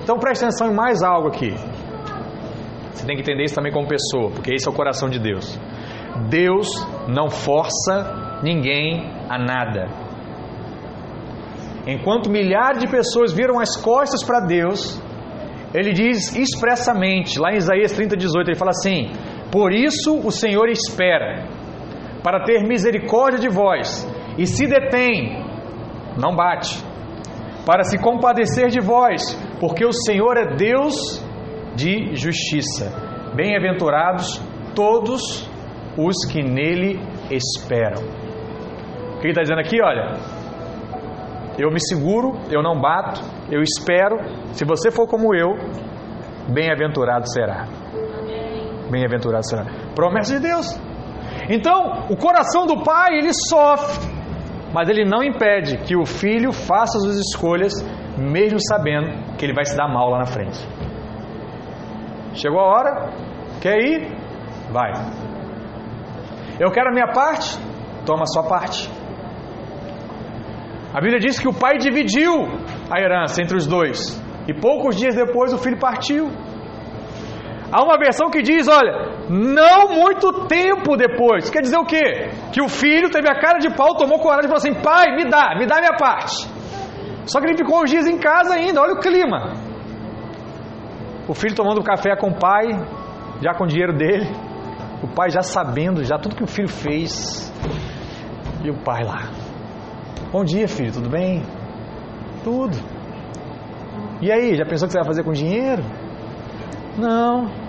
Então 0.03 0.17
preste 0.19 0.43
atenção 0.43 0.71
em 0.71 0.75
mais 0.75 1.01
algo 1.01 1.27
aqui. 1.29 1.53
Você 2.93 3.05
tem 3.05 3.15
que 3.15 3.21
entender 3.21 3.43
isso 3.43 3.55
também 3.55 3.71
como 3.71 3.87
pessoa, 3.87 4.31
porque 4.31 4.53
esse 4.53 4.67
é 4.67 4.71
o 4.71 4.73
coração 4.73 5.09
de 5.09 5.19
Deus. 5.19 5.59
Deus 6.29 6.67
não 7.07 7.29
força 7.29 8.39
ninguém 8.43 9.09
a 9.29 9.37
nada. 9.37 9.87
Enquanto 11.87 12.29
milhares 12.29 12.79
de 12.79 12.87
pessoas 12.87 13.33
viram 13.33 13.59
as 13.59 13.75
costas 13.75 14.23
para 14.23 14.39
Deus, 14.39 15.01
ele 15.73 15.91
diz 15.91 16.35
expressamente, 16.35 17.39
lá 17.39 17.51
em 17.51 17.57
Isaías 17.57 17.91
30, 17.91 18.15
18, 18.15 18.49
ele 18.49 18.57
fala 18.57 18.71
assim: 18.71 19.11
Por 19.51 19.73
isso 19.73 20.17
o 20.17 20.31
Senhor 20.31 20.69
espera, 20.69 21.47
para 22.23 22.45
ter 22.45 22.63
misericórdia 22.65 23.39
de 23.39 23.49
vós, 23.49 24.07
e 24.37 24.45
se 24.47 24.67
detém, 24.67 25.45
não 26.17 26.35
bate, 26.35 26.83
para 27.65 27.83
se 27.83 27.97
compadecer 27.97 28.67
de 28.67 28.79
vós, 28.79 29.21
porque 29.59 29.85
o 29.85 29.93
Senhor 29.93 30.37
é 30.37 30.55
Deus 30.55 31.23
de 31.75 32.15
justiça. 32.15 32.91
Bem-aventurados 33.35 34.41
todos 34.75 35.49
os 35.97 36.25
que 36.25 36.43
nele 36.43 36.99
esperam. 37.31 38.03
O 39.15 39.19
que 39.19 39.27
ele 39.27 39.31
está 39.31 39.41
dizendo 39.41 39.59
aqui? 39.59 39.81
Olha, 39.81 40.17
eu 41.57 41.69
me 41.71 41.79
seguro, 41.79 42.33
eu 42.51 42.61
não 42.61 42.79
bato, 42.79 43.21
eu 43.49 43.61
espero. 43.61 44.17
Se 44.53 44.65
você 44.65 44.91
for 44.91 45.07
como 45.07 45.35
eu, 45.35 45.55
bem-aventurado 46.51 47.31
será. 47.31 47.67
Bem-aventurado 48.89 49.47
será. 49.47 49.65
Promessa 49.95 50.35
de 50.35 50.41
Deus. 50.41 50.79
Então, 51.49 52.07
o 52.09 52.17
coração 52.17 52.65
do 52.65 52.83
pai, 52.83 53.17
ele 53.17 53.33
sofre, 53.33 54.12
mas 54.73 54.89
ele 54.89 55.05
não 55.05 55.23
impede 55.23 55.77
que 55.77 55.95
o 55.95 56.05
filho 56.05 56.51
faça 56.51 56.97
as 56.97 57.15
escolhas, 57.15 57.73
mesmo 58.17 58.59
sabendo 58.59 59.35
que 59.37 59.45
ele 59.45 59.53
vai 59.53 59.65
se 59.65 59.77
dar 59.77 59.87
mal 59.87 60.09
lá 60.09 60.19
na 60.19 60.25
frente. 60.25 60.59
Chegou 62.33 62.59
a 62.59 62.65
hora? 62.65 63.13
Quer 63.61 63.77
ir? 63.77 64.07
Vai. 64.71 64.91
Eu 66.59 66.71
quero 66.71 66.89
a 66.89 66.91
minha 66.91 67.11
parte? 67.13 67.57
Toma 68.05 68.23
a 68.23 68.25
sua 68.25 68.43
parte. 68.47 68.89
A 70.93 70.99
Bíblia 70.99 71.19
diz 71.19 71.39
que 71.39 71.47
o 71.47 71.53
pai 71.53 71.77
dividiu 71.77 72.31
a 72.89 72.99
herança 72.99 73.41
entre 73.41 73.55
os 73.55 73.67
dois. 73.67 74.21
E 74.47 74.53
poucos 74.53 74.95
dias 74.95 75.15
depois 75.15 75.53
o 75.53 75.57
filho 75.57 75.79
partiu. 75.79 76.29
Há 77.73 77.83
uma 77.83 77.97
versão 77.97 78.29
que 78.29 78.43
diz: 78.43 78.67
olha, 78.67 78.93
não 79.27 79.95
muito 79.95 80.45
tempo 80.45 80.95
depois. 80.95 81.49
Quer 81.49 81.61
dizer 81.61 81.77
o 81.77 81.85
quê? 81.85 82.29
Que 82.51 82.61
o 82.61 82.69
filho 82.69 83.09
teve 83.09 83.27
a 83.27 83.33
cara 83.33 83.57
de 83.57 83.75
pau, 83.75 83.97
tomou 83.97 84.19
coragem 84.19 84.45
e 84.45 84.47
falou 84.47 84.57
assim: 84.57 84.75
pai, 84.75 85.15
me 85.15 85.25
dá, 85.27 85.55
me 85.57 85.65
dá 85.65 85.79
minha 85.79 85.97
parte. 85.97 86.47
Só 87.25 87.39
que 87.39 87.47
ele 87.47 87.57
ficou 87.57 87.81
uns 87.81 87.89
dias 87.89 88.05
em 88.05 88.19
casa 88.19 88.53
ainda, 88.53 88.79
olha 88.79 88.93
o 88.93 88.99
clima. 88.99 89.53
O 91.27 91.33
filho 91.33 91.55
tomando 91.55 91.81
café 91.81 92.15
com 92.15 92.27
o 92.27 92.37
pai, 92.37 92.67
já 93.41 93.55
com 93.55 93.63
o 93.63 93.67
dinheiro 93.67 93.97
dele. 93.97 94.29
O 95.01 95.07
pai 95.07 95.31
já 95.31 95.41
sabendo, 95.41 96.03
já 96.03 96.19
tudo 96.19 96.35
que 96.35 96.43
o 96.43 96.47
filho 96.47 96.69
fez. 96.69 97.51
E 98.63 98.69
o 98.69 98.77
pai 98.83 99.03
lá. 99.03 99.29
Bom 100.31 100.43
dia, 100.43 100.67
filho, 100.67 100.93
tudo 100.93 101.09
bem? 101.09 101.41
Tudo. 102.43 102.77
E 104.21 104.31
aí, 104.31 104.55
já 104.55 104.63
pensou 104.63 104.85
o 104.85 104.89
que 104.89 104.93
você 104.93 104.99
vai 104.99 105.07
fazer 105.07 105.23
com 105.23 105.31
dinheiro? 105.31 105.83
Não. 106.97 107.62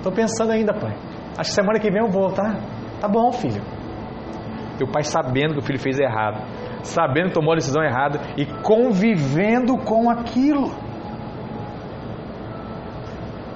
Estou 0.00 0.12
pensando 0.12 0.50
ainda, 0.50 0.72
pai. 0.72 0.96
Acho 1.36 1.50
que 1.50 1.54
semana 1.54 1.78
que 1.78 1.90
vem 1.90 2.00
eu 2.00 2.10
vou, 2.10 2.32
tá? 2.32 2.56
Tá 3.02 3.06
bom, 3.06 3.30
filho. 3.32 3.62
E 4.80 4.82
o 4.82 4.90
pai 4.90 5.04
sabendo 5.04 5.52
que 5.52 5.58
o 5.58 5.62
filho 5.62 5.78
fez 5.78 6.00
errado, 6.00 6.42
sabendo 6.82 7.28
que 7.28 7.34
tomou 7.34 7.52
a 7.52 7.56
decisão 7.56 7.82
errada 7.84 8.18
e 8.34 8.46
convivendo 8.62 9.76
com 9.76 10.08
aquilo. 10.08 10.70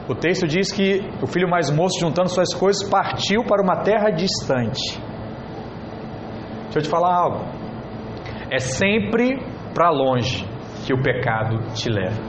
O 0.07 0.15
texto 0.15 0.47
diz 0.47 0.71
que 0.71 1.01
o 1.23 1.27
filho 1.27 1.49
mais 1.49 1.71
moço, 1.71 1.99
juntando 1.99 2.29
suas 2.29 2.53
coisas, 2.53 2.87
partiu 2.91 3.43
para 3.45 3.63
uma 3.63 3.83
terra 3.83 4.11
distante. 4.11 5.01
Deixa 6.65 6.79
eu 6.79 6.83
te 6.83 6.89
falar 6.91 7.15
algo. 7.15 7.45
É 8.53 8.59
sempre 8.59 9.43
para 9.73 9.89
longe 9.89 10.47
que 10.87 10.93
o 10.93 11.03
pecado 11.03 11.73
te 11.73 11.89
leva. 11.89 12.21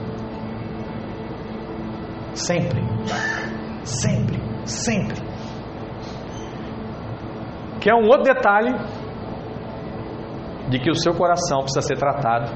Sempre. 2.32 2.80
Sempre. 3.86 4.40
Sempre. 4.66 5.16
Que 7.80 7.88
é 7.88 7.94
um 7.94 8.06
outro 8.08 8.24
detalhe 8.24 8.74
de 10.68 10.80
que 10.80 10.90
o 10.90 10.94
seu 10.94 11.14
coração 11.14 11.60
precisa 11.60 11.82
ser 11.82 11.96
tratado. 11.96 12.52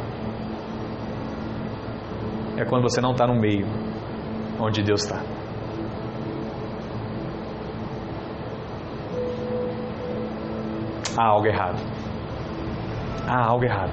É 2.59 2.65
quando 2.65 2.83
você 2.83 3.01
não 3.01 3.13
está 3.13 3.29
no 3.29 3.35
meio 3.35 3.65
onde 4.59 4.83
Deus 4.83 5.05
está. 5.05 5.23
Há 11.17 11.27
algo 11.27 11.47
errado. 11.47 11.79
Há 13.29 13.47
algo 13.47 13.65
errado. 13.65 13.93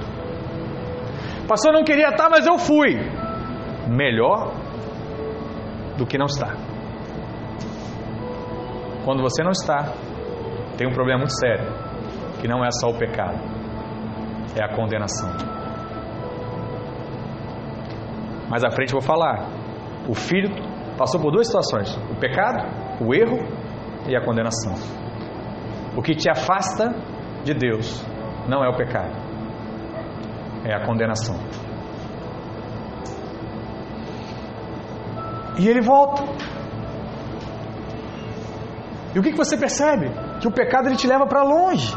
Pastor, 1.48 1.72
não 1.72 1.84
queria 1.84 2.10
estar, 2.10 2.30
mas 2.30 2.48
eu 2.48 2.58
fui. 2.58 2.98
Melhor 3.88 4.54
do 5.98 6.06
que 6.06 6.18
não 6.18 6.26
estar. 6.26 6.67
Quando 9.08 9.22
você 9.22 9.42
não 9.42 9.52
está, 9.52 9.94
tem 10.78 10.86
um 10.86 10.92
problema 10.92 11.20
muito 11.20 11.40
sério, 11.40 11.66
que 12.42 12.46
não 12.46 12.62
é 12.62 12.68
só 12.72 12.90
o 12.90 13.00
pecado, 13.00 13.40
é 14.54 14.62
a 14.62 14.76
condenação. 14.76 15.30
Mais 18.50 18.66
à 18.66 18.70
frente 18.70 18.94
eu 18.94 19.00
vou 19.00 19.02
falar. 19.02 19.48
O 20.10 20.14
filho 20.14 20.50
passou 20.98 21.22
por 21.22 21.32
duas 21.32 21.48
situações: 21.48 21.96
o 22.12 22.20
pecado, 22.20 22.68
o 23.00 23.16
erro 23.16 23.48
e 24.10 24.14
a 24.14 24.20
condenação. 24.26 24.74
O 25.96 26.02
que 26.02 26.14
te 26.14 26.30
afasta 26.30 26.94
de 27.46 27.54
Deus 27.54 28.06
não 28.46 28.62
é 28.62 28.68
o 28.68 28.76
pecado, 28.76 29.16
é 30.66 30.76
a 30.76 30.86
condenação. 30.86 31.40
E 35.58 35.66
ele 35.66 35.80
volta. 35.80 36.24
E 39.18 39.20
o 39.20 39.24
que, 39.24 39.32
que 39.32 39.38
você 39.38 39.58
percebe? 39.58 40.12
Que 40.40 40.48
o 40.48 40.52
pecado 40.52 40.88
ele 40.88 40.96
te 40.96 41.08
leva 41.08 41.26
para 41.26 41.42
longe. 41.42 41.92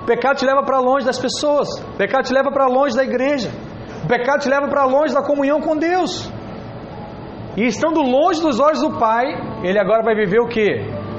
O 0.00 0.06
pecado 0.06 0.36
te 0.38 0.46
leva 0.46 0.62
para 0.62 0.78
longe 0.78 1.04
das 1.04 1.18
pessoas. 1.18 1.68
O 1.68 1.96
pecado 1.98 2.24
te 2.24 2.32
leva 2.32 2.50
para 2.50 2.66
longe 2.66 2.96
da 2.96 3.04
igreja. 3.04 3.50
O 4.02 4.08
pecado 4.08 4.40
te 4.40 4.48
leva 4.48 4.68
para 4.68 4.86
longe 4.86 5.12
da 5.12 5.22
comunhão 5.22 5.60
com 5.60 5.76
Deus. 5.76 6.32
E 7.58 7.66
estando 7.66 8.00
longe 8.00 8.40
dos 8.40 8.58
olhos 8.58 8.80
do 8.80 8.98
Pai, 8.98 9.26
ele 9.62 9.78
agora 9.78 10.02
vai 10.02 10.14
viver 10.14 10.40
o 10.40 10.48
que? 10.48 10.66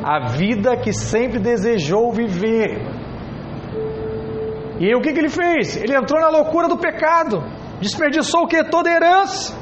A 0.04 0.30
vida 0.30 0.76
que 0.76 0.92
sempre 0.92 1.38
desejou 1.38 2.12
viver. 2.12 2.82
E 4.80 4.96
o 4.96 5.02
que, 5.02 5.14
que 5.14 5.20
ele 5.20 5.30
fez? 5.30 5.78
Ele 5.78 5.96
entrou 5.96 6.20
na 6.20 6.30
loucura 6.30 6.68
do 6.68 6.78
pecado, 6.78 7.44
desperdiçou 7.80 8.46
o 8.46 8.48
que? 8.48 8.64
Toda 8.64 8.90
a 8.90 8.94
herança. 8.96 9.56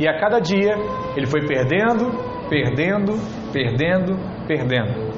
E 0.00 0.08
a 0.08 0.18
cada 0.18 0.40
dia 0.40 0.78
ele 1.14 1.26
foi 1.26 1.46
perdendo, 1.46 2.33
perdendo, 2.54 3.14
perdendo, 3.52 4.16
perdendo. 4.46 5.12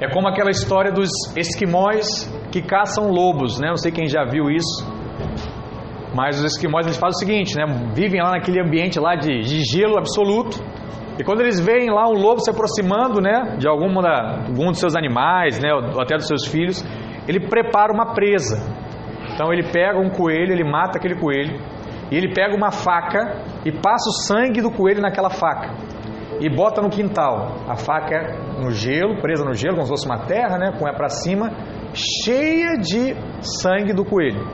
É 0.00 0.08
como 0.08 0.26
aquela 0.26 0.50
história 0.50 0.90
dos 0.90 1.10
esquimós 1.36 2.06
que 2.50 2.62
caçam 2.62 3.10
lobos, 3.10 3.60
né? 3.60 3.68
Não 3.68 3.76
sei 3.76 3.92
quem 3.92 4.06
já 4.06 4.24
viu 4.24 4.48
isso. 4.48 4.82
Mas 6.14 6.38
os 6.38 6.54
esquimós 6.54 6.86
eles 6.86 6.96
fazem 6.96 7.16
o 7.16 7.18
seguinte, 7.18 7.54
né? 7.54 7.66
Vivem 7.94 8.22
lá 8.22 8.30
naquele 8.30 8.58
ambiente 8.58 8.98
lá 8.98 9.16
de, 9.16 9.42
de 9.42 9.62
gelo 9.64 9.98
absoluto. 9.98 10.58
E 11.18 11.22
quando 11.22 11.42
eles 11.42 11.60
veem 11.60 11.90
lá 11.90 12.08
um 12.08 12.14
lobo 12.14 12.40
se 12.40 12.50
aproximando, 12.50 13.20
né, 13.20 13.56
de 13.58 13.68
alguma 13.68 14.00
da, 14.00 14.46
algum 14.48 14.70
dos 14.70 14.80
seus 14.80 14.96
animais, 14.96 15.60
né, 15.60 15.70
ou 15.74 16.00
até 16.00 16.16
dos 16.16 16.26
seus 16.26 16.46
filhos, 16.46 16.82
ele 17.28 17.38
prepara 17.38 17.92
uma 17.92 18.14
presa. 18.14 18.56
Então 19.34 19.52
ele 19.52 19.70
pega 19.70 19.98
um 19.98 20.08
coelho, 20.08 20.52
ele 20.52 20.64
mata 20.64 20.96
aquele 20.96 21.16
coelho, 21.20 21.60
e 22.10 22.16
ele 22.16 22.32
pega 22.32 22.56
uma 22.56 22.70
faca 22.70 23.42
e 23.66 23.70
passa 23.70 24.08
o 24.08 24.12
sangue 24.26 24.62
do 24.62 24.70
coelho 24.70 25.02
naquela 25.02 25.28
faca 25.28 25.99
e 26.40 26.48
bota 26.48 26.80
no 26.80 26.88
quintal. 26.88 27.56
A 27.68 27.76
faca 27.76 28.36
no 28.58 28.70
gelo, 28.70 29.20
presa 29.20 29.44
no 29.44 29.54
gelo, 29.54 29.74
como 29.74 29.86
se 29.86 29.92
fosse 29.92 30.06
uma 30.06 30.26
terra, 30.26 30.58
né, 30.58 30.72
com 30.78 30.88
é 30.88 30.92
para 30.92 31.08
cima, 31.08 31.50
cheia 31.94 32.76
de 32.76 33.14
sangue 33.42 33.92
do 33.92 34.04
coelho. 34.04 34.44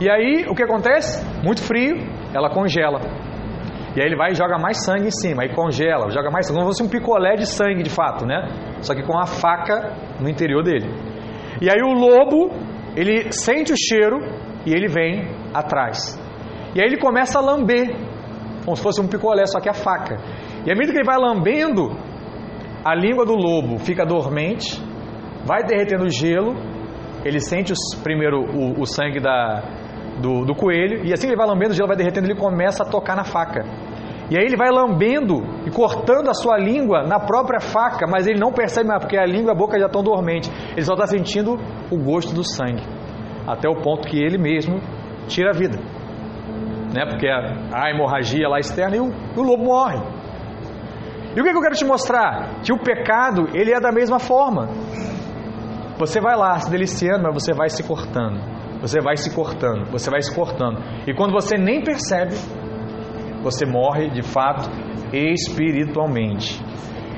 E 0.00 0.10
aí 0.10 0.46
o 0.48 0.54
que 0.54 0.62
acontece? 0.62 1.24
Muito 1.42 1.62
frio, 1.62 1.96
ela 2.34 2.50
congela. 2.50 3.00
E 3.96 4.00
aí 4.00 4.06
ele 4.06 4.16
vai 4.16 4.32
e 4.32 4.34
joga 4.34 4.58
mais 4.58 4.84
sangue 4.84 5.06
em 5.06 5.10
cima, 5.10 5.42
aí 5.42 5.54
congela, 5.54 6.10
joga 6.10 6.30
mais 6.30 6.46
sangue, 6.46 6.58
como 6.58 6.72
se 6.72 6.78
fosse 6.78 6.88
um 6.88 6.90
picolé 6.90 7.34
de 7.34 7.46
sangue 7.46 7.82
de 7.82 7.88
fato, 7.88 8.26
né? 8.26 8.46
Só 8.82 8.94
que 8.94 9.02
com 9.02 9.18
a 9.18 9.24
faca 9.24 9.94
no 10.20 10.28
interior 10.28 10.62
dele. 10.62 10.86
E 11.62 11.70
aí 11.70 11.80
o 11.82 11.94
lobo, 11.94 12.52
ele 12.94 13.32
sente 13.32 13.72
o 13.72 13.76
cheiro 13.76 14.18
e 14.66 14.72
ele 14.72 14.88
vem 14.88 15.30
atrás. 15.54 16.20
E 16.74 16.80
aí 16.80 16.86
ele 16.86 16.98
começa 16.98 17.38
a 17.38 17.42
lamber, 17.42 17.96
como 18.66 18.76
se 18.76 18.82
fosse 18.82 19.00
um 19.00 19.06
picolé, 19.06 19.46
só 19.46 19.60
que 19.60 19.68
a 19.68 19.72
faca. 19.72 20.16
E 20.66 20.72
à 20.72 20.74
medida 20.74 20.92
que 20.92 20.98
ele 20.98 21.06
vai 21.06 21.16
lambendo, 21.16 21.96
a 22.84 22.94
língua 22.96 23.24
do 23.24 23.34
lobo 23.34 23.78
fica 23.78 24.04
dormente, 24.04 24.82
vai 25.44 25.62
derretendo 25.62 26.04
o 26.04 26.10
gelo, 26.10 26.56
ele 27.24 27.38
sente 27.38 27.72
os, 27.72 27.94
primeiro 28.02 28.40
o, 28.40 28.80
o 28.80 28.84
sangue 28.84 29.20
da, 29.20 29.62
do, 30.20 30.44
do 30.44 30.54
coelho, 30.54 31.06
e 31.06 31.12
assim 31.12 31.28
ele 31.28 31.36
vai 31.36 31.46
lambendo, 31.46 31.70
o 31.70 31.74
gelo 31.74 31.86
vai 31.86 31.96
derretendo, 31.96 32.26
ele 32.26 32.38
começa 32.38 32.82
a 32.82 32.86
tocar 32.86 33.14
na 33.14 33.22
faca. 33.22 33.62
E 34.28 34.36
aí 34.36 34.44
ele 34.44 34.56
vai 34.56 34.70
lambendo 34.72 35.36
e 35.64 35.70
cortando 35.70 36.28
a 36.28 36.34
sua 36.34 36.58
língua 36.58 37.04
na 37.04 37.20
própria 37.20 37.60
faca, 37.60 38.04
mas 38.10 38.26
ele 38.26 38.40
não 38.40 38.50
percebe 38.50 38.88
mais, 38.88 39.00
porque 39.00 39.16
a 39.16 39.24
língua 39.24 39.52
e 39.52 39.54
a 39.54 39.54
boca 39.54 39.78
já 39.78 39.86
estão 39.86 40.02
dormentes. 40.02 40.50
Ele 40.72 40.82
só 40.82 40.94
está 40.94 41.06
sentindo 41.06 41.56
o 41.92 41.96
gosto 41.96 42.34
do 42.34 42.42
sangue, 42.42 42.82
até 43.46 43.68
o 43.68 43.76
ponto 43.80 44.08
que 44.08 44.18
ele 44.18 44.36
mesmo 44.36 44.80
tira 45.28 45.50
a 45.50 45.52
vida. 45.56 45.78
Né? 46.96 47.04
Porque 47.04 47.28
a 47.28 47.90
hemorragia 47.90 48.48
lá 48.48 48.58
externa 48.58 48.96
e 48.96 49.00
o, 49.00 49.12
o 49.36 49.42
lobo 49.42 49.64
morre. 49.64 49.98
E 51.36 51.40
o 51.40 51.44
que, 51.44 51.50
que 51.50 51.56
eu 51.56 51.60
quero 51.60 51.74
te 51.74 51.84
mostrar? 51.84 52.62
Que 52.62 52.72
o 52.72 52.78
pecado, 52.78 53.48
ele 53.52 53.70
é 53.70 53.78
da 53.78 53.92
mesma 53.92 54.18
forma. 54.18 54.70
Você 55.98 56.18
vai 56.18 56.34
lá 56.34 56.58
se 56.58 56.70
deliciando, 56.70 57.24
mas 57.24 57.34
você 57.34 57.52
vai 57.52 57.68
se 57.68 57.82
cortando. 57.82 58.40
Você 58.80 59.00
vai 59.02 59.16
se 59.18 59.34
cortando, 59.34 59.90
você 59.90 60.10
vai 60.10 60.22
se 60.22 60.34
cortando. 60.34 60.78
E 61.06 61.12
quando 61.14 61.32
você 61.32 61.58
nem 61.58 61.82
percebe, 61.82 62.34
você 63.42 63.66
morre 63.66 64.08
de 64.08 64.22
fato 64.22 64.70
espiritualmente. 65.12 66.62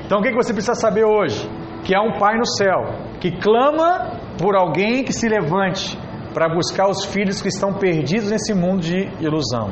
Então 0.05 0.19
o 0.19 0.21
que 0.21 0.33
você 0.33 0.53
precisa 0.53 0.75
saber 0.75 1.05
hoje? 1.05 1.49
Que 1.85 1.95
há 1.95 2.01
um 2.01 2.17
Pai 2.19 2.35
no 2.37 2.45
céu 2.45 3.07
que 3.21 3.31
clama 3.39 4.19
por 4.37 4.55
alguém 4.55 5.03
que 5.03 5.13
se 5.13 5.29
levante 5.29 5.97
para 6.33 6.53
buscar 6.53 6.87
os 6.89 7.05
filhos 7.05 7.41
que 7.41 7.47
estão 7.47 7.73
perdidos 7.73 8.31
nesse 8.31 8.53
mundo 8.53 8.81
de 8.81 9.09
ilusão. 9.19 9.69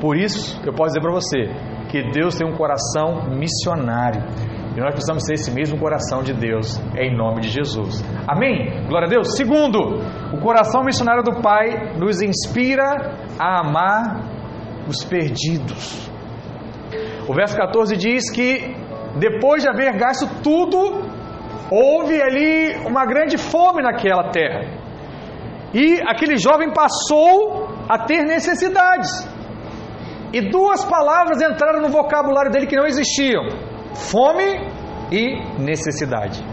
Por 0.00 0.16
isso, 0.16 0.60
eu 0.64 0.72
posso 0.72 0.94
dizer 0.94 1.00
para 1.00 1.12
você 1.12 1.70
que 1.90 2.10
Deus 2.10 2.36
tem 2.36 2.46
um 2.46 2.56
coração 2.56 3.28
missionário. 3.30 4.22
E 4.76 4.80
nós 4.80 4.92
precisamos 4.92 5.24
ter 5.24 5.34
esse 5.34 5.50
mesmo 5.50 5.78
coração 5.78 6.22
de 6.22 6.32
Deus, 6.32 6.80
em 6.96 7.14
nome 7.14 7.40
de 7.40 7.48
Jesus. 7.48 8.04
Amém? 8.26 8.86
Glória 8.86 9.06
a 9.06 9.10
Deus. 9.10 9.36
Segundo, 9.36 9.78
o 10.32 10.40
coração 10.40 10.84
missionário 10.84 11.24
do 11.24 11.42
Pai 11.42 11.98
nos 11.98 12.22
inspira 12.22 13.16
a 13.38 13.60
amar 13.60 14.24
os 14.88 15.04
perdidos. 15.04 16.08
O 17.28 17.34
verso 17.34 17.56
14 17.56 17.96
diz 17.96 18.30
que 18.30 18.74
depois 19.18 19.62
de 19.62 19.68
haver 19.68 19.96
gasto 19.98 20.26
tudo, 20.42 21.02
houve 21.70 22.20
ali 22.22 22.76
uma 22.86 23.04
grande 23.04 23.36
fome 23.36 23.82
naquela 23.82 24.30
terra. 24.30 24.79
E 25.72 26.00
aquele 26.06 26.36
jovem 26.36 26.72
passou 26.72 27.68
a 27.88 27.98
ter 27.98 28.24
necessidades. 28.24 29.10
E 30.32 30.50
duas 30.50 30.84
palavras 30.84 31.40
entraram 31.40 31.80
no 31.80 31.88
vocabulário 31.88 32.50
dele 32.50 32.66
que 32.66 32.76
não 32.76 32.86
existiam: 32.86 33.44
fome 33.94 34.44
e 35.12 35.60
necessidade. 35.60 36.44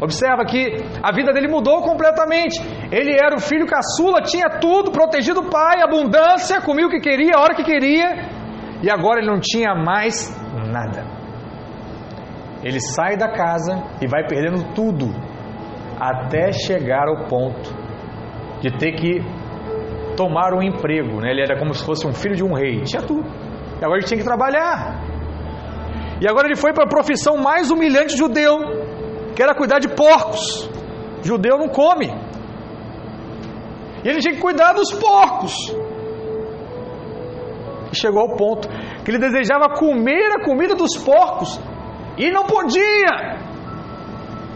Observa 0.00 0.44
que 0.44 0.76
a 1.02 1.12
vida 1.12 1.32
dele 1.32 1.48
mudou 1.48 1.80
completamente. 1.82 2.60
Ele 2.92 3.12
era 3.12 3.34
o 3.34 3.40
filho 3.40 3.66
caçula, 3.66 4.20
tinha 4.20 4.60
tudo, 4.60 4.92
protegido 4.92 5.40
o 5.40 5.50
pai, 5.50 5.80
abundância, 5.82 6.60
comia 6.60 6.86
o 6.86 6.90
que 6.90 7.00
queria, 7.00 7.32
a 7.36 7.40
hora 7.40 7.54
que 7.54 7.64
queria, 7.64 8.28
e 8.82 8.90
agora 8.90 9.20
ele 9.20 9.30
não 9.30 9.40
tinha 9.40 9.74
mais 9.74 10.28
nada. 10.70 11.04
Ele 12.62 12.80
sai 12.80 13.16
da 13.16 13.32
casa 13.32 13.82
e 14.02 14.06
vai 14.06 14.26
perdendo 14.26 14.74
tudo, 14.74 15.14
até 15.98 16.52
chegar 16.52 17.08
ao 17.08 17.26
ponto 17.26 17.85
de 18.70 18.78
ter 18.78 18.92
que 18.92 19.20
tomar 20.16 20.52
um 20.54 20.62
emprego. 20.62 21.20
Né? 21.20 21.30
Ele 21.30 21.42
era 21.42 21.58
como 21.58 21.72
se 21.74 21.84
fosse 21.84 22.06
um 22.06 22.12
filho 22.12 22.34
de 22.34 22.44
um 22.44 22.52
rei, 22.52 22.82
tinha 22.82 23.02
tudo. 23.02 23.28
E 23.80 23.84
agora 23.84 23.98
ele 23.98 24.06
tinha 24.06 24.18
que 24.18 24.24
trabalhar. 24.24 25.00
E 26.20 26.28
agora 26.28 26.46
ele 26.48 26.56
foi 26.56 26.72
para 26.72 26.84
a 26.84 26.88
profissão 26.88 27.36
mais 27.36 27.70
humilhante 27.70 28.16
judeu, 28.16 28.58
que 29.34 29.42
era 29.42 29.54
cuidar 29.54 29.78
de 29.78 29.88
porcos. 29.88 30.68
Judeu 31.22 31.58
não 31.58 31.68
come. 31.68 32.08
E 34.04 34.08
ele 34.08 34.20
tinha 34.20 34.34
que 34.34 34.40
cuidar 34.40 34.72
dos 34.72 34.92
porcos. 34.92 35.54
E 37.92 37.96
chegou 37.96 38.22
ao 38.22 38.36
ponto 38.36 38.68
que 39.04 39.10
ele 39.10 39.18
desejava 39.18 39.68
comer 39.68 40.32
a 40.32 40.44
comida 40.44 40.74
dos 40.74 40.96
porcos 40.96 41.60
e 42.16 42.30
não 42.30 42.44
podia. 42.44 43.36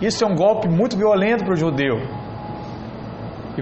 Isso 0.01 0.25
é 0.25 0.27
um 0.27 0.35
golpe 0.35 0.69
muito 0.69 0.97
violento 0.97 1.45
para 1.45 1.53
o 1.53 1.57
judeu, 1.57 1.99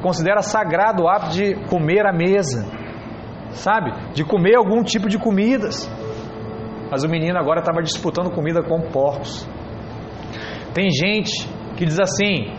considera 0.01 0.43
sagrado 0.43 1.05
o 1.05 1.09
hábito 1.09 1.33
de 1.33 1.55
comer 1.69 2.07
à 2.07 2.13
mesa, 2.13 2.67
sabe? 3.51 3.93
De 4.13 4.25
comer 4.25 4.57
algum 4.57 4.83
tipo 4.83 5.09
de 5.09 5.19
comidas. 5.19 5.91
Mas 6.91 7.05
o 7.05 7.09
menino 7.09 7.39
agora 7.39 7.61
estava 7.61 7.83
disputando 7.83 8.31
comida 8.31 8.63
com 8.63 8.81
porcos. 8.91 9.49
Tem 10.75 10.91
gente 10.91 11.49
que 11.77 11.85
diz 11.85 11.99
assim: 12.01 12.53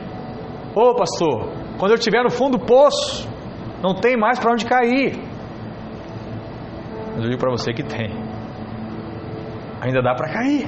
Ô 0.75 0.95
pastor, 0.95 1.51
quando 1.77 1.91
eu 1.91 1.97
estiver 1.97 2.23
no 2.23 2.29
fundo 2.29 2.57
do 2.57 2.65
poço, 2.65 3.27
não 3.81 3.95
tem 3.95 4.17
mais 4.17 4.39
para 4.39 4.51
onde 4.51 4.65
cair. 4.65 5.17
Mas 7.11 7.23
eu 7.23 7.29
digo 7.29 7.39
para 7.39 7.51
você 7.51 7.73
que 7.73 7.83
tem. 7.83 8.09
Ainda 9.81 10.01
dá 10.01 10.13
para 10.13 10.31
cair. 10.31 10.67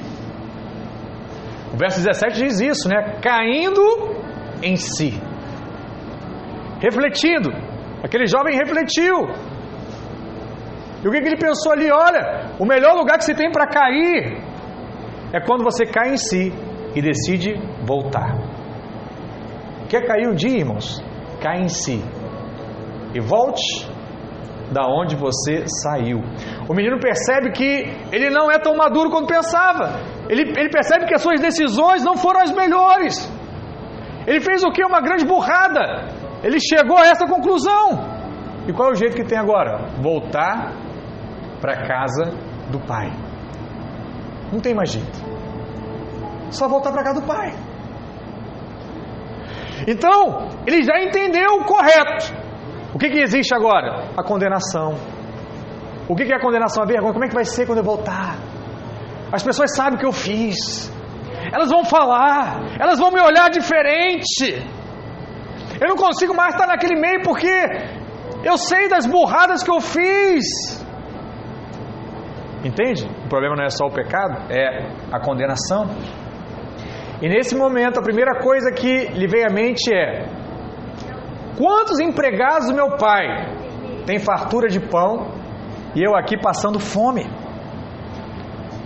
O 1.72 1.76
verso 1.76 1.98
17 1.98 2.42
diz 2.42 2.60
isso, 2.60 2.88
né? 2.88 3.20
Caindo 3.22 3.82
em 4.62 4.76
si. 4.76 5.20
Refletindo. 6.82 7.50
Aquele 8.02 8.26
jovem 8.26 8.56
refletiu. 8.56 9.16
E 11.02 11.08
o 11.08 11.10
que, 11.10 11.18
ele 11.18 11.36
pensou 11.36 11.72
ali? 11.72 11.90
Olha, 11.90 12.50
o 12.58 12.64
melhor 12.64 12.94
lugar 12.94 13.18
que 13.18 13.24
você 13.24 13.34
tem 13.34 13.50
para 13.50 13.66
cair 13.66 14.38
é 15.32 15.40
quando 15.40 15.62
você 15.62 15.86
cai 15.86 16.10
em 16.10 16.16
si 16.16 16.52
e 16.94 17.00
decide 17.00 17.54
voltar. 17.84 18.36
Quer 19.88 20.06
cair 20.06 20.28
um 20.28 20.34
dia, 20.34 20.58
irmãos? 20.58 21.02
Cai 21.40 21.60
em 21.60 21.68
si 21.68 22.02
e 23.14 23.20
volte 23.20 23.90
da 24.72 24.86
onde 24.86 25.14
você 25.16 25.64
saiu. 25.66 26.20
O 26.68 26.74
menino 26.74 26.98
percebe 26.98 27.52
que 27.52 27.86
ele 28.10 28.30
não 28.30 28.50
é 28.50 28.58
tão 28.58 28.74
maduro 28.76 29.10
quanto 29.10 29.26
pensava. 29.26 30.00
Ele, 30.28 30.42
ele 30.56 30.70
percebe 30.70 31.06
que 31.06 31.14
as 31.14 31.20
suas 31.20 31.40
decisões 31.40 32.02
não 32.02 32.16
foram 32.16 32.40
as 32.40 32.50
melhores. 32.52 33.30
Ele 34.26 34.40
fez 34.40 34.64
o 34.64 34.70
que? 34.70 34.84
Uma 34.84 35.00
grande 35.00 35.26
burrada. 35.26 36.21
Ele 36.42 36.58
chegou 36.60 36.98
a 36.98 37.06
essa 37.06 37.26
conclusão. 37.26 38.12
E 38.66 38.72
qual 38.72 38.90
é 38.90 38.92
o 38.92 38.94
jeito 38.94 39.16
que 39.16 39.24
tem 39.24 39.38
agora? 39.38 39.88
Voltar 40.00 40.72
para 41.60 41.86
casa 41.86 42.32
do 42.70 42.80
pai. 42.80 43.10
Não 44.52 44.60
tem 44.60 44.74
mais 44.74 44.90
jeito. 44.90 45.18
Só 46.50 46.68
voltar 46.68 46.92
para 46.92 47.02
casa 47.02 47.20
do 47.20 47.26
pai. 47.26 47.54
Então, 49.86 50.48
ele 50.66 50.82
já 50.82 51.00
entendeu 51.02 51.60
o 51.60 51.64
correto. 51.64 52.32
O 52.94 52.98
que, 52.98 53.08
que 53.08 53.20
existe 53.20 53.54
agora? 53.54 54.10
A 54.16 54.22
condenação. 54.22 54.94
O 56.08 56.14
que, 56.14 56.24
que 56.24 56.32
é 56.32 56.36
a 56.36 56.40
condenação? 56.40 56.82
A 56.82 56.86
vergonha. 56.86 57.12
Como 57.12 57.24
é 57.24 57.28
que 57.28 57.34
vai 57.34 57.44
ser 57.44 57.66
quando 57.66 57.78
eu 57.78 57.84
voltar? 57.84 58.36
As 59.32 59.42
pessoas 59.42 59.74
sabem 59.74 59.94
o 59.94 59.98
que 59.98 60.06
eu 60.06 60.12
fiz. 60.12 60.92
Elas 61.52 61.70
vão 61.70 61.84
falar. 61.84 62.60
Elas 62.78 62.98
vão 62.98 63.10
me 63.10 63.20
olhar 63.20 63.48
diferente. 63.50 64.62
Eu 65.82 65.88
não 65.88 65.96
consigo 65.96 66.32
mais 66.32 66.54
estar 66.54 66.68
naquele 66.68 66.94
meio 66.94 67.22
porque 67.22 67.50
eu 68.44 68.56
sei 68.56 68.88
das 68.88 69.04
burradas 69.04 69.64
que 69.64 69.70
eu 69.70 69.80
fiz. 69.80 70.46
Entende? 72.64 73.04
O 73.24 73.28
problema 73.28 73.56
não 73.56 73.64
é 73.64 73.68
só 73.68 73.86
o 73.86 73.90
pecado, 73.90 74.34
é 74.48 74.86
a 75.10 75.18
condenação. 75.18 75.88
E 77.20 77.28
nesse 77.28 77.56
momento, 77.56 77.98
a 77.98 78.02
primeira 78.02 78.38
coisa 78.40 78.70
que 78.70 79.06
lhe 79.06 79.26
vem 79.26 79.44
à 79.44 79.52
mente 79.52 79.92
é: 79.92 80.28
quantos 81.58 81.98
empregados 81.98 82.68
do 82.68 82.74
meu 82.74 82.96
pai 82.96 83.26
têm 84.06 84.20
fartura 84.20 84.68
de 84.68 84.78
pão 84.78 85.32
e 85.96 86.06
eu 86.06 86.14
aqui 86.14 86.36
passando 86.40 86.78
fome? 86.78 87.28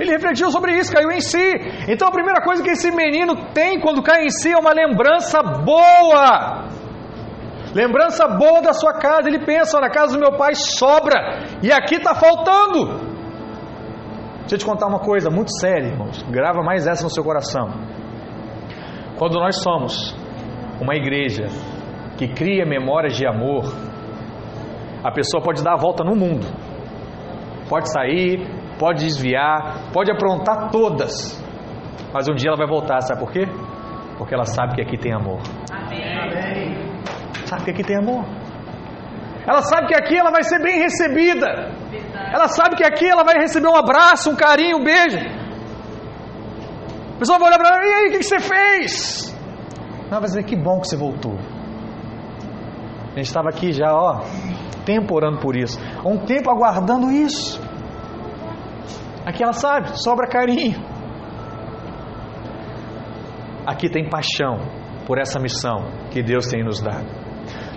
Ele 0.01 0.13
refletiu 0.13 0.51
sobre 0.51 0.73
isso, 0.79 0.93
caiu 0.93 1.11
em 1.11 1.21
si. 1.21 1.53
Então 1.89 2.09
a 2.09 2.11
primeira 2.11 2.41
coisa 2.43 2.63
que 2.63 2.71
esse 2.71 2.91
menino 2.91 3.53
tem 3.53 3.81
quando 3.81 4.03
cai 4.03 4.25
em 4.25 4.31
si 4.31 4.51
é 4.51 4.57
uma 4.57 4.73
lembrança 4.73 5.43
boa. 5.43 6.76
Lembrança 7.77 8.27
boa 8.27 8.63
da 8.63 8.73
sua 8.73 8.95
casa. 8.95 9.29
Ele 9.29 9.45
pensa: 9.45 9.79
na 9.79 9.91
casa 9.91 10.15
do 10.15 10.19
meu 10.19 10.35
pai 10.39 10.55
sobra 10.55 11.19
e 11.63 11.71
aqui 11.71 11.97
está 11.97 12.15
faltando. 12.15 13.05
Deixa 14.41 14.55
eu 14.55 14.59
te 14.59 14.65
contar 14.65 14.87
uma 14.87 15.01
coisa 15.01 15.29
muito 15.29 15.51
séria, 15.61 15.89
irmãos. 15.89 16.23
Grava 16.31 16.63
mais 16.63 16.87
essa 16.87 17.05
no 17.05 17.11
seu 17.11 17.23
coração. 17.23 17.69
Quando 19.19 19.35
nós 19.39 19.57
somos 19.63 20.17
uma 20.81 20.95
igreja 20.95 21.47
que 22.17 22.29
cria 22.29 22.65
memórias 22.65 23.15
de 23.15 23.27
amor, 23.27 23.65
a 25.05 25.11
pessoa 25.11 25.43
pode 25.43 25.63
dar 25.63 25.75
a 25.75 25.77
volta 25.77 26.03
no 26.03 26.15
mundo, 26.15 26.47
pode 27.69 27.93
sair, 27.93 28.47
pode 28.79 29.05
desviar, 29.05 29.91
pode 29.93 30.11
aprontar 30.11 30.71
todas, 30.71 31.43
mas 32.13 32.29
um 32.29 32.35
dia 32.35 32.51
ela 32.51 32.57
vai 32.57 32.67
voltar, 32.67 33.01
sabe 33.03 33.21
por 33.21 33.31
quê? 33.33 33.47
Porque 34.17 34.35
ela 34.35 34.45
sabe 34.45 34.77
que 34.77 34.83
aqui 34.83 34.97
tem 34.97 35.13
amor. 35.13 35.41
Sabe 37.47 37.65
que 37.65 37.71
aqui 37.71 37.83
tem 37.85 37.97
amor. 37.97 38.25
Ela 39.47 39.63
sabe 39.63 39.87
que 39.87 39.95
aqui 39.95 40.17
ela 40.17 40.31
vai 40.31 40.43
ser 40.43 40.61
bem 40.61 40.81
recebida. 40.81 41.71
Ela 42.35 42.49
sabe 42.49 42.75
que 42.77 42.85
aqui 42.85 43.07
ela 43.07 43.23
vai 43.23 43.37
receber 43.37 43.69
um 43.69 43.77
abraço, 43.77 44.31
um 44.31 44.37
carinho, 44.37 44.79
um 44.79 44.85
beijo. 44.85 45.19
A 47.15 47.19
pessoa 47.19 47.39
vai 47.39 47.49
olhar 47.49 47.59
para 47.59 47.69
ela, 47.77 47.87
e 47.87 47.93
aí, 47.93 48.09
o 48.09 48.11
que 48.19 48.23
você 48.23 48.41
fez? 48.41 49.35
Não, 50.11 50.19
vai 50.19 50.23
dizer, 50.23 50.43
que 50.45 50.57
bom 50.57 50.81
que 50.81 50.89
você 50.89 50.97
voltou. 50.97 51.37
A 53.13 53.17
gente 53.17 53.29
estava 53.29 53.49
aqui 53.49 53.73
já, 53.73 53.95
ó, 53.95 54.21
tempo 54.85 55.15
orando 55.15 55.39
por 55.39 55.57
isso, 55.57 55.79
um 56.05 56.19
tempo 56.19 56.51
aguardando 56.51 57.11
isso. 57.11 57.59
Aqui 59.25 59.43
ela 59.43 59.53
sabe, 59.53 59.99
sobra 59.99 60.29
carinho. 60.29 60.79
Aqui 63.67 63.89
tem 63.89 64.09
paixão 64.11 64.59
por 65.07 65.19
essa 65.19 65.41
missão 65.41 65.87
que 66.11 66.23
Deus 66.23 66.47
tem 66.47 66.63
nos 66.63 66.81
dado. 66.81 67.26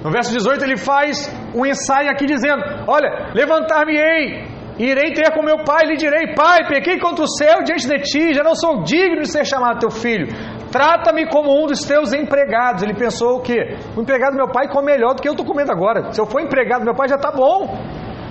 No 0.04 0.12
verso 0.12 0.32
18 0.32 0.64
ele 0.64 0.78
faz 0.78 1.30
um 1.54 1.66
ensaio 1.66 2.10
aqui 2.10 2.26
dizendo: 2.26 2.64
Olha, 2.88 3.32
levantar-me-ei, 3.34 4.46
irei 4.78 5.14
ter 5.14 5.32
com 5.34 5.44
meu 5.44 5.64
pai, 5.64 5.86
lhe 5.86 5.98
direi: 5.98 6.34
Pai, 6.34 6.68
pequei 6.68 7.00
contra 7.00 7.24
o 7.24 7.28
céu 7.28 7.64
diante 7.64 7.88
de 7.88 8.00
ti, 8.00 8.34
já 8.34 8.44
não 8.44 8.56
sou 8.56 8.84
digno 8.84 9.22
de 9.22 9.30
ser 9.30 9.46
chamado 9.46 9.80
teu 9.80 9.92
filho. 9.92 10.28
Trata-me 10.72 11.28
como 11.28 11.52
um 11.52 11.66
dos 11.66 11.82
teus 11.82 12.14
empregados. 12.14 12.84
Ele 12.84 12.94
pensou 12.94 13.38
o 13.38 13.42
quê? 13.42 13.76
O 13.98 14.02
empregado 14.02 14.32
do 14.32 14.38
meu 14.38 14.52
pai 14.52 14.70
come 14.70 14.92
melhor 14.92 15.16
do 15.16 15.22
que 15.22 15.28
eu 15.28 15.34
estou 15.34 15.46
comendo 15.46 15.72
agora. 15.72 16.14
Se 16.14 16.22
eu 16.22 16.26
for 16.26 16.42
empregado 16.42 16.82
do 16.82 16.86
meu 16.86 16.96
pai, 16.96 17.10
já 17.10 17.16
está 17.16 17.32
bom. 17.32 17.68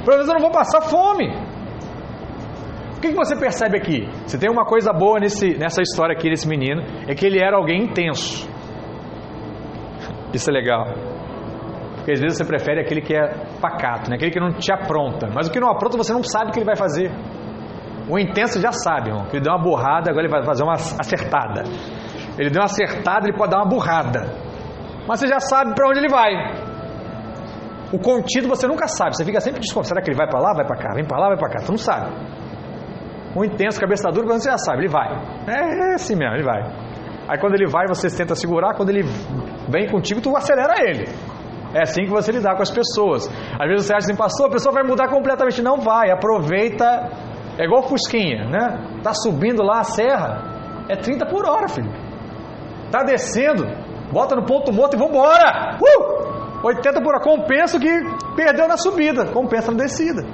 Pelo 0.05 0.17
menos 0.17 0.29
eu 0.29 0.35
não 0.35 0.41
vou 0.41 0.51
passar 0.51 0.81
fome. 0.81 1.29
O 2.97 3.01
que, 3.01 3.09
que 3.09 3.15
você 3.15 3.37
percebe 3.37 3.77
aqui? 3.77 4.09
Você 4.27 4.39
tem 4.39 4.51
uma 4.51 4.65
coisa 4.65 4.93
boa 4.93 5.21
nesse, 5.21 5.57
nessa 5.57 5.83
história 5.83 6.17
aqui 6.17 6.29
desse 6.31 6.49
menino, 6.49 6.83
é 7.07 7.15
que 7.15 7.27
ele 7.27 7.39
era 7.41 7.57
alguém 7.57 7.85
intenso. 7.85 8.49
Isso 10.33 10.51
é 10.51 10.53
legal. 10.53 11.18
Porque 12.09 12.15
às 12.15 12.21
vezes 12.21 12.39
você 12.39 12.45
prefere 12.47 12.81
aquele 12.81 13.03
que 13.03 13.15
é 13.15 13.29
pacato, 13.61 14.09
né? 14.09 14.17
aquele 14.17 14.31
que 14.31 14.41
não 14.41 14.51
te 14.51 14.73
apronta. 14.73 15.29
Mas 15.35 15.47
o 15.47 15.53
que 15.53 15.61
não 15.61 15.69
apronta 15.69 15.99
você 15.99 16.11
não 16.11 16.23
sabe 16.23 16.49
o 16.49 16.53
que 16.53 16.59
ele 16.59 16.65
vai 16.65 16.75
fazer. 16.75 17.13
O 18.09 18.19
intenso 18.19 18.59
já 18.63 18.73
sabe, 18.73 19.11
irmão. 19.11 19.27
Ele 19.31 19.43
deu 19.43 19.53
uma 19.53 19.63
borrada, 19.63 20.11
agora 20.11 20.25
ele 20.25 20.33
vai 20.33 20.43
fazer 20.43 20.63
uma 20.63 20.73
acertada. 20.73 21.65
Ele 22.39 22.49
deu 22.49 22.63
uma 22.63 22.65
acertada, 22.65 23.29
ele 23.29 23.37
pode 23.37 23.51
dar 23.51 23.59
uma 23.59 23.69
burrada. 23.69 24.25
Mas 25.07 25.21
você 25.21 25.29
já 25.29 25.39
sabe 25.39 25.75
para 25.75 25.87
onde 25.87 25.99
ele 25.99 26.09
vai. 26.09 26.33
O 27.93 27.99
contido 27.99 28.49
você 28.49 28.67
nunca 28.67 28.89
sabe. 28.89 29.15
Você 29.15 29.23
fica 29.23 29.41
sempre 29.43 29.61
desconfiado. 29.61 29.89
Será 29.89 30.01
que 30.01 30.09
ele 30.09 30.17
vai 30.17 30.27
para 30.27 30.41
lá, 30.41 30.55
vai 30.55 30.65
para 30.65 30.79
cá? 30.79 30.95
Vem 30.95 31.05
para 31.05 31.19
lá, 31.19 31.29
vai 31.29 31.37
para 31.37 31.51
cá. 31.51 31.59
Você 31.59 31.71
não 31.71 31.77
sabe. 31.77 32.11
O 33.37 33.45
intenso, 33.45 33.79
cabeça 33.79 34.11
dura, 34.11 34.27
você 34.29 34.49
já 34.49 34.57
sabe. 34.57 34.79
Ele 34.79 34.89
vai. 34.89 35.13
É, 35.47 35.91
é 35.91 35.95
assim 35.95 36.17
mesmo, 36.17 36.37
ele 36.37 36.45
vai. 36.45 36.63
Aí 37.29 37.39
quando 37.39 37.53
ele 37.53 37.67
vai, 37.71 37.87
você 37.87 38.09
tenta 38.09 38.35
segurar. 38.35 38.75
Quando 38.75 38.89
ele 38.89 39.03
vem 39.69 39.87
contigo, 39.91 40.23
tu 40.23 40.35
acelera 40.35 40.75
ele. 40.89 41.05
É 41.75 41.83
assim 41.83 42.05
que 42.05 42.11
você 42.11 42.33
lidar 42.33 42.57
com 42.57 42.63
as 42.63 42.71
pessoas. 42.71 43.29
Às 43.59 43.69
vezes 43.69 43.87
você 43.87 43.95
acha 43.95 44.07
assim, 44.07 44.17
pastor, 44.17 44.47
a 44.47 44.51
pessoa 44.51 44.73
vai 44.73 44.83
mudar 44.83 45.09
completamente. 45.09 45.63
Não 45.63 45.81
vai. 45.81 46.11
Aproveita. 46.11 47.11
É 47.59 47.65
igual 47.65 47.83
Fusquinha, 47.83 48.45
né? 48.49 49.01
Tá 49.03 49.13
subindo 49.13 49.63
lá 49.63 49.81
a 49.81 49.85
serra. 49.85 50.59
É 50.89 50.97
30 50.97 51.27
por 51.27 51.45
hora, 51.45 51.69
filho. 51.69 51.91
Tá 52.91 53.03
descendo, 53.03 53.67
bota 54.11 54.35
no 54.35 54.47
ponto 54.47 54.73
morto 54.73 54.97
e 54.97 54.99
vambora! 54.99 55.77
Uh! 55.77 56.67
80 56.67 57.03
por 57.03 57.15
hora, 57.15 57.23
compensa 57.23 57.77
o 57.77 57.81
que 57.81 57.91
perdeu 58.35 58.67
na 58.67 58.77
subida, 58.77 59.27
compensa 59.27 59.71
na 59.71 59.79
descida. 59.79 60.25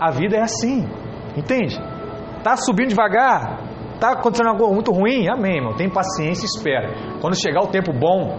A 0.00 0.10
vida 0.10 0.36
é 0.36 0.40
assim, 0.40 0.88
entende? 1.36 1.78
Tá 2.42 2.56
subindo 2.56 2.88
devagar, 2.88 3.60
tá 4.00 4.12
acontecendo 4.12 4.48
algo 4.48 4.72
muito 4.72 4.90
ruim, 4.90 5.28
amém, 5.28 5.56
irmão. 5.56 5.76
Tem 5.76 5.90
paciência 5.90 6.44
e 6.44 6.46
espera. 6.46 7.18
Quando 7.20 7.38
chegar 7.38 7.60
o 7.60 7.68
tempo 7.68 7.92
bom 7.92 8.38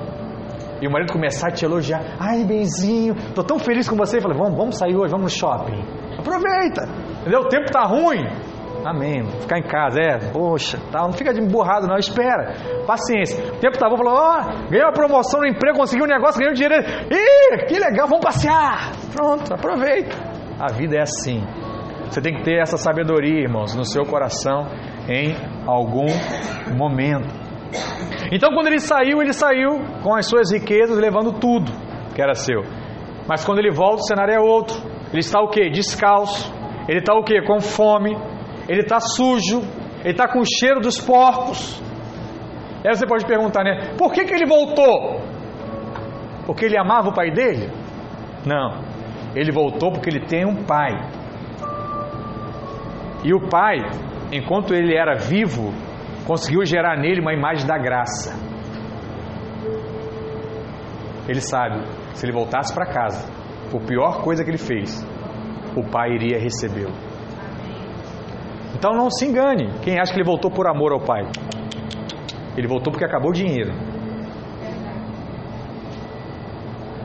e 0.81 0.87
o 0.87 0.91
marido 0.91 1.13
começar 1.13 1.49
a 1.49 1.51
te 1.51 1.63
elogiar, 1.63 2.17
ai, 2.19 2.43
benzinho, 2.43 3.15
tô 3.35 3.43
tão 3.43 3.59
feliz 3.59 3.87
com 3.87 3.95
você, 3.95 4.19
falei, 4.19 4.37
vamos, 4.37 4.57
vamos 4.57 4.77
sair 4.77 4.95
hoje, 4.95 5.11
vamos 5.11 5.33
no 5.33 5.39
shopping. 5.39 5.79
Aproveita, 6.17 6.87
entendeu? 7.21 7.41
O 7.41 7.49
tempo 7.49 7.71
tá 7.71 7.83
ruim, 7.85 8.27
Amém. 8.83 9.23
Ficar 9.41 9.59
em 9.59 9.63
casa, 9.63 9.99
é, 10.01 10.17
poxa, 10.31 10.79
tá, 10.91 11.03
não 11.03 11.11
fica 11.11 11.33
de 11.33 11.39
emburrado, 11.39 11.87
não, 11.87 11.97
espera. 11.97 12.55
Paciência. 12.85 13.53
O 13.53 13.57
tempo 13.57 13.77
tá 13.77 13.87
bom, 13.87 13.97
falou, 13.97 14.13
ó, 14.13 14.39
oh, 14.39 14.69
ganhei 14.69 14.83
uma 14.83 14.91
promoção 14.91 15.41
no 15.41 15.47
emprego, 15.47 15.77
consegui 15.77 16.03
um 16.03 16.07
negócio, 16.07 16.39
ganhei 16.39 16.51
um 16.51 16.55
dinheiro. 16.55 16.83
Ih, 17.11 17.65
que 17.67 17.79
legal, 17.79 18.07
vamos 18.07 18.25
passear. 18.25 18.91
Pronto, 19.13 19.53
aproveita. 19.53 20.17
A 20.59 20.73
vida 20.73 20.97
é 20.97 21.01
assim. 21.01 21.43
Você 22.09 22.21
tem 22.21 22.35
que 22.35 22.43
ter 22.43 22.59
essa 22.59 22.77
sabedoria, 22.77 23.41
irmãos, 23.41 23.75
no 23.75 23.85
seu 23.85 24.03
coração 24.03 24.67
em 25.07 25.35
algum 25.65 26.07
momento. 26.75 27.40
Então, 28.31 28.51
quando 28.53 28.67
ele 28.67 28.79
saiu, 28.79 29.21
ele 29.21 29.33
saiu 29.33 29.81
com 30.03 30.15
as 30.15 30.25
suas 30.27 30.51
riquezas, 30.51 30.97
levando 30.97 31.39
tudo 31.39 31.71
que 32.15 32.21
era 32.21 32.33
seu. 32.33 32.63
Mas 33.27 33.43
quando 33.45 33.59
ele 33.59 33.71
volta, 33.71 34.01
o 34.01 34.05
cenário 34.05 34.33
é 34.33 34.39
outro. 34.39 34.75
Ele 35.09 35.19
está 35.19 35.41
o 35.41 35.49
quê? 35.49 35.69
Descalço. 35.69 36.51
Ele 36.87 36.99
está 36.99 37.13
o 37.13 37.23
quê? 37.23 37.41
Com 37.41 37.59
fome 37.59 38.15
ele 38.71 38.81
está 38.81 39.01
sujo, 39.01 39.61
ele 39.99 40.11
está 40.11 40.27
com 40.27 40.39
o 40.39 40.45
cheiro 40.45 40.79
dos 40.79 40.99
porcos. 40.99 41.81
E 42.83 42.87
aí 42.87 42.95
você 42.95 43.05
pode 43.05 43.25
perguntar, 43.25 43.65
né? 43.65 43.95
Por 43.97 44.13
que, 44.13 44.23
que 44.23 44.33
ele 44.33 44.45
voltou? 44.45 45.19
Porque 46.45 46.65
ele 46.65 46.77
amava 46.77 47.09
o 47.09 47.13
pai 47.13 47.31
dele? 47.31 47.69
Não. 48.45 48.81
Ele 49.35 49.51
voltou 49.51 49.91
porque 49.91 50.09
ele 50.09 50.25
tem 50.25 50.45
um 50.45 50.63
pai. 50.63 50.91
E 53.25 53.33
o 53.33 53.47
pai, 53.49 53.77
enquanto 54.31 54.73
ele 54.73 54.95
era 54.95 55.15
vivo, 55.15 55.73
conseguiu 56.25 56.65
gerar 56.65 56.97
nele 56.97 57.21
uma 57.21 57.33
imagem 57.33 57.65
da 57.65 57.77
graça. 57.77 58.33
Ele 61.27 61.41
sabe, 61.41 61.83
se 62.13 62.25
ele 62.25 62.33
voltasse 62.33 62.73
para 62.73 62.85
casa, 62.85 63.27
por 63.69 63.81
pior 63.83 64.23
coisa 64.23 64.43
que 64.43 64.49
ele 64.49 64.57
fez, 64.57 65.05
o 65.75 65.83
pai 65.83 66.11
iria 66.11 66.39
recebê-lo. 66.39 66.93
Então 68.75 68.93
não 68.93 69.09
se 69.09 69.25
engane. 69.25 69.71
Quem 69.81 69.99
acha 69.99 70.11
que 70.11 70.19
ele 70.19 70.25
voltou 70.25 70.49
por 70.49 70.67
amor 70.67 70.91
ao 70.91 70.99
pai? 70.99 71.23
Ele 72.57 72.67
voltou 72.67 72.91
porque 72.91 73.05
acabou 73.05 73.29
o 73.29 73.33
dinheiro. 73.33 73.71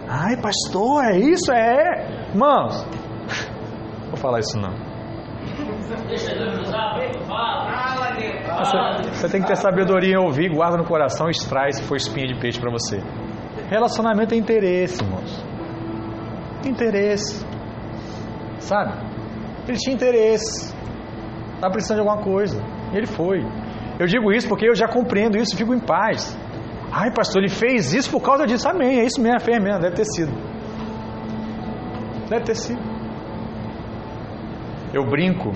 Ai, 0.09 0.37
pastor, 0.41 1.05
é 1.05 1.19
isso? 1.19 1.53
É. 1.53 2.29
Irmãos, 2.31 2.85
vou 4.09 4.17
falar 4.17 4.41
isso 4.41 4.59
não. 4.59 4.86
Você, 8.57 9.11
você 9.11 9.29
tem 9.29 9.41
que 9.43 9.47
ter 9.47 9.57
sabedoria 9.57 10.15
em 10.15 10.19
ouvir, 10.19 10.49
guarda 10.49 10.77
no 10.77 10.85
coração, 10.85 11.29
extrai 11.29 11.73
se 11.73 11.83
for 11.83 11.97
espinha 11.97 12.27
de 12.27 12.41
peixe 12.41 12.59
para 12.61 12.71
você. 12.71 13.03
Relacionamento 13.69 14.35
é 14.35 14.37
interesse, 14.37 15.03
irmãos. 15.03 15.45
Interesse. 16.65 17.45
Sabe? 18.59 18.93
Ele 19.69 19.77
tinha 19.77 19.95
interesse. 19.95 20.75
Estava 21.55 21.73
precisando 21.73 22.03
de 22.03 22.09
alguma 22.09 22.23
coisa. 22.23 22.63
Ele 22.93 23.07
foi. 23.07 23.45
Eu 23.99 24.07
digo 24.07 24.33
isso 24.33 24.49
porque 24.49 24.69
eu 24.69 24.75
já 24.75 24.87
compreendo 24.89 25.37
isso 25.37 25.55
e 25.55 25.57
fico 25.57 25.75
em 25.75 25.81
paz. 25.81 26.39
Ai, 26.93 27.11
pastor, 27.13 27.43
ele 27.43 27.51
fez 27.51 27.93
isso 27.93 28.11
por 28.11 28.21
causa 28.21 28.47
disso. 28.47 28.69
Amém, 28.69 29.01
é 29.01 29.05
isso 29.05 29.21
mesmo, 29.21 29.41
fez 29.41 29.63
mesmo, 29.63 29.81
deve 29.81 29.97
ter 29.97 30.05
sido. 30.05 30.33
Deve 32.29 32.45
ter 32.45 32.55
sido. 32.55 32.96
Eu 34.97 35.05
brinco 35.05 35.53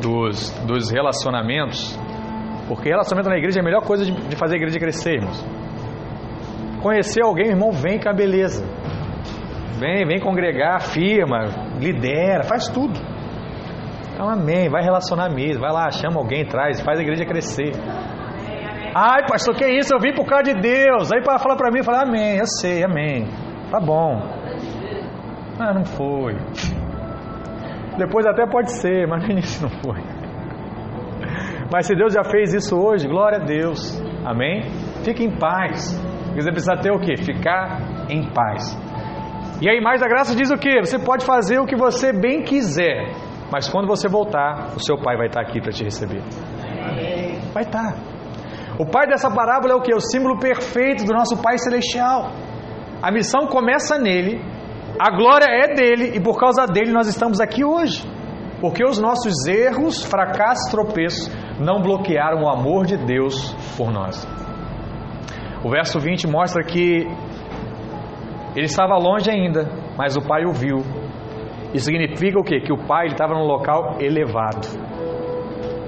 dos, 0.00 0.50
dos 0.66 0.90
relacionamentos, 0.90 1.98
porque 2.66 2.88
relacionamento 2.88 3.28
na 3.28 3.36
igreja 3.36 3.58
é 3.58 3.60
a 3.60 3.64
melhor 3.64 3.82
coisa 3.84 4.06
de, 4.06 4.12
de 4.12 4.36
fazer 4.36 4.54
a 4.54 4.56
igreja 4.56 4.78
crescer, 4.78 5.16
irmãos. 5.16 5.44
Conhecer 6.80 7.22
alguém, 7.22 7.48
irmão, 7.48 7.70
vem 7.72 8.00
com 8.00 8.08
a 8.08 8.14
beleza. 8.14 8.64
Vem, 9.78 10.06
vem 10.06 10.18
congregar, 10.18 10.80
firma, 10.80 11.44
lidera, 11.78 12.42
faz 12.44 12.68
tudo. 12.68 12.98
Então, 14.14 14.30
amém. 14.30 14.70
Vai 14.70 14.82
relacionar 14.82 15.28
mesmo. 15.28 15.60
Vai 15.60 15.72
lá, 15.72 15.90
chama 15.90 16.18
alguém, 16.18 16.46
traz, 16.46 16.80
faz 16.80 16.98
a 16.98 17.02
igreja 17.02 17.26
crescer. 17.26 17.72
Ai, 18.94 19.26
pastor, 19.28 19.54
que 19.54 19.66
isso? 19.66 19.92
Eu 19.94 20.00
vim 20.00 20.14
por 20.14 20.24
causa 20.24 20.44
de 20.44 20.60
Deus. 20.60 21.12
Aí 21.12 21.22
para 21.22 21.38
falar 21.38 21.56
para 21.56 21.70
mim, 21.70 21.82
falar 21.82 22.04
amém. 22.04 22.38
Eu 22.38 22.46
sei, 22.46 22.82
amém. 22.82 23.26
Tá 23.70 23.78
bom. 23.78 24.22
Ah, 25.58 25.74
não 25.74 25.84
foi. 25.84 26.34
Depois 27.98 28.26
até 28.26 28.46
pode 28.46 28.72
ser, 28.72 29.06
mas 29.06 29.22
no 29.24 29.30
início 29.32 29.62
não 29.62 29.70
foi. 29.82 30.00
Mas 31.72 31.86
se 31.86 31.94
Deus 31.94 32.12
já 32.12 32.24
fez 32.24 32.52
isso 32.52 32.76
hoje, 32.76 33.08
glória 33.08 33.38
a 33.38 33.44
Deus. 33.44 34.00
Amém? 34.24 34.62
Fique 35.04 35.24
em 35.24 35.30
paz. 35.38 35.98
Você 36.34 36.50
precisa 36.50 36.76
ter 36.76 36.90
o 36.90 36.98
que? 36.98 37.16
Ficar 37.16 37.80
em 38.10 38.28
paz. 38.30 38.78
E 39.60 39.68
aí, 39.68 39.80
mais 39.80 40.00
da 40.00 40.08
graça 40.08 40.34
diz 40.34 40.50
o 40.50 40.56
que? 40.56 40.80
Você 40.80 40.98
pode 40.98 41.24
fazer 41.24 41.58
o 41.60 41.66
que 41.66 41.76
você 41.76 42.12
bem 42.12 42.42
quiser. 42.42 43.12
Mas 43.50 43.68
quando 43.68 43.86
você 43.86 44.08
voltar, 44.08 44.74
o 44.74 44.80
seu 44.80 44.96
pai 44.96 45.16
vai 45.16 45.26
estar 45.26 45.40
aqui 45.40 45.60
para 45.60 45.70
te 45.70 45.84
receber. 45.84 46.22
Vai 47.52 47.62
estar. 47.62 47.94
O 48.78 48.86
pai 48.86 49.06
dessa 49.06 49.30
parábola 49.30 49.74
é 49.74 49.76
o 49.76 49.82
que? 49.82 49.94
O 49.94 50.00
símbolo 50.00 50.38
perfeito 50.38 51.04
do 51.04 51.12
nosso 51.12 51.40
Pai 51.40 51.58
Celestial. 51.58 52.30
A 53.02 53.12
missão 53.12 53.46
começa 53.46 53.98
nele, 53.98 54.40
a 54.98 55.10
glória 55.10 55.46
é 55.46 55.74
dele 55.74 56.16
e 56.16 56.20
por 56.20 56.38
causa 56.38 56.66
dele 56.66 56.92
nós 56.92 57.06
estamos 57.08 57.40
aqui 57.40 57.64
hoje. 57.64 58.02
Porque 58.60 58.84
os 58.84 58.98
nossos 59.00 59.46
erros, 59.46 60.04
fracassos, 60.04 60.70
tropeços 60.70 61.28
não 61.58 61.80
bloquearam 61.80 62.42
o 62.42 62.48
amor 62.48 62.86
de 62.86 62.96
Deus 62.96 63.52
por 63.76 63.90
nós. 63.90 64.26
O 65.64 65.70
verso 65.70 65.98
20 65.98 66.28
mostra 66.28 66.62
que 66.62 67.06
ele 68.54 68.66
estava 68.66 68.96
longe 68.96 69.30
ainda, 69.30 69.68
mas 69.96 70.16
o 70.16 70.20
pai 70.20 70.44
o 70.44 70.52
viu 70.52 70.84
isso 71.74 71.86
significa 71.86 72.38
o 72.38 72.44
quê? 72.44 72.60
Que 72.60 72.72
o 72.72 72.86
pai 72.86 73.06
estava 73.06 73.32
num 73.32 73.46
local 73.46 73.96
elevado. 73.98 74.68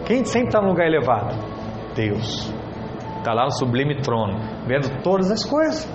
Quem 0.07 0.25
sempre 0.25 0.49
está 0.49 0.61
num 0.61 0.69
lugar 0.69 0.87
elevado? 0.87 1.37
Deus. 1.95 2.53
Está 3.19 3.35
lá 3.35 3.45
no 3.45 3.53
sublime 3.53 4.01
trono, 4.01 4.39
vendo 4.67 5.03
todas 5.03 5.31
as 5.31 5.45
coisas. 5.45 5.87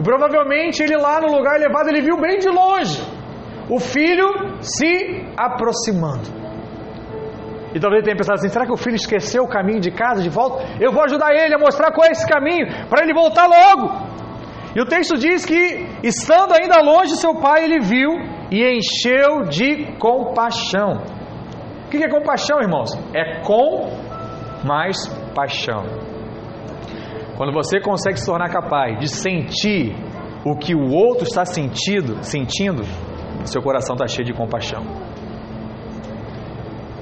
E 0.00 0.02
provavelmente 0.02 0.82
ele 0.82 0.96
lá 0.96 1.20
no 1.20 1.28
lugar 1.36 1.56
elevado, 1.56 1.90
ele 1.90 2.00
viu 2.00 2.16
bem 2.16 2.38
de 2.38 2.48
longe 2.48 2.98
o 3.68 3.78
filho 3.78 4.28
se 4.60 5.24
aproximando. 5.36 6.28
E 7.74 7.78
talvez 7.78 7.98
ele 7.98 8.06
tenha 8.06 8.16
pensado 8.16 8.38
assim: 8.38 8.48
será 8.48 8.64
que 8.66 8.72
o 8.72 8.76
filho 8.76 8.96
esqueceu 8.96 9.44
o 9.44 9.48
caminho 9.48 9.78
de 9.78 9.90
casa 9.90 10.22
de 10.22 10.30
volta? 10.30 10.64
Eu 10.80 10.90
vou 10.90 11.04
ajudar 11.04 11.32
ele 11.34 11.54
a 11.54 11.58
mostrar 11.58 11.92
qual 11.92 12.06
é 12.08 12.10
esse 12.12 12.26
caminho, 12.26 12.66
para 12.88 13.04
ele 13.04 13.14
voltar 13.14 13.46
logo. 13.46 14.10
E 14.74 14.80
o 14.80 14.86
texto 14.86 15.16
diz 15.18 15.44
que, 15.44 15.86
estando 16.02 16.54
ainda 16.54 16.80
longe, 16.82 17.14
seu 17.16 17.34
pai 17.34 17.64
ele 17.64 17.80
viu 17.80 18.10
e 18.50 18.64
encheu 18.64 19.42
de 19.48 19.96
compaixão. 19.98 21.02
O 21.86 21.90
que 21.90 22.02
é 22.02 22.08
compaixão, 22.08 22.58
irmãos? 22.60 22.90
É 23.14 23.42
com 23.42 23.90
mais 24.64 25.06
paixão. 25.34 26.09
Quando 27.40 27.54
você 27.54 27.80
consegue 27.80 28.20
se 28.20 28.26
tornar 28.26 28.50
capaz 28.50 28.98
de 28.98 29.08
sentir 29.08 29.96
o 30.44 30.54
que 30.54 30.74
o 30.74 30.92
outro 30.92 31.24
está 31.24 31.42
sentindo, 31.42 32.22
sentindo, 32.22 32.82
seu 33.46 33.62
coração 33.62 33.94
está 33.94 34.06
cheio 34.06 34.26
de 34.26 34.34
compaixão. 34.34 34.82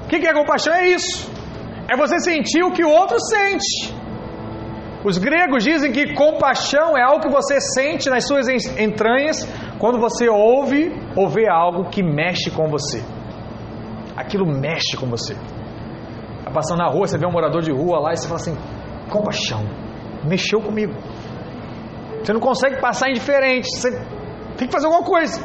O 0.05 0.07
que 0.07 0.15
é 0.25 0.33
compaixão? 0.33 0.73
É 0.73 0.87
isso. 0.91 1.29
É 1.91 1.97
você 1.97 2.21
sentir 2.21 2.63
o 2.63 2.71
que 2.71 2.85
o 2.85 2.89
outro 2.89 3.19
sente. 3.19 3.93
Os 5.03 5.17
gregos 5.17 5.61
dizem 5.61 5.91
que 5.91 6.13
compaixão 6.13 6.97
é 6.97 7.01
algo 7.03 7.19
que 7.19 7.29
você 7.29 7.59
sente 7.59 8.09
nas 8.09 8.25
suas 8.25 8.47
entranhas 8.79 9.43
quando 9.77 9.99
você 9.99 10.29
ouve 10.29 10.89
ou 11.17 11.27
vê 11.27 11.49
algo 11.49 11.89
que 11.89 12.01
mexe 12.01 12.49
com 12.49 12.69
você. 12.69 13.03
Aquilo 14.15 14.45
mexe 14.45 14.95
com 14.95 15.05
você. 15.05 15.35
Tá 16.45 16.51
passando 16.53 16.77
na 16.77 16.87
rua, 16.87 17.07
você 17.07 17.17
vê 17.17 17.27
um 17.27 17.31
morador 17.33 17.61
de 17.61 17.73
rua 17.73 17.99
lá 17.99 18.13
e 18.13 18.15
você 18.15 18.25
fala 18.25 18.39
assim: 18.39 18.57
compaixão, 19.09 19.88
mexeu 20.23 20.61
comigo. 20.61 20.93
Você 22.23 22.33
não 22.33 22.39
consegue 22.39 22.79
passar 22.81 23.09
indiferente, 23.09 23.69
você 23.69 23.91
tem 24.57 24.67
que 24.67 24.73
fazer 24.73 24.87
alguma 24.87 25.05
coisa. 25.05 25.41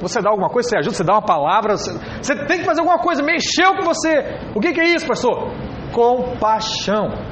Você 0.00 0.22
dá 0.22 0.30
alguma 0.30 0.48
coisa, 0.48 0.68
você 0.68 0.78
ajuda, 0.78 0.96
você 0.96 1.04
dá 1.04 1.12
uma 1.14 1.24
palavra, 1.24 1.76
você, 1.76 1.92
você 2.22 2.34
tem 2.46 2.60
que 2.60 2.64
fazer 2.64 2.80
alguma 2.80 2.98
coisa, 2.98 3.22
mexeu 3.22 3.76
com 3.76 3.84
você. 3.84 4.38
O 4.54 4.60
que, 4.60 4.72
que 4.72 4.80
é 4.80 4.94
isso, 4.94 5.06
pastor? 5.06 5.50
Compaixão 5.92 7.30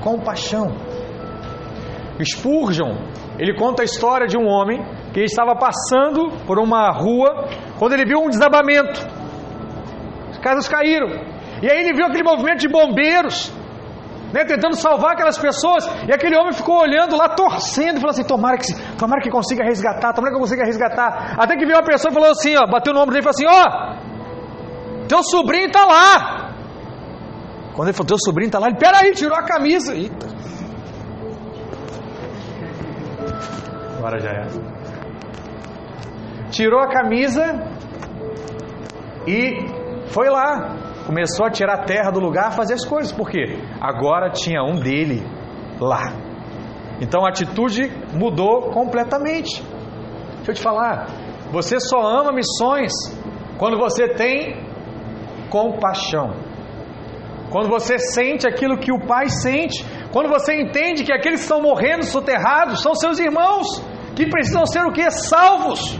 compaixão. 0.00 0.66
Spurgeon, 2.22 2.96
ele 3.38 3.54
conta 3.54 3.82
a 3.82 3.84
história 3.84 4.26
de 4.26 4.36
um 4.36 4.46
homem 4.46 4.82
que 5.12 5.20
estava 5.20 5.54
passando 5.54 6.32
por 6.46 6.58
uma 6.58 6.90
rua 6.90 7.48
quando 7.78 7.92
ele 7.92 8.04
viu 8.04 8.18
um 8.18 8.28
desabamento. 8.28 9.00
As 10.30 10.38
casas 10.38 10.68
caíram. 10.68 11.08
E 11.62 11.70
aí 11.70 11.80
ele 11.80 11.94
viu 11.94 12.06
aquele 12.06 12.24
movimento 12.24 12.58
de 12.58 12.68
bombeiros, 12.68 13.52
né, 14.32 14.44
tentando 14.44 14.76
salvar 14.76 15.12
aquelas 15.12 15.38
pessoas. 15.38 15.86
E 16.08 16.12
aquele 16.12 16.36
homem 16.36 16.52
ficou 16.52 16.80
olhando 16.80 17.16
lá, 17.16 17.28
torcendo, 17.28 17.98
e 17.98 18.00
falou 18.00 18.10
assim: 18.10 18.24
tomara 18.24 18.56
que, 18.56 18.66
tomara 18.96 19.20
que 19.22 19.30
consiga 19.30 19.64
resgatar, 19.64 20.12
tomara 20.12 20.32
que 20.32 20.36
eu 20.36 20.40
consiga 20.40 20.64
resgatar. 20.64 21.36
Até 21.38 21.56
que 21.56 21.64
veio 21.64 21.78
uma 21.78 21.84
pessoa 21.84 22.10
e 22.10 22.14
falou 22.14 22.30
assim: 22.30 22.56
ó, 22.56 22.66
bateu 22.66 22.92
no 22.92 23.00
ombro 23.00 23.14
dele 23.14 23.26
e 23.26 23.32
falou 23.32 23.34
assim: 23.34 23.46
ó, 23.46 25.06
teu 25.08 25.22
sobrinho 25.22 25.66
está 25.66 25.84
lá. 25.84 26.48
Quando 27.74 27.88
ele 27.88 27.96
falou, 27.96 28.08
teu 28.08 28.18
sobrinho 28.18 28.48
está 28.48 28.58
lá, 28.58 28.66
ele, 28.68 28.78
peraí, 28.78 29.12
tirou 29.12 29.36
a 29.36 29.42
camisa. 29.42 29.94
Eita. 29.94 30.26
Agora 33.98 34.18
já 34.20 34.30
é. 34.30 34.46
Tirou 36.50 36.80
a 36.80 36.88
camisa 36.88 37.44
e 39.26 39.64
foi 40.08 40.28
lá. 40.28 40.87
Começou 41.08 41.46
a 41.46 41.50
tirar 41.50 41.72
a 41.72 41.84
terra 41.84 42.10
do 42.10 42.20
lugar, 42.20 42.52
fazer 42.52 42.74
as 42.74 42.84
coisas. 42.84 43.10
Por 43.10 43.30
quê? 43.30 43.56
Agora 43.80 44.28
tinha 44.28 44.62
um 44.62 44.78
dele 44.78 45.26
lá. 45.80 46.12
Então 47.00 47.24
a 47.24 47.30
atitude 47.30 47.90
mudou 48.12 48.70
completamente. 48.72 49.62
Deixa 50.36 50.50
eu 50.50 50.54
te 50.54 50.60
falar. 50.60 51.06
Você 51.50 51.80
só 51.80 51.98
ama 52.02 52.30
missões 52.30 52.92
quando 53.56 53.78
você 53.78 54.06
tem 54.06 54.62
compaixão. 55.48 56.34
Quando 57.50 57.70
você 57.70 57.98
sente 57.98 58.46
aquilo 58.46 58.76
que 58.76 58.92
o 58.92 59.00
Pai 59.06 59.30
sente, 59.30 59.82
quando 60.12 60.28
você 60.28 60.60
entende 60.60 61.04
que 61.04 61.12
aqueles 61.14 61.40
que 61.40 61.44
estão 61.44 61.62
morrendo 61.62 62.04
soterrados 62.04 62.82
são 62.82 62.94
seus 62.94 63.18
irmãos, 63.18 63.66
que 64.14 64.28
precisam 64.28 64.66
ser 64.66 64.84
o 64.84 64.92
que? 64.92 65.10
Salvos. 65.10 65.98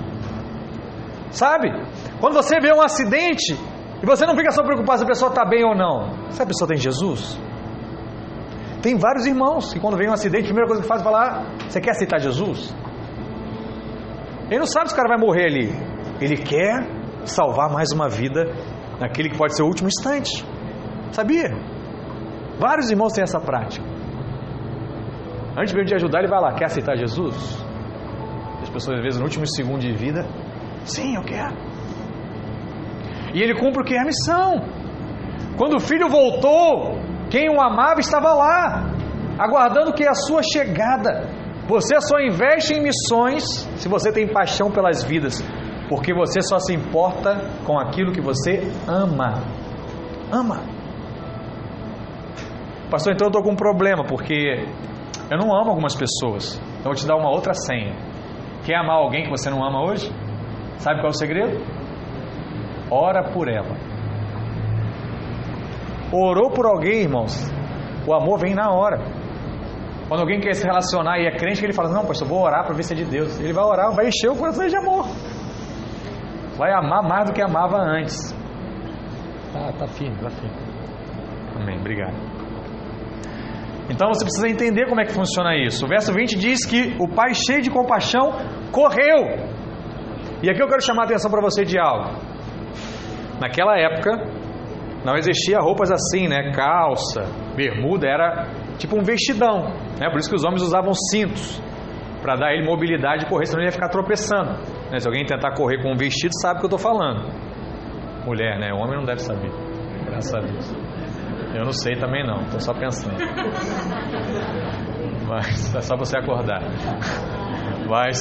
Sabe? 1.31 1.71
Quando 2.21 2.35
você 2.35 2.61
vê 2.61 2.75
um 2.75 2.83
acidente 2.83 3.57
e 4.03 4.07
você 4.07 4.25
não 4.27 4.37
fica 4.37 4.51
só 4.53 4.63
preocupado 4.63 4.99
se 4.99 5.05
a 5.05 5.07
pessoa 5.09 5.31
está 5.31 5.45
bem 5.45 5.65
ou 5.65 5.75
não. 5.75 6.31
Se 6.31 6.43
a 6.43 6.47
pessoa 6.47 6.69
tem 6.69 6.77
Jesus. 6.77 7.39
Tem 8.81 8.97
vários 8.97 9.27
irmãos 9.27 9.73
que 9.73 9.81
quando 9.81 9.97
vem 9.97 10.09
um 10.09 10.13
acidente, 10.13 10.45
a 10.45 10.47
primeira 10.47 10.69
coisa 10.69 10.83
que 10.83 10.89
faz 10.89 11.01
é 11.01 11.05
falar: 11.05 11.45
Você 11.69 11.81
quer 11.81 11.91
aceitar 11.91 12.21
Jesus? 12.21 12.75
Ele 14.47 14.61
não 14.61 14.67
sabe 14.67 14.89
se 14.89 14.95
o 14.95 14.97
cara 14.97 15.09
vai 15.09 15.19
morrer 15.19 15.47
ali. 15.47 15.69
Ele 16.21 16.37
quer 16.37 16.87
salvar 17.25 17.71
mais 17.71 17.89
uma 17.93 18.09
vida 18.09 18.47
naquele 19.01 19.31
que 19.31 19.37
pode 19.37 19.57
ser 19.57 19.63
o 19.63 19.67
último 19.67 19.89
instante. 19.89 20.45
Sabia? 21.11 21.51
Vários 22.59 22.91
irmãos 22.91 23.13
têm 23.13 23.23
essa 23.23 23.41
prática. 23.41 23.85
Antes 25.57 25.75
mesmo 25.75 25.87
de 25.89 25.95
ajudar, 25.97 26.21
ele 26.21 26.29
vai 26.29 26.41
lá, 26.41 26.55
quer 26.55 26.67
aceitar 26.67 26.97
Jesus? 26.97 27.35
As 28.63 28.71
pessoas, 28.71 28.99
às 28.99 29.03
vezes, 29.03 29.19
no 29.19 29.25
último 29.25 29.47
segundo 29.47 29.81
de 29.81 29.93
vida, 29.93 30.25
sim, 30.85 31.17
eu 31.17 31.23
quero. 31.23 31.68
E 33.35 33.43
ele 33.43 33.55
cumpre 33.55 33.83
o 33.83 33.85
que 33.85 33.95
é 33.95 34.01
a 34.01 34.05
missão. 34.05 34.63
Quando 35.57 35.77
o 35.77 35.81
filho 35.81 36.09
voltou, 36.09 36.99
quem 37.31 37.49
o 37.51 37.61
amava 37.61 38.01
estava 38.01 38.33
lá, 38.33 38.91
aguardando 39.39 39.93
que 39.93 40.07
a 40.07 40.15
sua 40.15 40.43
chegada. 40.43 41.29
Você 41.67 42.01
só 42.01 42.19
investe 42.19 42.73
em 42.73 42.83
missões 42.83 43.45
se 43.77 43.89
você 43.89 44.11
tem 44.11 44.27
paixão 44.27 44.71
pelas 44.71 45.05
vidas, 45.05 45.43
porque 45.89 46.15
você 46.15 46.41
só 46.41 46.59
se 46.59 46.73
importa 46.73 47.37
com 47.67 47.79
aquilo 47.79 48.13
que 48.13 48.21
você 48.21 48.63
ama. 48.87 49.43
Ama. 50.33 50.63
Pastor, 52.91 53.13
então 53.13 53.27
eu 53.27 53.29
estou 53.29 53.43
com 53.43 53.53
um 53.53 53.57
problema, 53.57 54.03
porque 54.05 54.67
eu 55.31 55.37
não 55.37 55.55
amo 55.55 55.71
algumas 55.71 55.95
pessoas. 55.95 56.59
Então 56.79 56.79
eu 56.79 56.85
vou 56.85 56.95
te 56.95 57.07
dar 57.07 57.17
uma 57.17 57.31
outra 57.31 57.53
senha. 57.53 57.95
Quer 58.65 58.77
amar 58.77 58.97
alguém 58.97 59.25
que 59.25 59.31
você 59.31 59.51
não 59.51 59.63
ama 59.63 59.85
hoje? 59.85 60.11
Sabe 60.79 61.01
qual 61.01 61.09
é 61.09 61.11
o 61.11 61.19
segredo? 61.19 61.78
Ora 62.91 63.31
por 63.33 63.49
ela. 63.49 63.77
Orou 66.13 66.51
por 66.51 66.67
alguém, 66.67 67.03
irmãos, 67.03 67.35
o 68.07 68.15
amor 68.15 68.39
vem 68.39 68.55
na 68.55 68.71
hora. 68.71 68.99
Quando 70.09 70.21
alguém 70.21 70.41
quer 70.41 70.55
se 70.55 70.65
relacionar 70.65 71.19
e 71.19 71.27
é 71.27 71.37
crente, 71.37 71.63
ele 71.63 71.75
fala: 71.75 71.91
Não, 71.91 72.07
pastor, 72.07 72.27
vou 72.27 72.43
orar 72.43 72.65
para 72.65 72.75
ver 72.75 72.83
se 72.83 72.95
é 72.95 72.97
de 72.97 73.05
Deus. 73.05 73.39
Ele 73.39 73.53
vai 73.53 73.65
orar, 73.65 73.95
vai 73.95 74.09
encher 74.09 74.31
o 74.31 74.37
coração 74.37 74.67
de 74.67 74.77
amor. 74.77 75.07
Vai 76.57 76.73
amar 76.73 77.03
mais 77.03 77.27
do 77.27 77.35
que 77.35 77.43
amava 77.43 77.77
antes. 77.77 78.35
Ah, 79.55 79.71
tá 79.79 79.87
firme, 79.87 80.17
tá 80.17 80.31
firme. 80.31 80.57
Amém, 81.61 81.79
obrigado. 81.79 82.17
Então 83.91 84.09
você 84.09 84.25
precisa 84.25 84.49
entender 84.49 84.87
como 84.89 85.01
é 85.01 85.05
que 85.05 85.13
funciona 85.13 85.55
isso. 85.57 85.85
O 85.85 85.89
verso 85.89 86.13
20 86.13 86.39
diz 86.39 86.65
que 86.65 86.97
o 86.99 87.09
pai, 87.09 87.35
cheio 87.35 87.61
de 87.61 87.71
compaixão, 87.71 88.33
correu. 88.73 89.47
E 90.43 90.51
aqui 90.51 90.63
eu 90.63 90.69
quero 90.69 90.83
chamar 90.83 91.03
a 91.03 91.05
atenção 91.07 91.31
para 91.31 91.41
você 91.43 91.65
de 91.65 91.79
algo. 91.79 92.28
Naquela 93.41 93.79
época, 93.79 94.11
não 95.05 95.17
existia 95.17 95.59
roupas 95.61 95.91
assim, 95.91 96.29
né? 96.29 96.53
Calça, 96.53 97.23
bermuda, 97.55 98.07
era 98.07 98.47
tipo 98.79 98.99
um 98.99 99.03
vestidão. 99.03 99.71
Né? 99.99 100.11
Por 100.11 100.19
isso 100.19 100.29
que 100.29 100.37
os 100.37 100.45
homens 100.45 100.63
usavam 100.63 100.93
cintos 101.11 101.63
para 102.21 102.35
dar 102.35 102.53
ele 102.53 102.67
mobilidade 102.67 103.25
e 103.25 103.29
correr, 103.29 103.47
senão 103.47 103.61
ele 103.61 103.69
ia 103.69 103.73
ficar 103.73 103.89
tropeçando. 103.89 104.51
Né? 104.91 104.99
Se 104.99 105.07
alguém 105.07 105.25
tentar 105.25 105.55
correr 105.55 105.83
com 105.83 105.93
um 105.93 105.97
vestido, 105.97 106.33
sabe 106.41 106.57
o 106.57 106.59
que 106.61 106.67
eu 106.67 106.77
estou 106.77 106.79
falando. 106.79 107.29
Mulher, 108.27 108.59
né? 108.59 108.73
O 108.73 108.79
homem 108.79 108.99
não 108.99 109.05
deve 109.05 109.21
saber. 109.21 109.51
Graças 110.05 110.35
a 110.35 110.41
Deus. 110.41 110.77
Eu 111.55 111.65
não 111.65 111.73
sei 111.73 111.95
também 111.95 112.27
não, 112.27 112.43
estou 112.43 112.61
só 112.61 112.75
pensando. 112.75 113.17
Mas 115.27 115.75
é 115.75 115.81
só 115.81 115.97
você 115.97 116.19
acordar. 116.19 116.61
Mas 117.89 118.19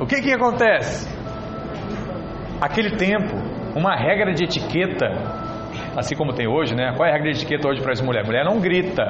o 0.00 0.06
que 0.06 0.20
que 0.20 0.32
acontece? 0.32 1.08
Aquele 2.60 2.96
tempo, 2.96 3.36
uma 3.76 3.94
regra 3.94 4.32
de 4.32 4.44
etiqueta, 4.44 5.06
assim 5.96 6.16
como 6.16 6.32
tem 6.32 6.48
hoje, 6.48 6.74
né? 6.74 6.94
Qual 6.96 7.06
é 7.06 7.10
a 7.10 7.12
regra 7.12 7.30
de 7.30 7.38
etiqueta 7.38 7.68
hoje 7.68 7.82
para 7.82 7.92
as 7.92 8.00
mulheres? 8.00 8.26
Mulher 8.26 8.44
não 8.44 8.58
grita, 8.58 9.02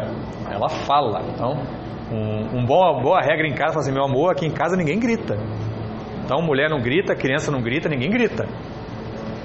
ela 0.50 0.68
fala. 0.68 1.22
Então, 1.32 1.54
um, 2.10 2.58
um 2.58 2.66
boa, 2.66 3.00
boa 3.00 3.20
regra 3.20 3.46
em 3.46 3.54
casa, 3.54 3.74
fala 3.74 3.80
assim, 3.80 3.92
meu 3.92 4.04
amor, 4.04 4.32
aqui 4.32 4.44
em 4.44 4.50
casa 4.50 4.76
ninguém 4.76 4.98
grita. 4.98 5.36
Então, 6.24 6.42
mulher 6.42 6.68
não 6.68 6.80
grita, 6.80 7.14
criança 7.14 7.52
não 7.52 7.62
grita, 7.62 7.88
ninguém 7.88 8.10
grita. 8.10 8.44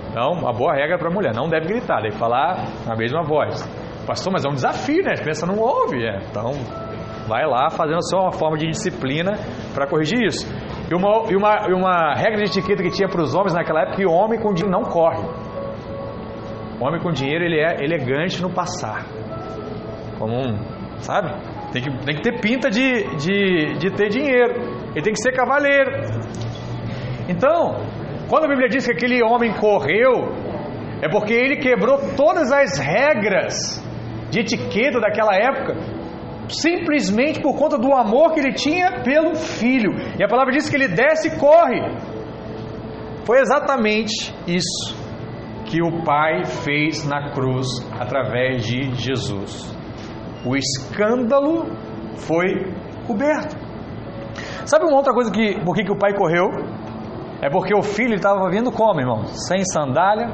Então, 0.09 0.47
a 0.47 0.51
boa 0.51 0.73
regra 0.73 0.97
para 0.97 1.09
a 1.09 1.13
mulher, 1.13 1.33
não 1.35 1.47
deve 1.47 1.67
gritar, 1.67 2.01
deve 2.01 2.17
falar 2.17 2.65
na 2.87 2.95
mesma 2.95 3.21
voz. 3.21 3.63
Pastor, 4.05 4.33
mas 4.33 4.43
é 4.43 4.49
um 4.49 4.53
desafio, 4.53 5.03
né? 5.03 5.13
A 5.13 5.21
criança 5.21 5.45
não 5.45 5.57
ouve. 5.59 6.03
É. 6.03 6.17
Então, 6.29 6.51
vai 7.27 7.45
lá 7.45 7.69
fazendo 7.69 7.97
a 7.97 8.01
sua 8.01 8.31
forma 8.31 8.57
de 8.57 8.67
disciplina 8.67 9.33
para 9.73 9.87
corrigir 9.87 10.19
isso. 10.25 10.45
E 10.91 10.93
uma, 10.93 11.31
e, 11.31 11.35
uma, 11.37 11.69
e 11.69 11.73
uma 11.73 12.13
regra 12.15 12.43
de 12.43 12.51
etiqueta 12.51 12.83
que 12.83 12.89
tinha 12.89 13.07
para 13.07 13.21
os 13.21 13.33
homens 13.33 13.53
naquela 13.53 13.83
época 13.83 13.95
que 13.95 14.05
o 14.05 14.11
homem 14.11 14.37
com 14.37 14.53
dinheiro 14.53 14.77
não 14.77 14.83
corre. 14.83 15.23
O 16.81 16.85
homem 16.85 16.99
com 16.99 17.11
dinheiro 17.11 17.45
ele 17.45 17.61
é 17.61 17.81
elegante 17.81 18.41
no 18.41 18.53
passar. 18.53 19.05
Como 20.19 20.35
um, 20.35 20.57
sabe? 20.99 21.31
Tem 21.71 21.81
que, 21.81 22.05
tem 22.05 22.15
que 22.17 22.21
ter 22.21 22.41
pinta 22.41 22.69
de, 22.69 23.03
de, 23.15 23.77
de 23.77 23.91
ter 23.91 24.09
dinheiro. 24.09 24.53
Ele 24.93 25.01
tem 25.01 25.13
que 25.13 25.21
ser 25.21 25.31
cavaleiro. 25.31 25.91
Então, 27.29 27.77
quando 28.27 28.43
a 28.43 28.47
Bíblia 28.49 28.67
diz 28.67 28.85
que 28.85 28.91
aquele 28.91 29.23
homem 29.23 29.53
correu, 29.53 30.33
é 31.01 31.07
porque 31.09 31.33
ele 31.33 31.55
quebrou 31.55 31.99
todas 32.17 32.51
as 32.51 32.77
regras 32.77 33.81
de 34.29 34.41
etiqueta 34.41 34.99
daquela 34.99 35.35
época, 35.35 35.77
simplesmente 36.49 37.41
por 37.41 37.55
conta 37.57 37.77
do 37.77 37.93
amor 37.93 38.33
que 38.33 38.39
ele 38.39 38.53
tinha 38.53 39.01
pelo 39.03 39.35
filho. 39.35 39.91
E 40.19 40.23
a 40.23 40.27
palavra 40.27 40.53
diz 40.53 40.69
que 40.69 40.75
ele 40.75 40.87
desce 40.87 41.29
e 41.29 41.39
corre. 41.39 41.81
Foi 43.25 43.39
exatamente 43.39 44.33
isso 44.47 44.95
que 45.65 45.81
o 45.81 46.03
Pai 46.03 46.43
fez 46.43 47.07
na 47.07 47.31
cruz 47.31 47.67
através 47.99 48.65
de 48.65 48.93
Jesus. 48.95 49.73
O 50.45 50.55
escândalo 50.55 51.65
foi 52.15 52.47
coberto. 53.07 53.55
Sabe 54.65 54.85
uma 54.85 54.97
outra 54.97 55.13
coisa 55.13 55.31
que 55.31 55.59
por 55.63 55.75
que, 55.75 55.83
que 55.83 55.91
o 55.91 55.97
pai 55.97 56.13
correu? 56.13 56.47
É 57.41 57.49
porque 57.49 57.73
o 57.75 57.81
filho 57.81 58.15
estava 58.15 58.49
vindo 58.49 58.71
como, 58.71 58.99
irmão? 58.99 59.25
Sem 59.25 59.63
sandália, 59.65 60.29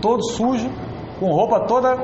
todo 0.00 0.22
sujo, 0.22 0.68
com 1.18 1.26
roupa 1.26 1.66
toda 1.66 1.96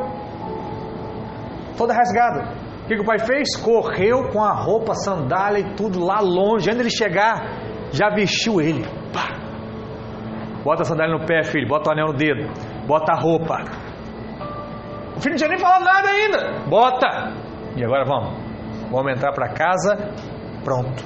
toda 1.76 1.94
rasgada. 1.94 2.65
O 2.86 2.88
que, 2.88 2.94
que 2.94 3.02
o 3.02 3.04
pai 3.04 3.18
fez? 3.18 3.56
Correu 3.56 4.28
com 4.32 4.40
a 4.44 4.52
roupa, 4.52 4.94
sandália 4.94 5.58
e 5.58 5.74
tudo 5.74 5.98
lá 6.04 6.20
longe. 6.20 6.70
Antes 6.70 6.80
ele 6.82 6.90
chegar, 6.90 7.42
já 7.90 8.10
vestiu 8.10 8.60
ele. 8.60 8.84
Pá. 9.12 9.34
Bota 10.62 10.82
a 10.82 10.84
sandália 10.84 11.18
no 11.18 11.26
pé, 11.26 11.42
filho. 11.42 11.66
Bota 11.66 11.90
o 11.90 11.92
anel 11.92 12.12
no 12.12 12.12
dedo. 12.12 12.48
Bota 12.86 13.10
a 13.10 13.16
roupa. 13.16 13.56
O 15.16 15.20
filho 15.20 15.32
não 15.32 15.36
tinha 15.36 15.48
nem 15.48 15.58
falado 15.58 15.84
nada 15.84 16.08
ainda. 16.08 16.68
Bota. 16.68 17.32
E 17.76 17.84
agora 17.84 18.04
vamos. 18.04 18.38
Vamos 18.88 19.12
entrar 19.12 19.32
para 19.32 19.48
casa. 19.48 19.96
Pronto. 20.62 21.04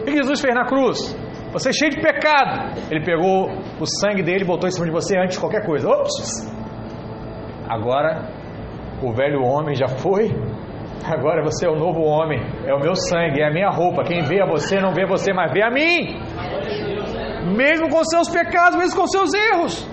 O 0.00 0.04
que 0.04 0.10
Jesus 0.10 0.40
fez 0.40 0.56
na 0.56 0.64
cruz? 0.64 1.16
Você 1.52 1.68
é 1.68 1.72
cheio 1.72 1.92
de 1.92 2.00
pecado. 2.00 2.80
Ele 2.90 3.04
pegou 3.04 3.48
o 3.78 3.86
sangue 3.86 4.24
dele 4.24 4.42
e 4.42 4.44
botou 4.44 4.68
em 4.68 4.72
cima 4.72 4.86
de 4.86 4.92
você 4.92 5.16
antes 5.16 5.36
de 5.36 5.40
qualquer 5.40 5.64
coisa. 5.64 5.88
Ops! 5.88 6.50
Agora 7.68 8.41
o 9.02 9.12
velho 9.12 9.42
homem 9.42 9.74
já 9.74 9.88
foi. 9.88 10.30
Agora 11.04 11.42
você 11.42 11.66
é 11.66 11.70
o 11.70 11.76
novo 11.76 12.00
homem. 12.00 12.40
É 12.66 12.72
o 12.74 12.80
meu 12.80 12.94
sangue, 12.94 13.40
é 13.40 13.48
a 13.48 13.52
minha 13.52 13.70
roupa. 13.70 14.04
Quem 14.04 14.22
vê 14.22 14.40
a 14.40 14.46
você 14.46 14.80
não 14.80 14.92
vê 14.92 15.04
você, 15.04 15.32
mas 15.32 15.52
vê 15.52 15.62
a 15.62 15.70
mim. 15.70 16.20
Mesmo 17.56 17.88
com 17.90 18.04
seus 18.04 18.28
pecados, 18.28 18.78
mesmo 18.78 19.00
com 19.00 19.06
seus 19.06 19.34
erros. 19.34 19.88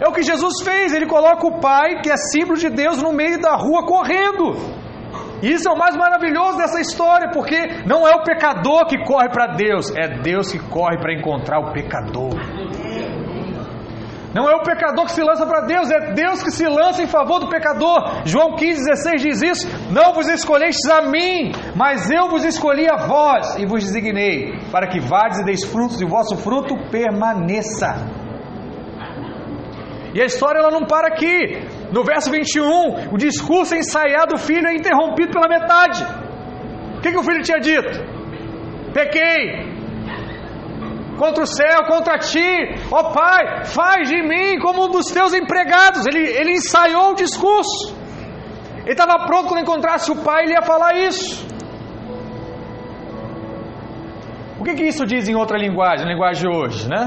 É 0.00 0.08
o 0.08 0.12
que 0.12 0.22
Jesus 0.22 0.62
fez. 0.62 0.92
Ele 0.92 1.06
coloca 1.06 1.46
o 1.46 1.60
Pai, 1.60 2.00
que 2.02 2.10
é 2.10 2.16
símbolo 2.16 2.58
de 2.58 2.68
Deus, 2.68 3.02
no 3.02 3.12
meio 3.12 3.40
da 3.40 3.54
rua 3.56 3.86
correndo. 3.86 4.56
Isso 5.42 5.68
é 5.68 5.72
o 5.72 5.78
mais 5.78 5.96
maravilhoso 5.96 6.56
dessa 6.56 6.80
história, 6.80 7.30
porque 7.32 7.82
não 7.84 8.06
é 8.06 8.14
o 8.14 8.22
pecador 8.22 8.86
que 8.86 9.02
corre 9.04 9.28
para 9.28 9.48
Deus, 9.56 9.92
é 9.96 10.06
Deus 10.06 10.52
que 10.52 10.58
corre 10.58 10.98
para 10.98 11.12
encontrar 11.12 11.58
o 11.58 11.72
pecador. 11.72 12.30
Não 14.34 14.48
é 14.48 14.54
o 14.54 14.62
pecador 14.62 15.04
que 15.04 15.12
se 15.12 15.22
lança 15.22 15.44
para 15.46 15.66
Deus, 15.66 15.90
é 15.90 16.12
Deus 16.12 16.42
que 16.42 16.50
se 16.50 16.66
lança 16.66 17.02
em 17.02 17.06
favor 17.06 17.38
do 17.38 17.48
pecador. 17.48 18.22
João 18.24 18.56
15,16 18.56 19.16
diz 19.18 19.42
isso: 19.42 19.92
Não 19.92 20.14
vos 20.14 20.26
escolhestes 20.28 20.88
a 20.88 21.02
mim, 21.02 21.52
mas 21.76 22.10
eu 22.10 22.28
vos 22.30 22.44
escolhi 22.44 22.88
a 22.88 22.96
vós 22.96 23.58
e 23.58 23.66
vos 23.66 23.84
designei, 23.84 24.58
para 24.70 24.88
que 24.88 25.00
vades 25.00 25.40
e 25.40 25.44
deis 25.44 25.64
frutos 25.64 26.00
e 26.00 26.04
o 26.04 26.08
vosso 26.08 26.36
fruto 26.38 26.74
permaneça. 26.90 28.22
E 30.14 30.20
a 30.20 30.26
história 30.26 30.58
ela 30.58 30.70
não 30.70 30.86
para 30.86 31.08
aqui. 31.08 31.66
No 31.90 32.04
verso 32.04 32.30
21, 32.30 33.12
o 33.12 33.18
discurso 33.18 33.74
ensaiado 33.74 34.34
do 34.34 34.38
filho 34.38 34.66
é 34.66 34.74
interrompido 34.74 35.32
pela 35.32 35.48
metade. 35.48 36.04
O 36.96 37.00
que, 37.00 37.10
que 37.10 37.18
o 37.18 37.22
filho 37.22 37.42
tinha 37.42 37.58
dito? 37.58 37.98
Pequei, 38.92 39.71
contra 41.22 41.44
o 41.44 41.46
céu, 41.46 41.84
contra 41.86 42.18
ti. 42.18 42.52
Ó 42.90 42.98
oh, 42.98 43.12
Pai, 43.12 43.64
faz 43.64 44.08
de 44.08 44.20
mim 44.30 44.58
como 44.60 44.86
um 44.86 44.90
dos 44.90 45.06
teus 45.06 45.32
empregados. 45.32 46.04
Ele, 46.04 46.18
ele 46.18 46.52
ensaiou 46.54 47.12
o 47.12 47.14
discurso. 47.14 47.94
Ele 48.80 48.90
estava 48.90 49.24
pronto 49.26 49.46
quando 49.46 49.62
encontrasse 49.62 50.10
o 50.10 50.16
Pai, 50.16 50.42
ele 50.42 50.54
ia 50.54 50.62
falar 50.62 50.96
isso. 50.96 51.46
O 54.58 54.64
que, 54.64 54.74
que 54.74 54.84
isso 54.84 55.06
diz 55.06 55.28
em 55.28 55.36
outra 55.36 55.56
linguagem, 55.56 56.04
na 56.04 56.12
linguagem 56.12 56.42
de 56.42 56.48
hoje, 56.56 56.88
né? 56.88 57.02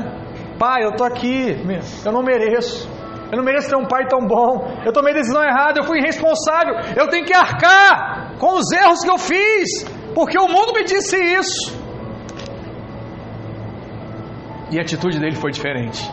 Pai, 0.57 0.83
eu 0.85 0.91
estou 0.91 1.05
aqui, 1.05 1.57
eu 2.05 2.11
não 2.13 2.23
mereço. 2.23 2.89
Eu 3.31 3.37
não 3.37 3.43
mereço 3.43 3.69
ter 3.69 3.75
um 3.75 3.87
pai 3.87 4.07
tão 4.07 4.25
bom. 4.25 4.77
Eu 4.85 4.93
tomei 4.93 5.13
decisão 5.13 5.43
errada, 5.43 5.79
eu 5.79 5.83
fui 5.83 5.99
irresponsável. 5.99 6.75
Eu 6.95 7.09
tenho 7.09 7.25
que 7.25 7.33
arcar 7.33 8.37
com 8.39 8.53
os 8.59 8.71
erros 8.71 9.01
que 9.01 9.09
eu 9.09 9.17
fiz, 9.17 9.83
porque 10.13 10.39
o 10.39 10.47
mundo 10.47 10.73
me 10.73 10.85
disse 10.85 11.17
isso. 11.17 11.84
E 14.71 14.79
a 14.79 14.81
atitude 14.81 15.19
dele 15.19 15.35
foi 15.35 15.51
diferente. 15.51 16.11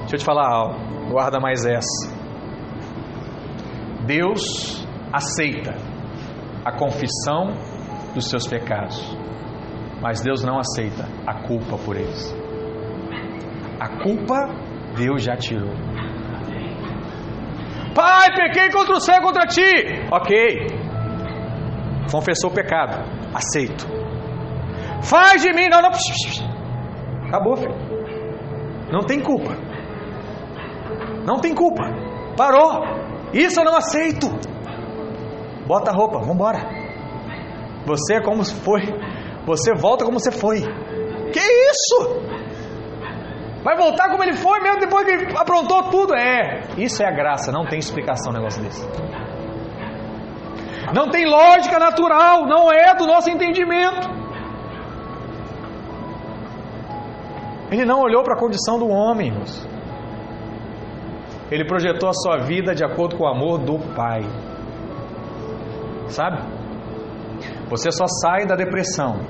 Deixa 0.00 0.16
eu 0.16 0.18
te 0.18 0.24
falar 0.24 0.48
algo, 0.48 1.10
guarda 1.10 1.40
mais 1.40 1.64
essa. 1.64 2.12
Deus 4.06 4.86
aceita 5.12 5.74
a 6.64 6.72
confissão 6.72 7.54
dos 8.14 8.28
seus 8.28 8.46
pecados, 8.46 9.16
mas 10.00 10.20
Deus 10.20 10.44
não 10.44 10.58
aceita 10.58 11.08
a 11.26 11.46
culpa 11.46 11.78
por 11.78 11.96
eles. 11.96 12.34
A 13.80 13.88
culpa 14.02 14.48
Deus 14.96 15.22
já 15.22 15.36
tirou. 15.36 15.72
Pai, 17.94 18.34
pequei 18.34 18.70
contra 18.70 18.96
o 18.96 19.00
céu, 19.00 19.22
contra 19.22 19.46
ti. 19.46 19.62
Ok. 20.10 20.66
Confessou 22.10 22.50
o 22.50 22.54
pecado. 22.54 23.04
Aceito. 23.32 24.03
Faz 25.04 25.42
de 25.42 25.52
mim. 25.52 25.68
Não, 25.68 25.82
não. 25.82 25.90
Acabou, 27.28 27.56
filho. 27.56 27.74
Não 28.90 29.00
tem 29.00 29.20
culpa. 29.20 29.56
Não 31.26 31.40
tem 31.40 31.54
culpa. 31.54 31.82
Parou. 32.36 32.82
Isso 33.32 33.60
eu 33.60 33.64
não 33.64 33.76
aceito. 33.76 34.28
Bota 35.66 35.90
a 35.90 35.94
roupa, 35.94 36.18
vamos 36.18 36.34
embora. 36.34 36.58
Você 37.86 38.16
é 38.16 38.22
como 38.22 38.44
foi. 38.44 38.82
Você 39.46 39.74
volta 39.74 40.04
como 40.04 40.18
você 40.18 40.30
foi. 40.30 40.60
Que 40.60 41.40
isso? 41.40 42.22
Vai 43.62 43.76
voltar 43.76 44.10
como 44.10 44.22
ele 44.22 44.34
foi 44.34 44.60
mesmo 44.60 44.80
depois 44.80 45.06
que 45.06 45.36
aprontou 45.36 45.90
tudo? 45.90 46.14
É. 46.14 46.60
Isso 46.76 47.02
é 47.02 47.06
a 47.08 47.10
graça. 47.10 47.50
Não 47.50 47.66
tem 47.66 47.78
explicação 47.78 48.30
um 48.32 48.36
negócio 48.36 48.62
desse. 48.62 48.86
Não 50.94 51.10
tem 51.10 51.26
lógica 51.26 51.78
natural. 51.78 52.46
Não 52.46 52.70
é 52.70 52.94
do 52.94 53.06
nosso 53.06 53.30
entendimento. 53.30 54.08
Ele 57.74 57.84
não 57.84 58.00
olhou 58.00 58.22
para 58.22 58.34
a 58.34 58.38
condição 58.38 58.78
do 58.78 58.88
homem. 58.88 59.32
Ele 61.50 61.64
projetou 61.64 62.08
a 62.08 62.12
sua 62.12 62.38
vida 62.38 62.72
de 62.72 62.84
acordo 62.84 63.16
com 63.16 63.24
o 63.24 63.26
amor 63.26 63.58
do 63.58 63.78
Pai. 63.96 64.20
Sabe? 66.08 66.38
Você 67.68 67.90
só 67.90 68.04
sai 68.06 68.46
da 68.46 68.54
depressão 68.54 69.26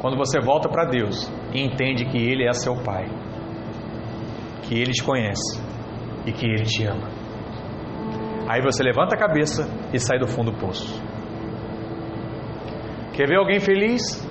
quando 0.00 0.16
você 0.16 0.40
volta 0.40 0.70
para 0.70 0.86
Deus 0.86 1.30
e 1.52 1.60
entende 1.60 2.06
que 2.06 2.16
Ele 2.16 2.48
é 2.48 2.52
seu 2.54 2.74
Pai, 2.82 3.06
que 4.62 4.74
Ele 4.74 4.92
te 4.92 5.04
conhece 5.04 5.62
e 6.24 6.32
que 6.32 6.46
Ele 6.46 6.64
te 6.64 6.86
ama. 6.86 7.08
Aí 8.48 8.62
você 8.62 8.82
levanta 8.82 9.14
a 9.14 9.18
cabeça 9.18 9.68
e 9.92 9.98
sai 9.98 10.18
do 10.18 10.26
fundo 10.26 10.50
do 10.50 10.58
poço. 10.58 10.98
Quer 13.12 13.28
ver 13.28 13.36
alguém 13.36 13.60
feliz? 13.60 14.26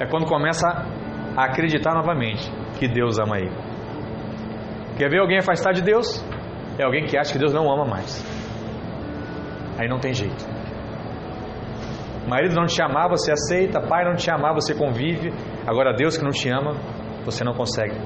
É 0.00 0.06
quando 0.06 0.26
começa 0.26 0.66
a 1.36 1.44
acreditar 1.44 1.94
novamente 1.94 2.50
que 2.78 2.88
Deus 2.88 3.18
ama 3.18 3.38
ele. 3.38 3.54
Quer 4.96 5.10
ver 5.10 5.20
alguém 5.20 5.38
afastar 5.38 5.72
de 5.72 5.82
Deus? 5.82 6.24
É 6.78 6.84
alguém 6.84 7.04
que 7.04 7.18
acha 7.18 7.32
que 7.32 7.38
Deus 7.38 7.52
não 7.52 7.70
ama 7.70 7.84
mais. 7.84 8.24
Aí 9.78 9.88
não 9.88 9.98
tem 9.98 10.14
jeito. 10.14 10.44
Marido 12.26 12.54
não 12.56 12.64
te 12.64 12.82
amar, 12.82 13.08
você 13.08 13.30
aceita. 13.30 13.80
Pai 13.80 14.04
não 14.04 14.14
te 14.14 14.30
amar, 14.30 14.54
você 14.54 14.74
convive. 14.74 15.32
Agora 15.66 15.92
Deus 15.94 16.16
que 16.16 16.24
não 16.24 16.30
te 16.30 16.48
ama, 16.48 16.72
você 17.24 17.44
não 17.44 17.52
consegue. 17.54 17.96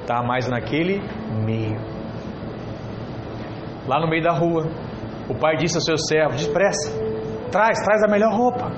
Está 0.00 0.22
mais 0.22 0.48
naquele 0.48 1.00
meio. 1.44 1.78
Lá 3.86 4.00
no 4.00 4.08
meio 4.08 4.22
da 4.22 4.32
rua, 4.32 4.66
o 5.28 5.34
pai 5.34 5.56
disse 5.56 5.76
ao 5.76 5.80
seu 5.80 5.96
servo: 5.96 6.36
Depressa, 6.36 6.90
traz, 7.50 7.80
traz 7.82 8.02
a 8.02 8.10
melhor 8.10 8.34
roupa. 8.34 8.70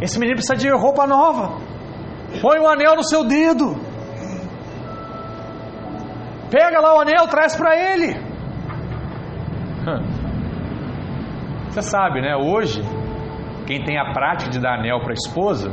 Esse 0.00 0.18
menino 0.18 0.36
precisa 0.36 0.56
de 0.56 0.70
roupa 0.70 1.06
nova. 1.06 1.69
Põe 2.40 2.60
um 2.60 2.68
anel 2.68 2.96
no 2.96 3.04
seu 3.04 3.24
dedo. 3.26 3.74
Pega 6.50 6.80
lá 6.80 6.96
o 6.96 7.00
anel, 7.00 7.28
traz 7.28 7.56
para 7.56 7.76
ele. 7.76 8.14
Você 11.70 11.82
sabe, 11.82 12.20
né? 12.20 12.36
Hoje, 12.36 12.82
quem 13.66 13.84
tem 13.84 13.98
a 13.98 14.12
prática 14.12 14.50
de 14.50 14.58
dar 14.58 14.78
anel 14.78 15.00
para 15.00 15.10
a 15.10 15.14
esposa, 15.14 15.70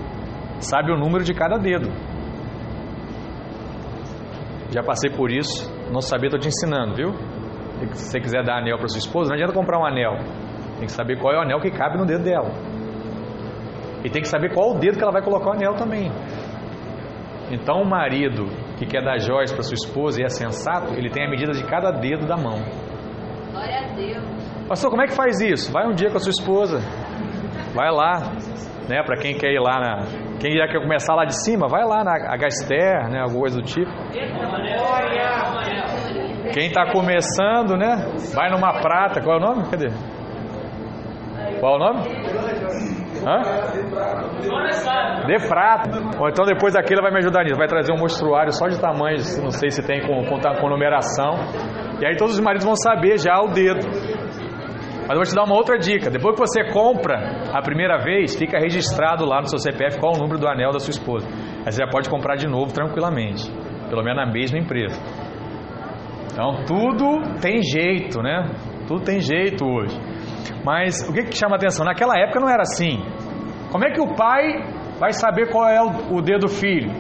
sabe 0.60 0.92
o 0.92 0.98
número 0.98 1.24
de 1.24 1.34
cada 1.34 1.58
dedo. 1.58 1.90
Já 4.70 4.84
passei 4.84 5.10
por 5.10 5.32
isso, 5.32 5.72
não 5.92 6.02
sabia, 6.02 6.28
estou 6.28 6.40
te 6.40 6.48
ensinando, 6.50 6.96
viu? 6.96 7.14
se 7.94 8.10
você 8.10 8.20
quiser 8.20 8.44
dar 8.44 8.58
anel 8.58 8.78
para 8.78 8.88
sua 8.88 9.00
esposa, 9.00 9.30
não 9.30 9.36
adianta 9.36 9.54
comprar 9.54 9.80
um 9.80 9.86
anel. 9.86 10.18
Tem 10.78 10.86
que 10.86 10.92
saber 10.92 11.20
qual 11.20 11.34
é 11.34 11.38
o 11.38 11.42
anel 11.42 11.60
que 11.60 11.72
cabe 11.72 11.98
no 11.98 12.06
dedo 12.06 12.24
dela. 12.24 12.52
E 14.04 14.10
tem 14.10 14.22
que 14.22 14.28
saber 14.28 14.54
qual 14.54 14.72
o 14.72 14.80
dedo 14.80 14.98
que 14.98 15.04
ela 15.04 15.12
vai 15.12 15.22
colocar 15.22 15.50
o 15.50 15.54
anel 15.54 15.76
também. 15.76 16.12
Então, 17.50 17.82
o 17.82 17.86
marido 17.90 18.46
que 18.78 18.86
quer 18.86 19.02
dar 19.04 19.18
joias 19.20 19.52
para 19.52 19.64
sua 19.64 19.76
esposa 19.76 20.22
e 20.22 20.26
é 20.26 20.30
sensato, 20.30 20.94
ele 20.94 21.10
tem 21.10 21.26
a 21.26 21.30
medida 21.30 21.52
de 21.54 21.64
cada 21.66 21.92
dedo 21.92 22.28
da 22.28 22.36
mão. 22.36 22.60
Glória 23.52 23.80
a 23.80 23.96
Deus. 23.96 24.68
Pastor, 24.68 24.90
como 24.90 25.02
é 25.02 25.08
que 25.08 25.16
faz 25.16 25.40
isso? 25.40 25.72
Vai 25.72 25.88
um 25.88 25.94
dia 25.94 26.10
com 26.10 26.18
a 26.18 26.20
sua 26.20 26.32
esposa. 26.32 26.80
Vai 27.74 27.90
lá, 27.90 28.34
né? 28.90 29.02
Para 29.04 29.18
quem 29.18 29.38
quer 29.38 29.52
ir 29.52 29.60
lá 29.60 29.80
na. 29.80 30.38
Quem 30.40 30.58
já 30.58 30.68
quer 30.68 30.82
começar 30.82 31.16
lá 31.16 31.24
de 31.26 31.42
cima, 31.44 31.68
vai 31.68 31.86
lá 31.86 32.04
na 32.04 32.36
Gaster, 32.38 33.10
né? 33.10 33.22
Alguma 33.22 33.40
coisa 33.42 33.62
do 33.62 33.66
tipo. 33.66 33.92
Quem 36.54 36.68
está 36.68 36.92
começando, 36.92 37.78
né? 37.78 37.96
Vai 38.36 38.50
numa 38.50 38.80
prata. 38.82 39.22
Qual 39.22 39.38
é 39.38 39.40
o 39.40 39.42
nome? 39.42 39.70
Cadê? 39.70 39.90
Qual 41.60 41.74
é 41.74 41.76
o 41.76 41.80
nome? 41.80 42.00
Hã? 43.28 43.42
De 45.28 45.48
prata. 45.50 45.90
Então 46.32 46.46
depois 46.46 46.74
daquilo 46.74 47.02
vai 47.02 47.12
me 47.12 47.18
ajudar 47.18 47.44
nisso. 47.44 47.58
Vai 47.58 47.68
trazer 47.68 47.92
um 47.92 47.98
mostruário 47.98 48.54
só 48.54 48.68
de 48.68 48.80
tamanhos, 48.80 49.38
não 49.38 49.52
sei 49.52 49.70
se 49.70 49.86
tem 49.86 50.00
com, 50.08 50.24
com, 50.24 50.40
com 50.40 50.70
numeração. 50.70 51.34
E 52.00 52.06
aí 52.06 52.16
todos 52.16 52.36
os 52.36 52.40
maridos 52.40 52.66
vão 52.66 52.76
saber 52.76 53.18
já 53.18 53.38
o 53.42 53.50
dedo. 53.50 53.86
Mas 55.08 55.10
eu 55.10 55.16
vou 55.16 55.24
te 55.24 55.36
dar 55.36 55.44
uma 55.44 55.56
outra 55.56 55.78
dica. 55.78 56.10
Depois 56.10 56.36
que 56.36 56.42
você 56.42 56.72
compra 56.72 57.50
a 57.54 57.62
primeira 57.62 57.98
vez, 57.98 58.36
fica 58.36 58.60
registrado 58.60 59.26
lá 59.26 59.42
no 59.42 59.48
seu 59.48 59.60
CPF 59.60 60.00
qual 60.00 60.16
o 60.16 60.18
número 60.18 60.40
do 60.40 60.48
anel 60.48 60.72
da 60.72 60.80
sua 60.80 60.92
esposa. 60.92 61.28
Aí 61.66 61.72
você 61.72 61.82
já 61.82 61.88
pode 61.90 62.10
comprar 62.10 62.36
de 62.36 62.48
novo 62.48 62.74
tranquilamente. 62.74 63.52
Pelo 63.90 64.04
menos 64.04 64.26
na 64.26 64.32
mesma 64.32 64.58
empresa. 64.58 64.98
Então 66.32 66.64
tudo 66.66 67.40
tem 67.42 67.62
jeito, 67.62 68.22
né? 68.22 68.52
Tudo 68.88 69.04
tem 69.04 69.20
jeito 69.20 69.66
hoje. 69.66 69.98
Mas 70.68 71.08
o 71.08 71.14
que, 71.14 71.24
que 71.24 71.38
chama 71.38 71.56
atenção? 71.56 71.86
Naquela 71.86 72.20
época 72.20 72.42
não 72.42 72.50
era 72.50 72.64
assim. 72.64 73.00
Como 73.72 73.86
é 73.86 73.90
que 73.90 74.02
o 74.02 74.16
pai 74.16 74.42
vai 75.00 75.14
saber 75.14 75.50
qual 75.50 75.66
é 75.70 75.82
o, 75.82 76.18
o 76.18 76.22
dedo 76.22 76.42
do 76.42 76.50
filho? 76.50 76.92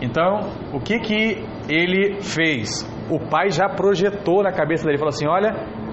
Então, 0.00 0.40
o 0.72 0.80
que 0.80 0.98
que 1.00 1.44
ele 1.68 2.22
fez? 2.22 2.88
O 3.10 3.18
pai 3.18 3.50
já 3.50 3.68
projetou 3.68 4.42
na 4.42 4.50
cabeça 4.50 4.86
dele, 4.86 4.96
falou 4.96 5.10
assim: 5.10 5.28
"Olha, 5.28 5.50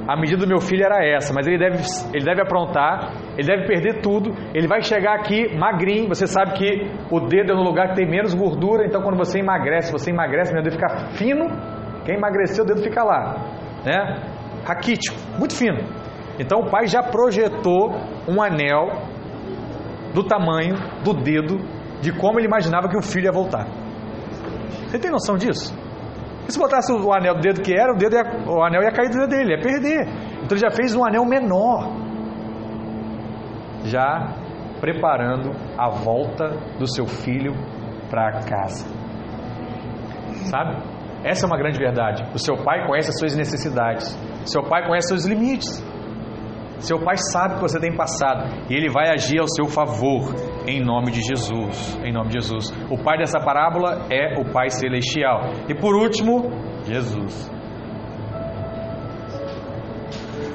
a 0.07 0.15
medida 0.15 0.45
do 0.45 0.47
meu 0.47 0.61
filho 0.61 0.85
era 0.85 1.05
essa, 1.05 1.33
mas 1.33 1.45
ele 1.45 1.57
deve, 1.57 1.83
ele 2.13 2.23
deve 2.23 2.41
aprontar, 2.41 3.11
ele 3.37 3.47
deve 3.47 3.67
perder 3.67 4.01
tudo, 4.01 4.31
ele 4.53 4.67
vai 4.67 4.81
chegar 4.81 5.15
aqui 5.15 5.57
magrinho. 5.57 6.07
Você 6.07 6.25
sabe 6.25 6.53
que 6.53 6.89
o 7.11 7.19
dedo 7.19 7.51
é 7.51 7.55
no 7.55 7.63
lugar 7.63 7.89
que 7.89 7.95
tem 7.95 8.09
menos 8.09 8.33
gordura, 8.33 8.85
então 8.85 9.01
quando 9.01 9.17
você 9.17 9.39
emagrece, 9.39 9.91
você 9.91 10.09
emagrece, 10.09 10.53
meu 10.53 10.63
dedo 10.63 10.73
fica 10.73 10.87
fino. 11.17 11.47
Quem 12.05 12.15
emagreceu, 12.15 12.63
o 12.63 12.67
dedo 12.67 12.81
fica 12.81 13.03
lá, 13.03 13.35
né? 13.85 14.39
Raquítico, 14.65 15.17
muito 15.37 15.55
fino. 15.55 15.79
Então 16.39 16.59
o 16.59 16.69
pai 16.69 16.87
já 16.87 17.03
projetou 17.03 17.91
um 18.27 18.41
anel 18.41 18.87
do 20.13 20.23
tamanho 20.23 20.75
do 21.03 21.13
dedo 21.13 21.57
de 22.01 22.11
como 22.11 22.39
ele 22.39 22.47
imaginava 22.47 22.87
que 22.89 22.97
o 22.97 23.01
filho 23.01 23.25
ia 23.25 23.31
voltar. 23.31 23.67
Você 24.87 24.99
tem 24.99 25.11
noção 25.11 25.37
disso? 25.37 25.73
E 26.47 26.51
se 26.51 26.59
botasse 26.59 26.91
o 26.91 27.13
anel 27.13 27.35
do 27.35 27.41
dedo 27.41 27.61
que 27.61 27.73
era, 27.73 27.93
o, 27.93 27.97
dedo 27.97 28.15
ia, 28.15 28.23
o 28.47 28.63
anel 28.63 28.81
ia 28.81 28.91
cair 28.91 29.09
do 29.09 29.19
dedo 29.19 29.29
dele, 29.29 29.51
ia 29.51 29.61
perder. 29.61 30.07
Então 30.43 30.57
ele 30.57 30.59
já 30.59 30.71
fez 30.71 30.95
um 30.95 31.05
anel 31.05 31.23
menor, 31.25 31.91
já 33.85 34.35
preparando 34.79 35.51
a 35.77 35.89
volta 35.89 36.49
do 36.79 36.87
seu 36.87 37.05
filho 37.05 37.53
para 38.09 38.41
casa. 38.41 38.85
Sabe? 40.49 40.75
Essa 41.23 41.45
é 41.45 41.47
uma 41.47 41.57
grande 41.57 41.77
verdade. 41.77 42.23
O 42.33 42.39
seu 42.39 42.57
pai 42.57 42.85
conhece 42.87 43.11
as 43.11 43.19
suas 43.19 43.35
necessidades. 43.35 44.17
Seu 44.45 44.63
pai 44.63 44.85
conhece 44.87 45.09
seus 45.09 45.25
limites. 45.25 45.83
Seu 46.79 46.99
pai 46.99 47.15
sabe 47.31 47.55
que 47.55 47.61
você 47.61 47.79
tem 47.79 47.95
passado 47.95 48.43
e 48.67 48.73
ele 48.73 48.89
vai 48.89 49.11
agir 49.11 49.39
ao 49.39 49.47
seu 49.47 49.67
favor 49.67 50.33
em 50.67 50.83
nome 50.83 51.11
de 51.11 51.21
Jesus. 51.21 51.99
Em 52.03 52.11
nome 52.11 52.29
de 52.29 52.33
Jesus. 52.39 52.71
O 52.89 52.97
pai 53.03 53.19
dessa 53.19 53.39
parábola 53.39 54.07
é 54.09 54.39
o 54.39 54.51
Pai 54.51 54.69
celestial. 54.69 55.41
E 55.69 55.75
por 55.75 55.95
último, 55.95 56.49
Jesus. 56.83 57.51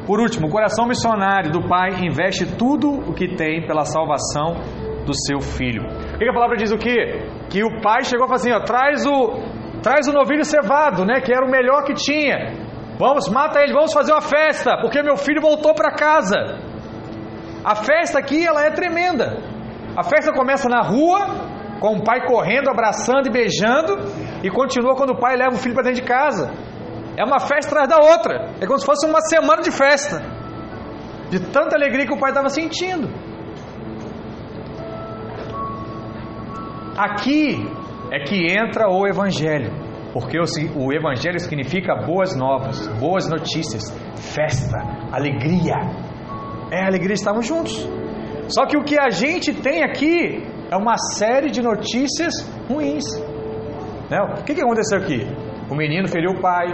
Por 0.07 0.20
último, 0.20 0.49
o 0.49 0.51
coração 0.51 0.87
missionário 0.87 1.51
do 1.51 1.68
pai 1.68 2.05
investe 2.05 2.57
tudo 2.57 2.89
o 2.91 3.12
que 3.12 3.34
tem 3.34 3.66
pela 3.66 3.84
salvação 3.84 4.55
do 5.05 5.14
seu 5.14 5.41
filho. 5.41 5.82
O 6.14 6.18
que 6.18 6.28
a 6.28 6.32
palavra 6.32 6.57
diz 6.57 6.72
o 6.72 6.78
quê? 6.78 7.28
Que 7.51 7.64
o 7.64 7.80
pai 7.80 8.05
chegou 8.05 8.26
e 8.26 8.28
falou 8.28 8.34
assim: 8.34 8.53
ó, 8.53 8.61
traz 8.61 9.07
o 9.07 9.57
traz 9.82 10.09
o 10.09 10.12
novilho 10.12 10.45
cevado, 10.45 11.05
né, 11.05 11.20
que 11.20 11.32
era 11.32 11.45
o 11.45 11.51
melhor 11.51 11.84
que 11.84 11.95
tinha. 11.95 12.65
Vamos, 12.99 13.28
mata 13.28 13.61
ele, 13.61 13.74
vamos 13.74 13.92
fazer 13.92 14.12
uma 14.12 14.22
festa, 14.22 14.78
porque 14.80 15.03
meu 15.03 15.16
filho 15.16 15.40
voltou 15.40 15.74
para 15.74 15.92
casa. 15.92 16.38
A 17.64 17.74
festa 17.74 18.18
aqui 18.18 18.47
ela 18.47 18.64
é 18.64 18.70
tremenda. 18.70 19.38
A 19.97 20.03
festa 20.03 20.32
começa 20.32 20.68
na 20.68 20.82
rua, 20.82 21.26
com 21.78 21.97
o 21.97 22.05
pai 22.05 22.26
correndo, 22.26 22.70
abraçando 22.70 23.26
e 23.26 23.30
beijando, 23.30 23.99
e 24.42 24.51
continua 24.51 24.94
quando 24.97 25.11
o 25.11 25.18
pai 25.18 25.36
leva 25.36 25.55
o 25.55 25.59
filho 25.59 25.74
para 25.74 25.84
dentro 25.84 26.01
de 26.01 26.09
casa. 26.09 26.53
É 27.18 27.24
uma 27.24 27.38
festa 27.38 27.72
atrás 27.72 27.88
da 27.88 27.99
outra. 27.99 28.51
É 28.61 28.66
como 28.66 28.78
se 28.78 28.86
fosse 28.86 29.07
uma 29.07 29.20
semana 29.20 29.62
de 29.62 29.70
festa. 29.70 30.22
De 31.30 31.40
tanta 31.40 31.76
alegria 31.76 32.07
que 32.07 32.14
o 32.14 32.18
pai 32.18 32.30
estava 32.30 32.49
sentindo. 32.49 33.09
Aqui 36.97 37.66
é 38.11 38.20
que 38.20 38.53
entra 38.53 38.88
o 38.88 39.07
Evangelho. 39.07 39.86
Porque 40.18 40.38
o, 40.40 40.90
Evangelho 40.94 41.38
significa 41.38 41.94
boas 41.94 42.34
novas, 42.34 42.88
boas 42.98 43.28
notícias, 43.28 43.82
festa, 44.34 44.78
alegria. 45.12 45.74
É 46.72 46.86
alegria 46.86 47.12
estarmos 47.12 47.46
juntos. 47.46 47.86
Só 48.48 48.64
que 48.64 48.78
o 48.78 48.82
que 48.82 48.98
a 48.98 49.10
gente 49.10 49.52
tem 49.52 49.82
aqui 49.82 50.42
é 50.70 50.74
uma 50.74 50.96
série 50.96 51.50
de 51.50 51.60
notícias 51.60 52.32
ruins. 52.66 53.04
Né? 54.10 54.18
O 54.38 54.42
que, 54.42 54.54
que 54.54 54.62
aconteceu 54.62 55.00
aqui? 55.00 55.20
O 55.70 55.74
menino 55.74 56.08
feriu 56.08 56.30
o 56.30 56.40
pai, 56.40 56.66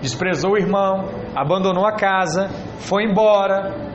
desprezou 0.00 0.52
o 0.52 0.56
irmão, 0.56 1.04
abandonou 1.36 1.84
a 1.84 1.94
casa, 1.94 2.48
foi 2.78 3.04
embora, 3.04 3.89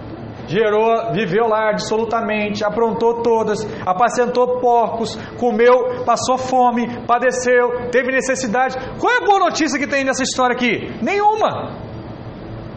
gerou, 0.48 1.12
viveu 1.14 1.48
lá 1.48 1.70
absolutamente, 1.72 2.64
aprontou 2.64 3.22
todas, 3.22 3.60
apacentou 3.86 4.60
porcos, 4.60 5.16
comeu, 5.39 6.04
passou 6.06 6.38
fome, 6.38 7.06
padeceu, 7.06 7.89
teve 7.91 8.12
necessidade. 8.12 8.76
Qual 9.00 9.14
é 9.14 9.24
a 9.24 9.26
boa 9.26 9.39
notícia 9.39 9.80
que 9.80 9.88
tem 9.88 10.04
nessa 10.04 10.24
história 10.24 10.56
aqui? 10.56 10.89
Nenhuma. 11.02 11.86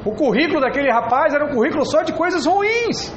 O 0.05 0.12
currículo 0.12 0.61
daquele 0.61 0.91
rapaz 0.91 1.35
era 1.35 1.45
um 1.45 1.55
currículo 1.55 1.85
só 1.85 2.03
de 2.03 2.12
coisas 2.12 2.47
ruins. 2.47 3.15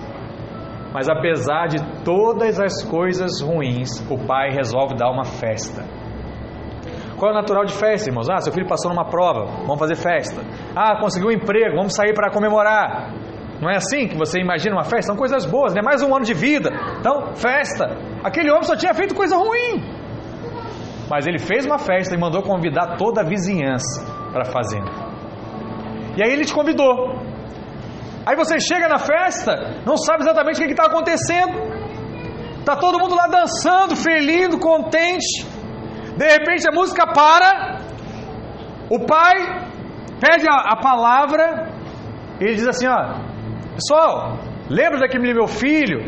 Mas 0.93 1.07
apesar 1.07 1.67
de 1.67 2.03
todas 2.03 2.59
as 2.59 2.83
coisas 2.83 3.41
ruins, 3.41 3.89
o 4.09 4.17
pai 4.27 4.49
resolve 4.49 4.95
dar 4.95 5.09
uma 5.09 5.23
festa. 5.23 5.85
Qual 7.17 7.31
é 7.31 7.33
o 7.33 7.37
natural 7.37 7.63
de 7.65 7.73
festa, 7.73 8.09
irmãos? 8.09 8.27
Ah, 8.29 8.41
seu 8.41 8.51
filho 8.51 8.67
passou 8.67 8.89
numa 8.91 9.05
prova, 9.05 9.45
vamos 9.61 9.77
fazer 9.77 9.95
festa. 9.95 10.41
Ah, 10.75 10.99
conseguiu 10.99 11.29
um 11.29 11.31
emprego, 11.31 11.75
vamos 11.75 11.93
sair 11.93 12.13
para 12.13 12.31
comemorar. 12.31 13.13
Não 13.61 13.69
é 13.69 13.75
assim 13.75 14.07
que 14.07 14.17
você 14.17 14.39
imagina 14.39 14.75
uma 14.75 14.83
festa? 14.83 15.07
São 15.11 15.15
coisas 15.15 15.45
boas, 15.45 15.73
né? 15.75 15.81
Mais 15.83 16.01
um 16.01 16.13
ano 16.15 16.25
de 16.25 16.33
vida. 16.33 16.71
Então, 16.99 17.35
festa. 17.35 17.95
Aquele 18.23 18.49
homem 18.49 18.63
só 18.63 18.75
tinha 18.75 18.93
feito 18.93 19.13
coisa 19.13 19.37
ruim. 19.37 19.83
Mas 21.07 21.27
ele 21.27 21.37
fez 21.37 21.65
uma 21.65 21.77
festa 21.77 22.15
e 22.15 22.17
mandou 22.17 22.41
convidar 22.41 22.97
toda 22.97 23.21
a 23.21 23.23
vizinhança 23.23 24.03
para 24.31 24.41
a 24.41 24.45
fazenda. 24.45 24.89
E 26.17 26.23
aí 26.23 26.31
ele 26.31 26.43
te 26.43 26.53
convidou. 26.53 27.19
Aí 28.25 28.35
você 28.35 28.59
chega 28.59 28.87
na 28.87 28.97
festa, 28.97 29.81
não 29.85 29.95
sabe 29.95 30.23
exatamente 30.23 30.59
o 30.59 30.65
que 30.65 30.71
está 30.71 30.85
acontecendo. 30.85 31.53
Tá 32.65 32.75
todo 32.75 32.99
mundo 32.99 33.15
lá 33.15 33.27
dançando, 33.27 33.95
feliz, 33.95 34.55
contente. 34.55 35.45
De 36.17 36.25
repente 36.25 36.67
a 36.67 36.71
música 36.71 37.05
para. 37.13 37.79
O 38.89 39.05
pai 39.05 39.35
pede 40.19 40.47
a, 40.49 40.73
a 40.73 40.75
palavra. 40.81 41.69
Ele 42.39 42.55
diz 42.55 42.67
assim: 42.67 42.87
ó, 42.87 43.30
Pessoal, 43.75 44.37
lembra 44.69 44.99
daquele 44.99 45.33
meu 45.33 45.47
filho 45.47 45.99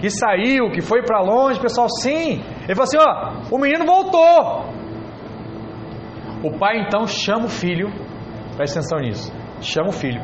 que 0.00 0.10
saiu, 0.10 0.70
que 0.70 0.80
foi 0.80 1.02
para 1.02 1.20
longe? 1.20 1.60
Pessoal, 1.60 1.88
sim. 2.00 2.42
Ele 2.64 2.74
falou 2.74 2.84
assim: 2.84 2.98
ó, 2.98 3.54
o 3.54 3.58
menino 3.58 3.84
voltou. 3.84 4.78
O 6.42 6.56
pai 6.58 6.82
então 6.86 7.06
chama 7.06 7.46
o 7.46 7.48
filho, 7.48 7.88
presta 8.56 8.78
atenção 8.78 9.00
nisso, 9.00 9.32
chama 9.60 9.88
o 9.88 9.92
filho 9.92 10.20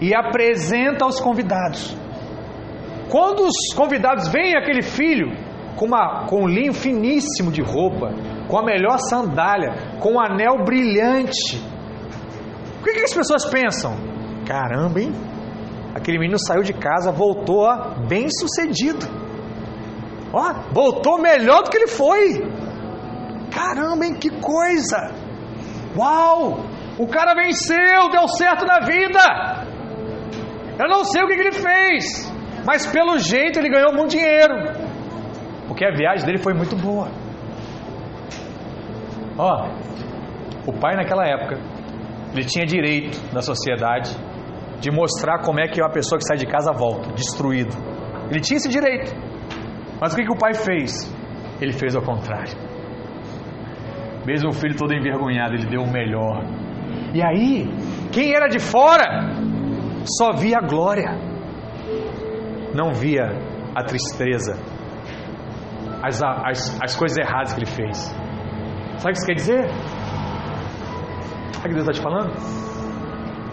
e 0.00 0.14
apresenta 0.14 1.04
aos 1.04 1.20
convidados. 1.20 1.96
Quando 3.08 3.46
os 3.46 3.74
convidados 3.76 4.28
veem 4.28 4.56
aquele 4.56 4.82
filho 4.82 5.30
com, 5.76 5.86
uma, 5.86 6.26
com 6.26 6.42
um 6.42 6.48
linho 6.48 6.72
finíssimo 6.72 7.52
de 7.52 7.62
roupa, 7.62 8.12
com 8.48 8.58
a 8.58 8.64
melhor 8.64 8.98
sandália, 8.98 9.98
com 10.00 10.14
um 10.14 10.20
anel 10.20 10.64
brilhante, 10.64 11.62
o 12.80 12.84
que, 12.84 12.92
que 12.92 13.00
as 13.00 13.14
pessoas 13.14 13.44
pensam? 13.46 13.94
Caramba, 14.46 15.00
hein? 15.00 15.12
Aquele 15.94 16.18
menino 16.18 16.38
saiu 16.38 16.62
de 16.62 16.72
casa, 16.72 17.12
voltou 17.12 17.60
ó, 17.60 17.94
bem 18.08 18.28
sucedido. 18.28 19.06
Ó, 20.32 20.52
voltou 20.72 21.20
melhor 21.20 21.62
do 21.62 21.70
que 21.70 21.76
ele 21.76 21.86
foi. 21.86 22.42
Caramba, 23.52 24.04
hein? 24.04 24.14
Que 24.14 24.30
coisa! 24.40 25.12
Uau! 25.96 26.64
O 26.98 27.06
cara 27.06 27.34
venceu, 27.34 28.10
deu 28.10 28.26
certo 28.26 28.66
na 28.66 28.80
vida. 28.80 29.64
Eu 30.78 30.88
não 30.88 31.04
sei 31.04 31.22
o 31.22 31.28
que, 31.28 31.34
que 31.34 31.40
ele 31.40 31.52
fez, 31.52 32.32
mas 32.66 32.84
pelo 32.86 33.16
jeito 33.18 33.60
ele 33.60 33.68
ganhou 33.68 33.92
muito 33.92 34.10
dinheiro, 34.10 34.54
porque 35.68 35.84
a 35.84 35.94
viagem 35.94 36.26
dele 36.26 36.38
foi 36.38 36.52
muito 36.52 36.74
boa. 36.74 37.08
Ó, 39.38 39.68
o 40.66 40.72
pai 40.72 40.96
naquela 40.96 41.24
época, 41.24 41.60
ele 42.32 42.44
tinha 42.44 42.66
direito 42.66 43.16
na 43.32 43.40
sociedade 43.40 44.16
de 44.84 44.90
mostrar 44.90 45.38
como 45.38 45.58
é 45.58 45.66
que 45.66 45.80
uma 45.80 45.90
pessoa 45.90 46.18
que 46.18 46.26
sai 46.26 46.36
de 46.36 46.44
casa 46.44 46.70
volta, 46.70 47.10
destruído. 47.14 47.74
Ele 48.30 48.40
tinha 48.40 48.58
esse 48.58 48.68
direito. 48.68 49.14
Mas 49.98 50.12
o 50.12 50.16
que, 50.16 50.24
que 50.24 50.30
o 50.30 50.36
pai 50.36 50.52
fez? 50.52 51.10
Ele 51.58 51.72
fez 51.72 51.96
ao 51.96 52.02
contrário. 52.02 52.52
Mesmo 54.26 54.50
o 54.50 54.52
filho 54.52 54.76
todo 54.76 54.92
envergonhado, 54.92 55.54
ele 55.54 55.64
deu 55.64 55.80
o 55.80 55.90
melhor. 55.90 56.44
E 57.14 57.22
aí, 57.22 57.66
quem 58.12 58.34
era 58.34 58.46
de 58.46 58.58
fora 58.58 59.06
só 60.18 60.32
via 60.32 60.58
a 60.58 60.66
glória, 60.66 61.16
não 62.74 62.92
via 62.92 63.24
a 63.74 63.84
tristeza, 63.84 64.52
as, 66.02 66.22
as, 66.22 66.78
as 66.82 66.94
coisas 66.94 67.16
erradas 67.16 67.54
que 67.54 67.60
ele 67.60 67.70
fez. 67.70 67.96
Sabe 68.98 69.12
o 69.12 69.12
que 69.12 69.12
isso 69.12 69.26
quer 69.26 69.34
dizer? 69.34 69.68
Sabe 71.54 71.68
o 71.68 71.68
que 71.68 71.74
Deus 71.74 71.88
está 71.88 71.92
te 71.92 72.02
falando? 72.02 72.32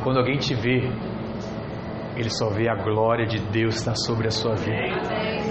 Quando 0.03 0.17
alguém 0.17 0.37
te 0.37 0.55
vê, 0.55 1.10
ele 2.15 2.29
só 2.29 2.49
vê 2.49 2.69
a 2.69 2.75
glória 2.75 3.25
de 3.25 3.39
Deus 3.39 3.75
estar 3.75 3.95
sobre 3.95 4.27
a 4.27 4.31
sua 4.31 4.55
vida. 4.55 5.41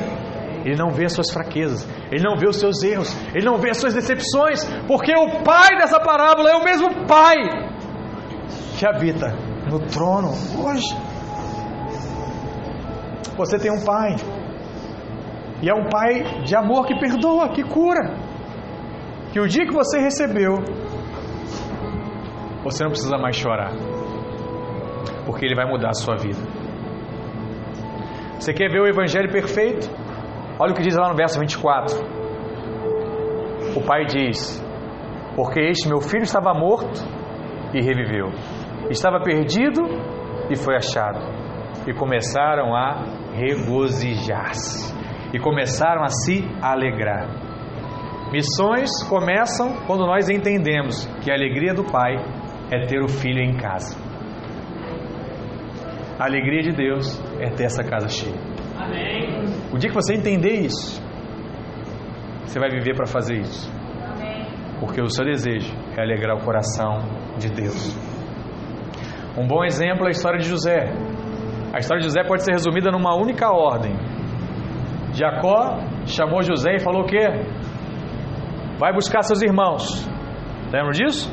Ele 0.65 0.77
não 0.77 0.91
vê 0.91 1.07
as 1.07 1.13
suas 1.13 1.31
fraquezas, 1.31 1.89
ele 2.13 2.23
não 2.23 2.37
vê 2.37 2.47
os 2.49 2.57
seus 2.57 2.83
erros, 2.83 3.17
ele 3.35 3.47
não 3.47 3.57
vê 3.57 3.71
as 3.71 3.79
suas 3.79 3.95
decepções, 3.95 4.63
porque 4.87 5.13
o 5.15 5.43
pai 5.43 5.77
dessa 5.79 5.99
parábola 5.99 6.51
é 6.51 6.57
o 6.57 6.65
mesmo 6.65 7.07
pai 7.07 7.37
que 8.79 8.87
habita 8.87 9.29
no 9.71 9.79
trono 9.81 10.29
hoje. 10.63 10.97
Você 13.37 13.59
tem 13.59 13.71
um 13.71 13.83
pai, 13.85 14.17
e 15.63 15.71
é 15.71 15.75
um 15.75 15.89
pai 15.89 16.43
de 16.45 16.55
amor 16.55 16.87
que 16.87 16.99
perdoa, 16.99 17.51
que 17.51 17.63
cura. 17.63 18.19
Que 19.33 19.41
o 19.41 19.47
dia 19.47 19.65
que 19.65 19.73
você 19.73 19.99
recebeu, 19.99 20.57
você 22.65 22.83
não 22.83 22.91
precisa 22.91 23.17
mais 23.17 23.37
chorar, 23.37 23.73
porque 25.31 25.47
ele 25.47 25.55
vai 25.55 25.65
mudar 25.65 25.91
a 25.91 25.95
sua 25.95 26.17
vida. 26.17 26.41
Você 28.37 28.53
quer 28.53 28.69
ver 28.69 28.81
o 28.81 28.89
Evangelho 28.89 29.31
perfeito? 29.31 29.89
Olha 30.59 30.73
o 30.73 30.75
que 30.75 30.83
diz 30.83 30.97
lá 30.97 31.09
no 31.09 31.15
verso 31.15 31.39
24. 31.39 31.97
O 33.77 33.81
pai 33.87 34.07
diz: 34.07 34.61
Porque 35.37 35.61
este 35.61 35.89
meu 35.89 36.01
filho 36.01 36.25
estava 36.25 36.53
morto 36.53 37.01
e 37.73 37.81
reviveu, 37.81 38.31
estava 38.91 39.23
perdido 39.23 39.83
e 40.51 40.57
foi 40.57 40.75
achado. 40.75 41.21
E 41.87 41.95
começaram 41.95 42.75
a 42.75 43.05
regozijar-se, 43.33 44.93
e 45.33 45.39
começaram 45.39 46.03
a 46.03 46.09
se 46.09 46.45
alegrar. 46.61 47.29
Missões 48.33 48.91
começam 49.09 49.77
quando 49.87 50.05
nós 50.07 50.29
entendemos 50.29 51.07
que 51.23 51.31
a 51.31 51.35
alegria 51.35 51.73
do 51.73 51.85
pai 51.85 52.17
é 52.73 52.85
ter 52.87 53.01
o 53.01 53.09
filho 53.09 53.41
em 53.41 53.57
casa. 53.57 54.10
A 56.21 56.27
alegria 56.27 56.61
de 56.61 56.73
Deus 56.73 57.19
é 57.41 57.49
ter 57.49 57.65
essa 57.65 57.83
casa 57.83 58.07
cheia. 58.07 58.37
Amém. 58.77 59.43
O 59.73 59.79
dia 59.79 59.89
que 59.89 59.95
você 59.95 60.13
entender 60.13 60.53
isso, 60.53 61.03
você 62.45 62.61
vai 62.61 62.69
viver 62.69 62.95
para 62.95 63.07
fazer 63.07 63.39
isso. 63.39 63.73
Porque 64.79 65.01
o 65.01 65.09
seu 65.09 65.25
desejo 65.25 65.75
é 65.97 66.03
alegrar 66.03 66.37
o 66.37 66.45
coração 66.45 66.99
de 67.39 67.49
Deus. 67.49 67.97
Um 69.39 69.47
bom 69.47 69.65
exemplo 69.65 70.05
é 70.05 70.09
a 70.09 70.11
história 70.11 70.39
de 70.39 70.47
José. 70.47 70.93
A 71.73 71.79
história 71.79 72.03
de 72.03 72.09
José 72.09 72.23
pode 72.23 72.45
ser 72.45 72.53
resumida 72.53 72.91
numa 72.91 73.17
única 73.17 73.51
ordem. 73.51 73.95
Jacó 75.15 75.79
chamou 76.05 76.43
José 76.43 76.75
e 76.75 76.81
falou 76.81 77.05
o 77.05 77.07
quê? 77.07 77.29
Vai 78.79 78.93
buscar 78.93 79.23
seus 79.23 79.41
irmãos. 79.41 80.07
Lembram 80.71 80.91
disso? 80.91 81.33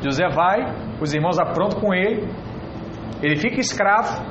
José 0.00 0.28
vai, 0.28 0.60
os 1.00 1.12
irmãos 1.12 1.40
aprontam 1.40 1.80
com 1.80 1.92
ele, 1.92 2.28
ele 3.22 3.36
fica 3.36 3.60
escravo 3.60 4.22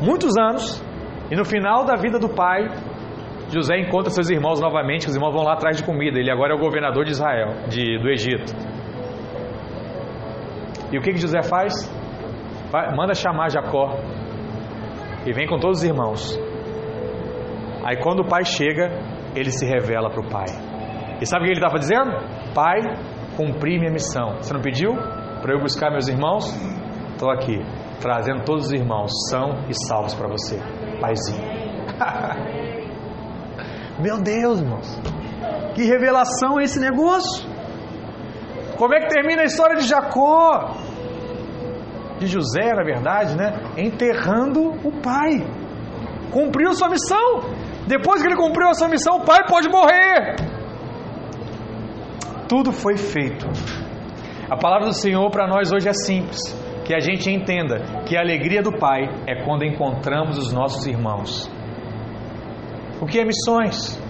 muitos 0.00 0.36
anos, 0.38 0.82
e 1.30 1.36
no 1.36 1.44
final 1.44 1.84
da 1.84 1.96
vida 1.96 2.18
do 2.18 2.28
pai, 2.28 2.68
José 3.52 3.78
encontra 3.78 4.10
seus 4.10 4.30
irmãos 4.30 4.60
novamente, 4.60 5.06
os 5.06 5.14
irmãos 5.14 5.32
vão 5.32 5.44
lá 5.44 5.52
atrás 5.52 5.76
de 5.76 5.84
comida. 5.84 6.18
Ele 6.18 6.30
agora 6.30 6.52
é 6.52 6.56
o 6.56 6.58
governador 6.58 7.04
de 7.04 7.12
Israel, 7.12 7.68
de, 7.68 7.98
do 7.98 8.08
Egito. 8.08 8.52
E 10.90 10.98
o 10.98 11.02
que, 11.02 11.12
que 11.12 11.18
José 11.18 11.42
faz? 11.42 11.72
Vai, 12.70 12.94
manda 12.96 13.14
chamar 13.14 13.50
Jacó 13.50 13.94
e 15.26 15.32
vem 15.32 15.46
com 15.46 15.58
todos 15.58 15.78
os 15.78 15.84
irmãos. 15.84 16.38
Aí 17.84 17.96
quando 18.02 18.20
o 18.20 18.28
pai 18.28 18.44
chega, 18.44 18.90
ele 19.34 19.50
se 19.50 19.66
revela 19.66 20.10
para 20.10 20.20
o 20.20 20.28
pai. 20.28 20.46
E 21.20 21.26
sabe 21.26 21.44
o 21.44 21.46
que 21.46 21.52
ele 21.52 21.60
estava 21.60 21.78
dizendo? 21.78 22.10
Pai, 22.54 22.80
cumpri 23.36 23.78
minha 23.78 23.92
missão. 23.92 24.36
Você 24.36 24.52
não 24.52 24.60
pediu 24.60 24.92
para 25.40 25.54
eu 25.54 25.60
buscar 25.60 25.90
meus 25.90 26.08
irmãos? 26.08 26.44
Estou 27.12 27.30
aqui, 27.30 27.58
trazendo 28.02 28.44
todos 28.44 28.66
os 28.66 28.72
irmãos 28.72 29.10
são 29.30 29.64
e 29.68 29.86
salvos 29.86 30.12
para 30.12 30.28
você 30.28 30.60
paizinho. 31.00 31.40
Meu 33.98 34.20
Deus, 34.20 34.60
irmãos. 34.60 35.00
Que 35.74 35.84
revelação 35.84 36.60
é 36.60 36.64
esse 36.64 36.80
negócio? 36.80 37.48
Como 38.76 38.94
é 38.94 39.00
que 39.00 39.08
termina 39.08 39.42
a 39.42 39.44
história 39.44 39.76
de 39.76 39.86
Jacó? 39.86 40.74
De 42.18 42.26
José, 42.26 42.72
na 42.74 42.84
verdade, 42.84 43.36
né? 43.36 43.60
Enterrando 43.76 44.72
o 44.84 44.92
pai. 45.00 45.46
Cumpriu 46.30 46.74
sua 46.74 46.88
missão. 46.88 47.40
Depois 47.86 48.20
que 48.20 48.28
ele 48.28 48.36
cumpriu 48.36 48.68
a 48.68 48.74
sua 48.74 48.88
missão, 48.88 49.18
o 49.18 49.24
pai 49.24 49.40
pode 49.48 49.68
morrer. 49.68 50.36
Tudo 52.48 52.72
foi 52.72 52.96
feito. 52.96 53.46
A 54.48 54.56
palavra 54.56 54.86
do 54.86 54.94
Senhor 54.94 55.28
para 55.30 55.48
nós 55.48 55.72
hoje 55.72 55.88
é 55.88 55.92
simples 55.92 56.61
que 56.84 56.94
a 56.94 57.00
gente 57.00 57.30
entenda 57.30 58.02
que 58.06 58.16
a 58.16 58.20
alegria 58.20 58.62
do 58.62 58.76
Pai 58.76 59.08
é 59.26 59.44
quando 59.44 59.64
encontramos 59.64 60.36
os 60.36 60.52
nossos 60.52 60.86
irmãos. 60.86 61.50
O 63.00 63.06
que 63.06 63.18
é 63.18 63.24
missões? 63.24 64.00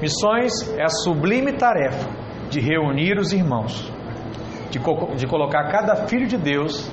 Missões 0.00 0.52
é 0.78 0.82
a 0.82 0.88
sublime 0.88 1.52
tarefa 1.52 2.08
de 2.50 2.60
reunir 2.60 3.18
os 3.18 3.32
irmãos, 3.32 3.92
de, 4.70 4.78
co 4.78 5.14
de 5.14 5.26
colocar 5.26 5.70
cada 5.70 6.08
filho 6.08 6.26
de 6.26 6.36
Deus 6.36 6.90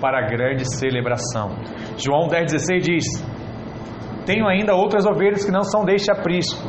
para 0.00 0.18
a 0.18 0.28
grande 0.28 0.64
celebração. 0.78 1.50
João 1.96 2.28
10,16 2.28 2.80
diz: 2.80 3.04
Tenho 4.24 4.46
ainda 4.46 4.74
outras 4.74 5.06
ovelhas 5.06 5.44
que 5.44 5.50
não 5.50 5.62
são 5.62 5.84
deste 5.84 6.10
aprisco, 6.10 6.62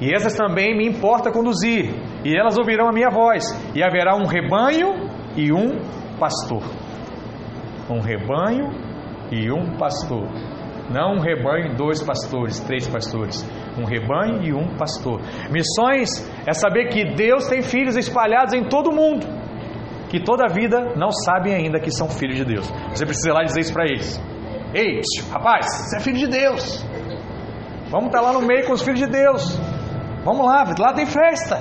e 0.00 0.12
essas 0.12 0.34
também 0.34 0.76
me 0.76 0.86
importa 0.86 1.32
conduzir, 1.32 1.90
e 2.24 2.36
elas 2.36 2.56
ouvirão 2.56 2.88
a 2.88 2.92
minha 2.92 3.10
voz, 3.10 3.44
e 3.74 3.82
haverá 3.82 4.16
um 4.16 4.26
rebanho 4.26 5.10
e 5.36 5.52
um 5.52 5.80
pastor 6.18 6.62
um 7.90 8.00
rebanho 8.00 8.70
e 9.30 9.50
um 9.50 9.76
pastor. 9.76 10.26
Não 10.90 11.16
um 11.16 11.20
rebanho, 11.20 11.76
dois 11.76 12.02
pastores, 12.02 12.60
três 12.60 12.86
pastores. 12.86 13.44
Um 13.78 13.84
rebanho 13.84 14.42
e 14.42 14.52
um 14.52 14.76
pastor. 14.76 15.20
Missões 15.50 16.08
é 16.46 16.52
saber 16.52 16.88
que 16.88 17.14
Deus 17.14 17.48
tem 17.48 17.60
filhos 17.62 17.96
espalhados 17.96 18.54
em 18.54 18.64
todo 18.68 18.90
o 18.90 18.94
mundo, 18.94 19.26
que 20.08 20.20
toda 20.22 20.44
a 20.44 20.52
vida 20.52 20.94
não 20.96 21.10
sabem 21.10 21.54
ainda 21.54 21.80
que 21.80 21.90
são 21.90 22.08
filhos 22.08 22.36
de 22.36 22.44
Deus. 22.44 22.70
Você 22.90 23.04
precisa 23.04 23.30
ir 23.30 23.32
lá 23.32 23.42
dizer 23.42 23.60
isso 23.60 23.72
para 23.72 23.84
eles. 23.84 24.22
Ei, 24.72 25.00
rapaz, 25.30 25.66
você 25.66 25.96
é 25.96 26.00
filho 26.00 26.18
de 26.18 26.28
Deus. 26.28 26.84
Vamos 27.90 28.06
estar 28.06 28.20
lá 28.20 28.32
no 28.32 28.42
meio 28.42 28.66
com 28.66 28.72
os 28.72 28.82
filhos 28.82 29.00
de 29.00 29.06
Deus. 29.06 29.58
Vamos 30.24 30.44
lá, 30.46 30.64
lá 30.78 30.92
tem 30.92 31.06
festa. 31.06 31.58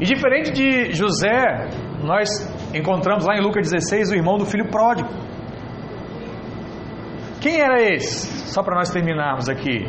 E 0.00 0.04
diferente 0.04 0.52
de 0.52 0.92
José, 0.92 1.68
nós 2.02 2.28
encontramos 2.76 3.24
lá 3.26 3.36
em 3.36 3.42
Lucas 3.42 3.70
16 3.70 4.10
o 4.10 4.14
irmão 4.14 4.38
do 4.38 4.44
filho 4.44 4.68
pródigo. 4.68 5.08
Quem 7.40 7.60
era 7.60 7.80
esse? 7.80 8.26
Só 8.52 8.62
para 8.62 8.74
nós 8.74 8.90
terminarmos 8.90 9.48
aqui. 9.48 9.86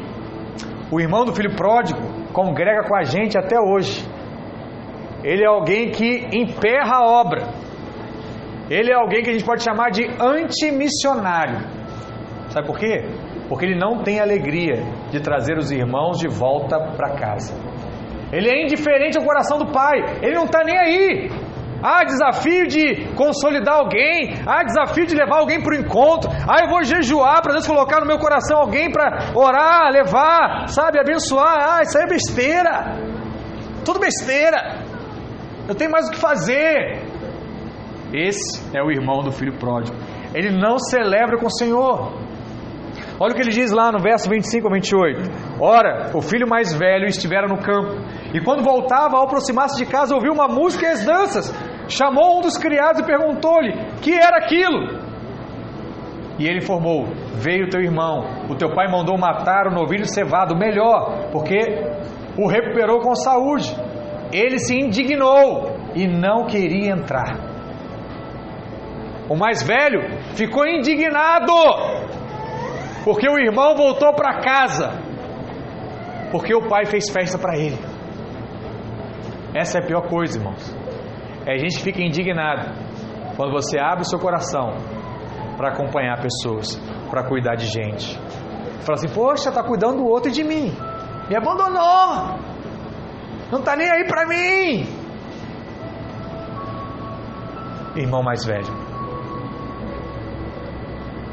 O 0.91 0.99
irmão 0.99 1.26
do 1.26 1.34
filho 1.34 1.55
pródigo 1.55 1.99
congrega 2.31 2.88
com 2.88 2.95
a 2.95 3.03
gente 3.03 3.38
até 3.38 3.59
hoje. 3.59 4.05
Ele 5.23 5.43
é 5.43 5.47
alguém 5.47 5.91
que 5.91 6.27
emperra 6.31 6.97
a 6.97 7.05
obra. 7.05 7.47
Ele 8.69 8.91
é 8.91 8.95
alguém 8.95 9.23
que 9.23 9.30
a 9.30 9.34
gente 9.34 9.45
pode 9.45 9.64
chamar 9.64 9.89
de 9.89 10.05
antimissionário. 10.19 11.59
Sabe 12.49 12.68
por 12.68 12.77
quê? 12.77 13.03
Porque 13.49 13.65
ele 13.65 13.80
não 13.80 14.03
tem 14.03 14.19
alegria 14.19 14.84
de 15.09 15.19
trazer 15.22 15.57
os 15.57 15.72
irmãos 15.72 16.19
de 16.19 16.27
volta 16.27 16.77
para 16.95 17.15
casa. 17.15 17.53
Ele 18.31 18.49
é 18.49 18.64
indiferente 18.64 19.18
ao 19.18 19.23
coração 19.23 19.57
do 19.57 19.72
pai. 19.72 19.97
Ele 20.22 20.35
não 20.35 20.45
está 20.45 20.64
nem 20.64 20.77
aí. 20.77 21.30
Há 21.88 22.03
desafio 22.03 22.68
de 22.68 23.07
consolidar 23.15 23.76
alguém. 23.76 24.41
Há 24.45 24.61
desafio 24.64 25.05
de 25.05 25.15
levar 25.15 25.38
alguém 25.38 25.61
para 25.61 25.73
o 25.73 25.80
encontro. 25.80 26.30
Ah, 26.45 26.59
eu 26.61 26.69
vou 26.69 26.84
jejuar 26.84 27.41
para 27.41 27.53
Deus 27.53 27.65
colocar 27.65 28.01
no 28.01 28.05
meu 28.05 28.19
coração 28.19 28.59
alguém 28.59 28.91
para 28.91 29.31
orar, 29.34 29.89
levar, 29.89 30.68
sabe, 30.68 30.99
abençoar. 30.99 31.77
Ah, 31.77 31.81
isso 31.84 31.97
aí 31.97 32.03
é 32.03 32.07
besteira. 32.07 32.73
Tudo 33.85 34.01
besteira. 34.01 34.81
Eu 35.69 35.76
tenho 35.76 35.89
mais 35.89 36.09
o 36.09 36.11
que 36.11 36.18
fazer. 36.18 37.05
Esse 38.14 38.61
é 38.77 38.84
o 38.84 38.91
irmão 38.91 39.23
do 39.23 39.31
filho 39.31 39.57
pródigo. 39.57 39.97
Ele 40.34 40.51
não 40.51 40.77
celebra 40.77 41.38
com 41.38 41.45
o 41.45 41.57
Senhor. 41.57 42.27
Olha 43.19 43.31
o 43.31 43.35
que 43.35 43.41
ele 43.41 43.51
diz 43.51 43.72
lá 43.72 43.91
no 43.91 43.99
verso 43.99 44.30
25 44.30 44.68
a 44.68 44.73
28. 44.73 45.22
Ora, 45.59 46.11
o 46.14 46.22
filho 46.22 46.47
mais 46.47 46.73
velho 46.73 47.05
estivera 47.07 47.47
no 47.47 47.57
campo, 47.57 47.95
e 48.34 48.39
quando 48.41 48.64
voltava, 48.64 49.18
ao 49.18 49.23
aproximar-se 49.23 49.84
de 49.84 49.89
casa, 49.89 50.14
ouviu 50.14 50.31
uma 50.31 50.47
música 50.47 50.85
e 50.85 50.89
as 50.89 51.03
danças. 51.03 51.51
Chamou 51.88 52.39
um 52.39 52.41
dos 52.41 52.57
criados 52.57 52.99
e 53.01 53.05
perguntou-lhe: 53.05 53.72
Que 54.01 54.14
era 54.14 54.38
aquilo? 54.38 55.07
E 56.38 56.45
ele 56.45 56.59
informou: 56.59 57.05
Veio 57.35 57.69
teu 57.69 57.81
irmão, 57.81 58.26
o 58.49 58.55
teu 58.55 58.73
pai 58.73 58.88
mandou 58.91 59.18
matar 59.18 59.68
o 59.68 59.73
novilho 59.73 60.05
cevado, 60.05 60.57
melhor, 60.57 61.30
porque 61.31 61.57
o 62.38 62.47
recuperou 62.47 62.99
com 62.99 63.15
saúde. 63.15 63.76
Ele 64.31 64.59
se 64.59 64.76
indignou 64.76 65.72
e 65.95 66.05
não 66.05 66.45
queria 66.45 66.91
entrar. 66.91 67.38
O 69.30 69.35
mais 69.35 69.64
velho 69.64 70.01
ficou 70.35 70.65
indignado, 70.65 71.53
porque 73.03 73.27
o 73.30 73.39
irmão 73.39 73.76
voltou 73.76 74.14
para 74.14 74.39
casa, 74.41 74.91
porque 76.31 76.53
o 76.53 76.68
pai 76.68 76.85
fez 76.85 77.09
festa 77.09 77.38
para 77.38 77.57
ele. 77.57 77.77
Essa 79.53 79.80
é 79.80 79.81
a 79.81 79.85
pior 79.85 80.07
coisa, 80.07 80.38
irmãos. 80.38 80.86
A 81.48 81.57
gente 81.57 81.82
fica 81.82 82.02
indignado 82.02 82.72
quando 83.38 83.53
você 83.53 83.80
abre 83.80 84.02
o 84.02 84.06
seu 84.06 84.19
coração 84.19 84.72
para 85.56 85.69
acompanhar 85.69 86.22
pessoas, 86.22 86.76
para 87.10 87.24
cuidar 87.24 87.56
de 87.56 87.68
gente. 87.68 88.18
Fala 88.82 88.95
assim: 88.95 89.07
Poxa, 89.07 89.49
está 89.49 89.64
cuidando 89.64 89.98
do 89.98 90.06
outro 90.06 90.30
e 90.30 90.34
de 90.34 90.44
mim. 90.44 90.74
Me 91.30 91.38
abandonou. 91.38 92.38
Não 93.49 93.60
está 93.60 93.76
nem 93.78 93.90
aí 93.90 94.06
para 94.06 94.28
mim. 94.28 94.86
Irmão 97.95 98.22
mais 98.22 98.45
velho. 98.45 98.88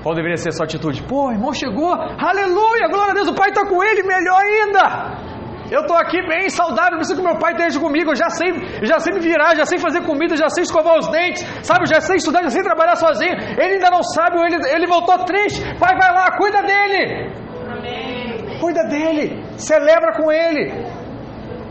Qual 0.05 0.15
deveria 0.15 0.37
ser 0.37 0.51
a 0.51 0.53
sua 0.53 0.65
atitude? 0.65 1.03
Pô, 1.03 1.33
irmão 1.33 1.53
chegou, 1.53 1.93
aleluia, 1.93 2.89
glória 2.89 3.13
a 3.13 3.15
Deus, 3.15 3.29
o 3.29 3.35
pai 3.35 3.49
está 3.49 3.67
com 3.67 3.83
ele, 3.83 4.03
melhor 4.03 4.39
ainda. 4.39 5.34
Eu 5.71 5.81
estou 5.81 5.97
aqui 5.97 6.21
bem 6.27 6.49
saudável, 6.49 6.93
não 6.93 6.99
preciso 6.99 7.21
que 7.21 7.27
meu 7.27 7.39
pai 7.39 7.53
esteja 7.53 7.81
comigo, 7.81 8.11
eu 8.11 8.17
já 8.17 8.29
sei, 8.29 8.53
já 8.83 8.99
sei 8.99 9.15
me 9.15 9.21
virar, 9.21 9.57
já 9.57 9.65
sei 9.65 9.79
fazer 9.79 10.03
comida, 10.03 10.37
já 10.37 10.49
sei 10.49 10.63
escovar 10.63 10.99
os 10.99 11.09
dentes, 11.09 11.43
sabe? 11.63 11.83
Eu 11.83 11.87
já 11.87 12.01
sei 12.01 12.17
estudar, 12.17 12.43
já 12.43 12.51
sei 12.51 12.63
trabalhar 12.63 12.97
sozinho. 12.97 13.33
Ele 13.33 13.75
ainda 13.75 13.91
não 13.91 14.03
sabe, 14.03 14.37
ele, 14.39 14.57
ele 14.69 14.87
voltou 14.87 15.25
triste. 15.25 15.63
Pai, 15.79 15.97
vai 15.97 16.13
lá, 16.13 16.37
cuida 16.37 16.63
dele. 16.63 17.33
Amém. 17.67 18.59
Cuida 18.61 18.85
dele, 18.85 19.43
celebra 19.57 20.13
com 20.13 20.31
ele. 20.31 20.71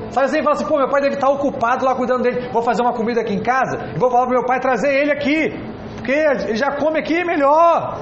Sabe 0.09 0.25
assim, 0.25 0.43
fala 0.43 0.51
assim, 0.51 0.65
pô, 0.65 0.77
meu 0.77 0.89
pai 0.89 1.01
deve 1.01 1.15
estar 1.15 1.29
ocupado 1.29 1.85
lá 1.85 1.95
cuidando 1.95 2.23
dele. 2.23 2.49
Vou 2.51 2.61
fazer 2.61 2.81
uma 2.81 2.93
comida 2.93 3.21
aqui 3.21 3.33
em 3.33 3.41
casa 3.41 3.93
e 3.95 3.99
vou 3.99 4.11
falar 4.11 4.25
para 4.27 4.35
meu 4.37 4.45
pai 4.45 4.59
trazer 4.59 4.93
ele 4.93 5.11
aqui, 5.11 5.49
porque 5.95 6.11
ele 6.11 6.55
já 6.55 6.71
come 6.77 6.99
aqui 6.99 7.23
melhor. 7.25 7.99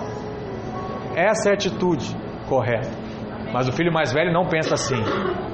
Essa 1.15 1.49
é 1.49 1.51
a 1.51 1.53
atitude 1.53 2.15
correta. 2.49 3.00
Mas 3.53 3.67
o 3.67 3.71
filho 3.71 3.91
mais 3.91 4.13
velho 4.13 4.31
não 4.31 4.47
pensa 4.47 4.75
assim. 4.75 5.01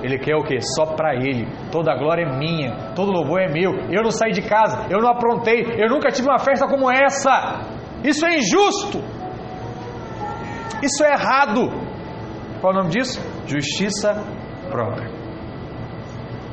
Ele 0.04 0.18
quer 0.20 0.36
o 0.36 0.44
quê? 0.44 0.60
Só 0.76 0.86
para 0.86 1.16
ele. 1.16 1.48
Toda 1.72 1.92
a 1.92 1.98
glória 1.98 2.24
é 2.24 2.38
minha, 2.38 2.94
todo 2.96 3.12
louvor 3.12 3.42
é 3.42 3.52
meu. 3.52 3.72
Eu 3.90 4.04
não 4.04 4.12
saí 4.12 4.32
de 4.32 4.42
casa, 4.42 4.88
eu 4.90 5.02
não 5.02 5.10
aprontei, 5.10 5.66
eu 5.78 5.90
nunca 5.90 6.10
tive 6.10 6.28
uma 6.28 6.40
festa 6.40 6.68
como 6.68 6.92
essa. 6.92 7.62
Isso 8.04 8.26
é 8.26 8.38
injusto. 8.38 9.00
Isso 10.84 11.04
é 11.04 11.14
errado. 11.14 11.70
Qual 12.62 12.74
é 12.74 12.76
o 12.76 12.80
nome 12.80 12.90
disso? 12.90 13.20
Justiça 13.48 14.24
própria. 14.70 15.10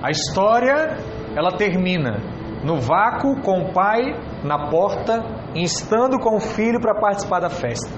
A 0.03 0.11
história, 0.11 0.97
ela 1.37 1.57
termina 1.57 2.21
no 2.63 2.81
vácuo 2.81 3.41
com 3.43 3.63
o 3.63 3.73
pai 3.73 4.15
na 4.43 4.71
porta, 4.71 5.23
instando 5.55 6.19
com 6.19 6.37
o 6.37 6.41
filho 6.41 6.81
para 6.81 6.95
participar 6.99 7.41
da 7.41 7.51
festa. 7.51 7.91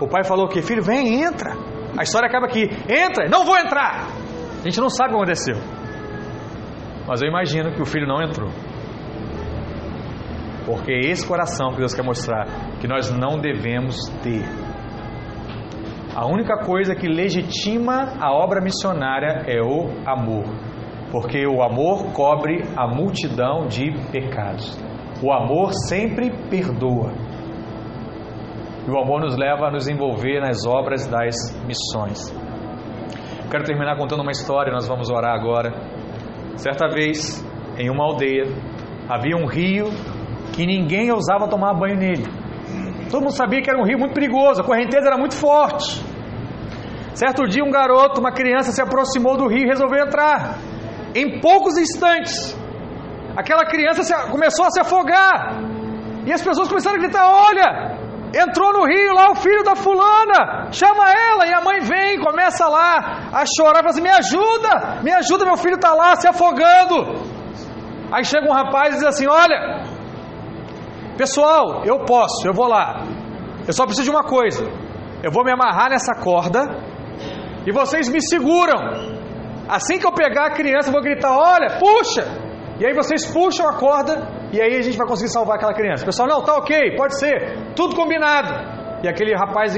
O 0.00 0.08
pai 0.08 0.24
falou 0.24 0.48
que 0.48 0.60
filho, 0.60 0.82
vem, 0.82 1.22
entra. 1.22 1.71
A 1.98 2.02
história 2.02 2.28
acaba 2.28 2.46
aqui. 2.46 2.62
Entra, 2.88 3.28
não 3.28 3.44
vou 3.44 3.56
entrar. 3.56 4.06
A 4.60 4.64
gente 4.64 4.80
não 4.80 4.88
sabe 4.88 5.10
o 5.10 5.16
que 5.16 5.22
aconteceu. 5.22 5.56
Mas 7.06 7.20
eu 7.20 7.28
imagino 7.28 7.72
que 7.72 7.82
o 7.82 7.86
filho 7.86 8.06
não 8.06 8.22
entrou. 8.22 8.50
Porque 10.64 10.92
é 10.92 11.10
esse 11.10 11.26
coração 11.26 11.72
que 11.72 11.78
Deus 11.78 11.94
quer 11.94 12.04
mostrar 12.04 12.46
que 12.80 12.86
nós 12.86 13.10
não 13.10 13.38
devemos 13.38 13.96
ter. 14.22 14.44
A 16.14 16.26
única 16.26 16.64
coisa 16.64 16.94
que 16.94 17.08
legitima 17.08 18.14
a 18.20 18.32
obra 18.32 18.60
missionária 18.60 19.44
é 19.46 19.60
o 19.60 19.88
amor. 20.06 20.44
Porque 21.10 21.46
o 21.46 21.62
amor 21.62 22.12
cobre 22.12 22.62
a 22.76 22.86
multidão 22.86 23.66
de 23.66 23.92
pecados. 24.10 24.78
O 25.22 25.32
amor 25.32 25.72
sempre 25.88 26.30
perdoa. 26.48 27.12
E 28.86 28.90
o 28.90 28.98
amor 28.98 29.20
nos 29.20 29.36
leva 29.36 29.66
a 29.66 29.70
nos 29.70 29.88
envolver 29.88 30.40
nas 30.40 30.66
obras 30.66 31.06
das 31.06 31.34
missões. 31.66 32.34
Quero 33.50 33.64
terminar 33.64 33.96
contando 33.96 34.22
uma 34.22 34.32
história, 34.32 34.72
nós 34.72 34.88
vamos 34.88 35.10
orar 35.10 35.34
agora. 35.34 35.72
Certa 36.56 36.88
vez, 36.88 37.44
em 37.78 37.90
uma 37.90 38.04
aldeia, 38.04 38.46
havia 39.08 39.36
um 39.36 39.46
rio 39.46 39.86
que 40.52 40.66
ninguém 40.66 41.10
ousava 41.12 41.48
tomar 41.48 41.74
banho 41.74 41.96
nele. 41.96 42.24
Todo 43.10 43.22
mundo 43.22 43.36
sabia 43.36 43.60
que 43.60 43.68
era 43.68 43.78
um 43.78 43.84
rio 43.84 43.98
muito 43.98 44.14
perigoso, 44.14 44.62
a 44.62 44.64
correnteza 44.64 45.06
era 45.06 45.18
muito 45.18 45.34
forte. 45.34 46.02
Certo 47.14 47.46
dia, 47.46 47.62
um 47.62 47.70
garoto, 47.70 48.20
uma 48.20 48.32
criança, 48.32 48.72
se 48.72 48.80
aproximou 48.80 49.36
do 49.36 49.46
rio 49.46 49.64
e 49.64 49.68
resolveu 49.68 50.06
entrar. 50.06 50.56
Em 51.14 51.40
poucos 51.40 51.76
instantes, 51.76 52.56
aquela 53.36 53.66
criança 53.66 54.28
começou 54.30 54.64
a 54.64 54.70
se 54.70 54.80
afogar. 54.80 55.58
E 56.24 56.32
as 56.32 56.42
pessoas 56.42 56.68
começaram 56.68 56.96
a 56.96 57.00
gritar: 57.00 57.30
Olha, 57.30 57.91
Entrou 58.34 58.72
no 58.72 58.86
rio 58.86 59.12
lá 59.12 59.30
o 59.30 59.34
filho 59.34 59.62
da 59.62 59.76
fulana, 59.76 60.72
chama 60.72 61.04
ela 61.10 61.46
e 61.46 61.52
a 61.52 61.60
mãe 61.60 61.80
vem, 61.80 62.18
começa 62.18 62.66
lá 62.66 63.28
a 63.30 63.44
chorar, 63.44 63.80
fala 63.80 63.90
assim: 63.90 64.00
Me 64.00 64.08
ajuda, 64.08 65.00
me 65.02 65.12
ajuda, 65.12 65.44
meu 65.44 65.56
filho 65.56 65.74
está 65.74 65.92
lá 65.92 66.16
se 66.16 66.26
afogando. 66.26 67.30
Aí 68.10 68.24
chega 68.24 68.48
um 68.48 68.54
rapaz 68.54 68.94
e 68.94 68.98
diz 68.98 69.04
assim: 69.04 69.26
Olha, 69.26 69.84
pessoal, 71.16 71.84
eu 71.84 72.04
posso, 72.06 72.46
eu 72.46 72.54
vou 72.54 72.66
lá. 72.66 73.02
Eu 73.66 73.72
só 73.72 73.84
preciso 73.84 74.04
de 74.04 74.10
uma 74.10 74.24
coisa: 74.24 74.64
eu 75.22 75.30
vou 75.30 75.44
me 75.44 75.52
amarrar 75.52 75.90
nessa 75.90 76.14
corda 76.14 76.60
e 77.66 77.72
vocês 77.72 78.08
me 78.08 78.20
seguram. 78.20 79.12
Assim 79.68 79.98
que 79.98 80.06
eu 80.06 80.12
pegar 80.12 80.46
a 80.46 80.50
criança, 80.50 80.88
eu 80.88 80.92
vou 80.92 81.02
gritar: 81.02 81.36
Olha, 81.36 81.78
puxa! 81.78 82.51
E 82.80 82.86
aí 82.86 82.94
vocês 82.94 83.26
puxam 83.26 83.68
a 83.68 83.78
corda 83.78 84.28
e 84.52 84.60
aí 84.60 84.76
a 84.76 84.82
gente 84.82 84.96
vai 84.96 85.06
conseguir 85.06 85.30
salvar 85.30 85.56
aquela 85.56 85.74
criança. 85.74 86.04
Pessoal, 86.04 86.28
não, 86.28 86.42
tá 86.42 86.54
ok, 86.54 86.96
pode 86.96 87.18
ser, 87.18 87.74
tudo 87.74 87.94
combinado. 87.94 88.52
E 89.02 89.08
aquele 89.08 89.34
rapaz 89.34 89.74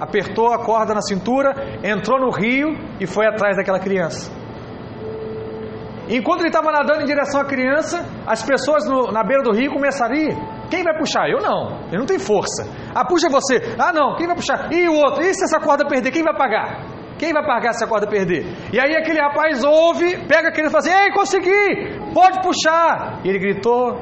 apertou 0.00 0.52
a 0.52 0.64
corda 0.64 0.94
na 0.94 1.00
cintura, 1.00 1.52
entrou 1.82 2.20
no 2.20 2.30
rio 2.30 2.76
e 3.00 3.06
foi 3.06 3.26
atrás 3.26 3.56
daquela 3.56 3.78
criança. 3.78 4.30
Enquanto 6.08 6.40
ele 6.40 6.48
estava 6.48 6.70
nadando 6.70 7.02
em 7.02 7.04
direção 7.06 7.40
à 7.40 7.44
criança, 7.44 8.06
as 8.26 8.42
pessoas 8.42 8.88
no, 8.88 9.10
na 9.10 9.24
beira 9.24 9.42
do 9.42 9.52
rio 9.52 9.72
ir. 9.72 10.36
Quem 10.70 10.82
vai 10.82 10.96
puxar? 10.96 11.28
Eu 11.28 11.38
não. 11.38 11.80
Eu 11.92 11.98
não 11.98 12.06
tenho 12.06 12.20
força. 12.20 12.64
Ah, 12.94 13.04
puxa 13.04 13.28
você. 13.28 13.74
Ah, 13.78 13.92
não. 13.92 14.14
Quem 14.14 14.26
vai 14.26 14.36
puxar? 14.36 14.72
E 14.72 14.88
o 14.88 14.94
outro? 14.94 15.22
E 15.22 15.34
se 15.34 15.44
essa 15.44 15.58
corda 15.58 15.84
perder? 15.86 16.12
Quem 16.12 16.22
vai 16.22 16.36
pagar? 16.36 16.95
Quem 17.18 17.32
vai 17.32 17.44
pagar 17.44 17.72
se 17.72 17.84
a 17.84 17.88
corda 17.88 18.06
perder? 18.06 18.44
E 18.72 18.78
aí 18.78 18.94
aquele 18.94 19.20
rapaz 19.20 19.64
ouve, 19.64 20.18
pega 20.26 20.48
aquele 20.48 20.68
e 20.68 20.70
fala 20.70 20.84
assim: 20.84 20.92
Ei, 20.92 21.12
consegui! 21.12 22.12
Pode 22.12 22.42
puxar! 22.42 23.20
E 23.24 23.28
ele 23.28 23.38
gritou, 23.38 24.00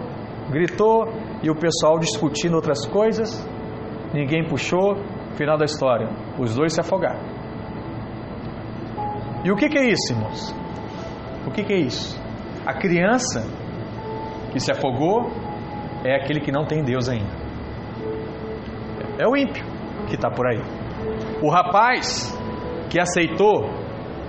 gritou, 0.51 1.07
e 1.43 1.51
o 1.51 1.55
pessoal 1.55 1.99
discutindo 1.99 2.55
outras 2.55 2.87
coisas, 2.87 3.47
ninguém 4.13 4.47
puxou. 4.49 4.97
Final 5.37 5.59
da 5.59 5.65
história: 5.65 6.09
os 6.39 6.55
dois 6.55 6.73
se 6.73 6.81
afogaram. 6.81 7.21
E 9.45 9.51
o 9.51 9.57
que, 9.57 9.69
que 9.69 9.79
é 9.79 9.91
isso, 9.91 10.13
irmãos? 10.13 10.55
O 11.47 11.51
que, 11.51 11.63
que 11.63 11.73
é 11.73 11.79
isso? 11.79 12.21
A 12.67 12.73
criança 12.73 13.45
que 14.53 14.59
se 14.59 14.73
afogou 14.73 15.31
é 16.05 16.17
aquele 16.17 16.41
que 16.41 16.51
não 16.51 16.65
tem 16.65 16.83
Deus 16.83 17.09
ainda. 17.09 17.45
É 19.19 19.29
o 19.29 19.37
ímpio 19.37 19.65
que 20.09 20.15
está 20.15 20.31
por 20.31 20.47
aí. 20.47 20.61
O 21.43 21.51
rapaz 21.51 22.33
que 22.95 23.01
aceitou 23.01 23.69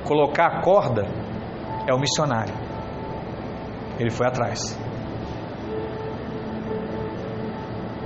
colocar 0.04 0.48
a 0.48 0.62
corda 0.64 1.04
é 1.88 1.94
o 1.94 2.00
missionário. 2.00 2.52
Ele 4.00 4.10
foi 4.10 4.26
atrás. 4.26 4.60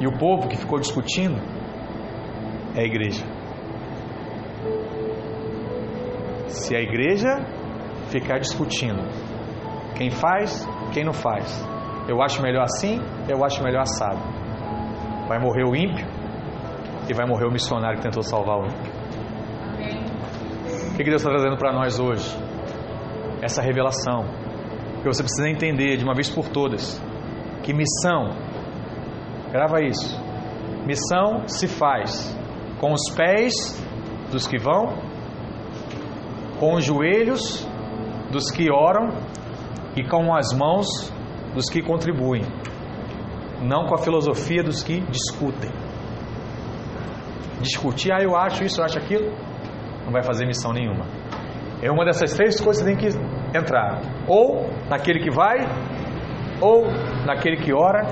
E 0.02 0.06
o 0.06 0.11
povo 0.18 0.49
que 0.49 0.57
ficou 0.57 0.77
discutindo 0.77 1.41
é 2.76 2.81
a 2.81 2.84
igreja. 2.84 3.26
Se 6.49 6.76
a 6.76 6.81
igreja 6.81 7.30
ficar 8.10 8.40
discutindo 8.40 9.07
quem 9.95 10.10
faz, 10.10 10.68
quem 10.91 11.06
não 11.06 11.14
faz, 11.14 11.65
eu 12.06 12.22
acho 12.22 12.41
melhor 12.41 12.64
assim, 12.64 12.99
eu 13.30 13.45
acho 13.45 13.64
melhor 13.64 13.84
assado. 13.84 14.19
Vai 15.26 15.40
morrer 15.40 15.64
o 15.64 15.73
ímpio 15.73 16.06
e 17.10 17.14
vai 17.14 17.26
morrer 17.26 17.45
o 17.45 17.52
missionário 17.52 17.95
que 17.95 18.03
tentou 18.03 18.23
salvar 18.23 18.57
o 18.57 18.65
ímpio 18.65 18.98
que 21.03 21.09
Deus 21.09 21.21
está 21.21 21.30
trazendo 21.30 21.57
para 21.57 21.73
nós 21.73 21.99
hoje? 21.99 22.38
Essa 23.41 23.61
revelação. 23.61 24.26
Que 25.01 25.07
você 25.07 25.23
precisa 25.23 25.47
entender 25.47 25.97
de 25.97 26.03
uma 26.03 26.13
vez 26.13 26.30
por 26.30 26.49
todas 26.49 27.01
que 27.63 27.73
missão 27.73 28.49
Grava 29.51 29.81
isso. 29.81 30.15
Missão 30.85 31.47
se 31.47 31.67
faz 31.67 32.38
com 32.80 32.93
os 32.93 33.01
pés 33.15 33.84
dos 34.31 34.47
que 34.47 34.59
vão, 34.59 34.95
com 36.59 36.76
os 36.76 36.85
joelhos 36.85 37.67
dos 38.31 38.51
que 38.51 38.71
oram 38.71 39.09
e 39.95 40.07
com 40.07 40.35
as 40.35 40.53
mãos 40.53 41.11
dos 41.55 41.67
que 41.67 41.81
contribuem, 41.81 42.43
não 43.63 43.88
com 43.88 43.95
a 43.95 43.97
filosofia 43.97 44.61
dos 44.61 44.84
que 44.84 45.01
discutem. 45.01 45.71
Discutir, 47.59 48.11
ah, 48.13 48.21
eu 48.21 48.38
acho 48.38 48.63
isso, 48.63 48.80
eu 48.80 48.85
acho 48.85 48.99
aquilo, 48.99 49.34
não 50.10 50.11
vai 50.11 50.23
fazer 50.23 50.45
missão 50.45 50.73
nenhuma. 50.73 51.06
É 51.81 51.90
uma 51.91 52.03
dessas 52.03 52.34
três 52.34 52.60
coisas 52.60 52.84
que 52.84 52.90
você 52.90 53.10
tem 53.11 53.22
que 53.52 53.57
entrar: 53.57 54.02
ou 54.27 54.68
naquele 54.90 55.19
que 55.19 55.30
vai, 55.30 55.60
ou 56.60 56.88
naquele 57.26 57.57
que 57.57 57.72
ora, 57.72 58.07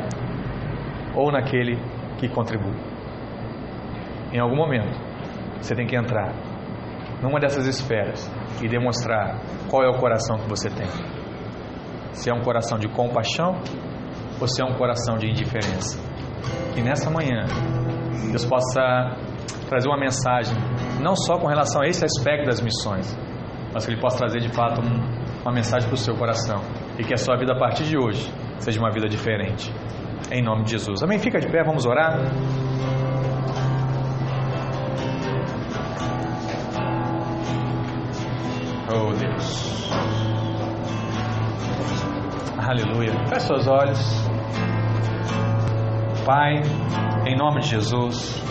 ou 1.15 1.31
naquele 1.31 1.75
que 2.19 2.29
contribui. 2.29 2.75
Em 4.31 4.39
algum 4.39 4.55
momento, 4.55 4.97
você 5.59 5.75
tem 5.75 5.87
que 5.87 5.95
entrar 5.95 6.33
numa 7.21 7.39
dessas 7.39 7.65
esferas 7.65 8.31
e 8.61 8.67
demonstrar 8.67 9.39
qual 9.69 9.83
é 9.83 9.89
o 9.89 9.99
coração 9.99 10.37
que 10.37 10.47
você 10.47 10.69
tem. 10.69 10.87
Se 12.13 12.29
é 12.29 12.33
um 12.33 12.41
coração 12.41 12.77
de 12.77 12.87
compaixão 12.87 13.59
ou 14.39 14.47
se 14.47 14.61
é 14.61 14.65
um 14.65 14.77
coração 14.77 15.17
de 15.17 15.27
indiferença. 15.27 15.99
Que 16.73 16.81
nessa 16.81 17.09
manhã 17.09 17.45
Deus 18.29 18.45
possa 18.45 19.17
trazer 19.67 19.87
uma 19.89 19.99
mensagem, 19.99 20.55
não 21.01 21.15
só 21.15 21.37
com 21.37 21.47
relação 21.47 21.81
a 21.81 21.87
esse 21.87 22.03
aspecto 22.03 22.45
das 22.45 22.61
missões, 22.61 23.17
mas 23.73 23.85
que 23.85 23.91
Ele 23.91 24.01
possa 24.01 24.17
trazer 24.17 24.39
de 24.39 24.49
fato 24.49 24.81
um, 24.81 25.41
uma 25.41 25.51
mensagem 25.51 25.87
para 25.87 25.95
o 25.95 25.97
seu 25.97 26.15
coração 26.15 26.61
e 26.97 27.03
que 27.03 27.13
a 27.13 27.17
sua 27.17 27.37
vida 27.37 27.53
a 27.53 27.59
partir 27.59 27.83
de 27.83 27.97
hoje 27.97 28.31
seja 28.59 28.79
uma 28.79 28.91
vida 28.91 29.07
diferente. 29.07 29.71
Em 30.31 30.43
nome 30.43 30.63
de 30.63 30.71
Jesus. 30.71 31.03
Amém? 31.03 31.19
Fica 31.19 31.39
de 31.39 31.47
pé, 31.47 31.63
vamos 31.63 31.85
orar. 31.85 32.19
Oh 38.89 39.13
Deus. 39.13 39.89
Aleluia. 42.57 43.13
Feche 43.27 43.47
seus 43.47 43.67
olhos. 43.67 44.27
Pai, 46.25 46.61
em 47.25 47.37
nome 47.37 47.61
de 47.61 47.67
Jesus. 47.69 48.43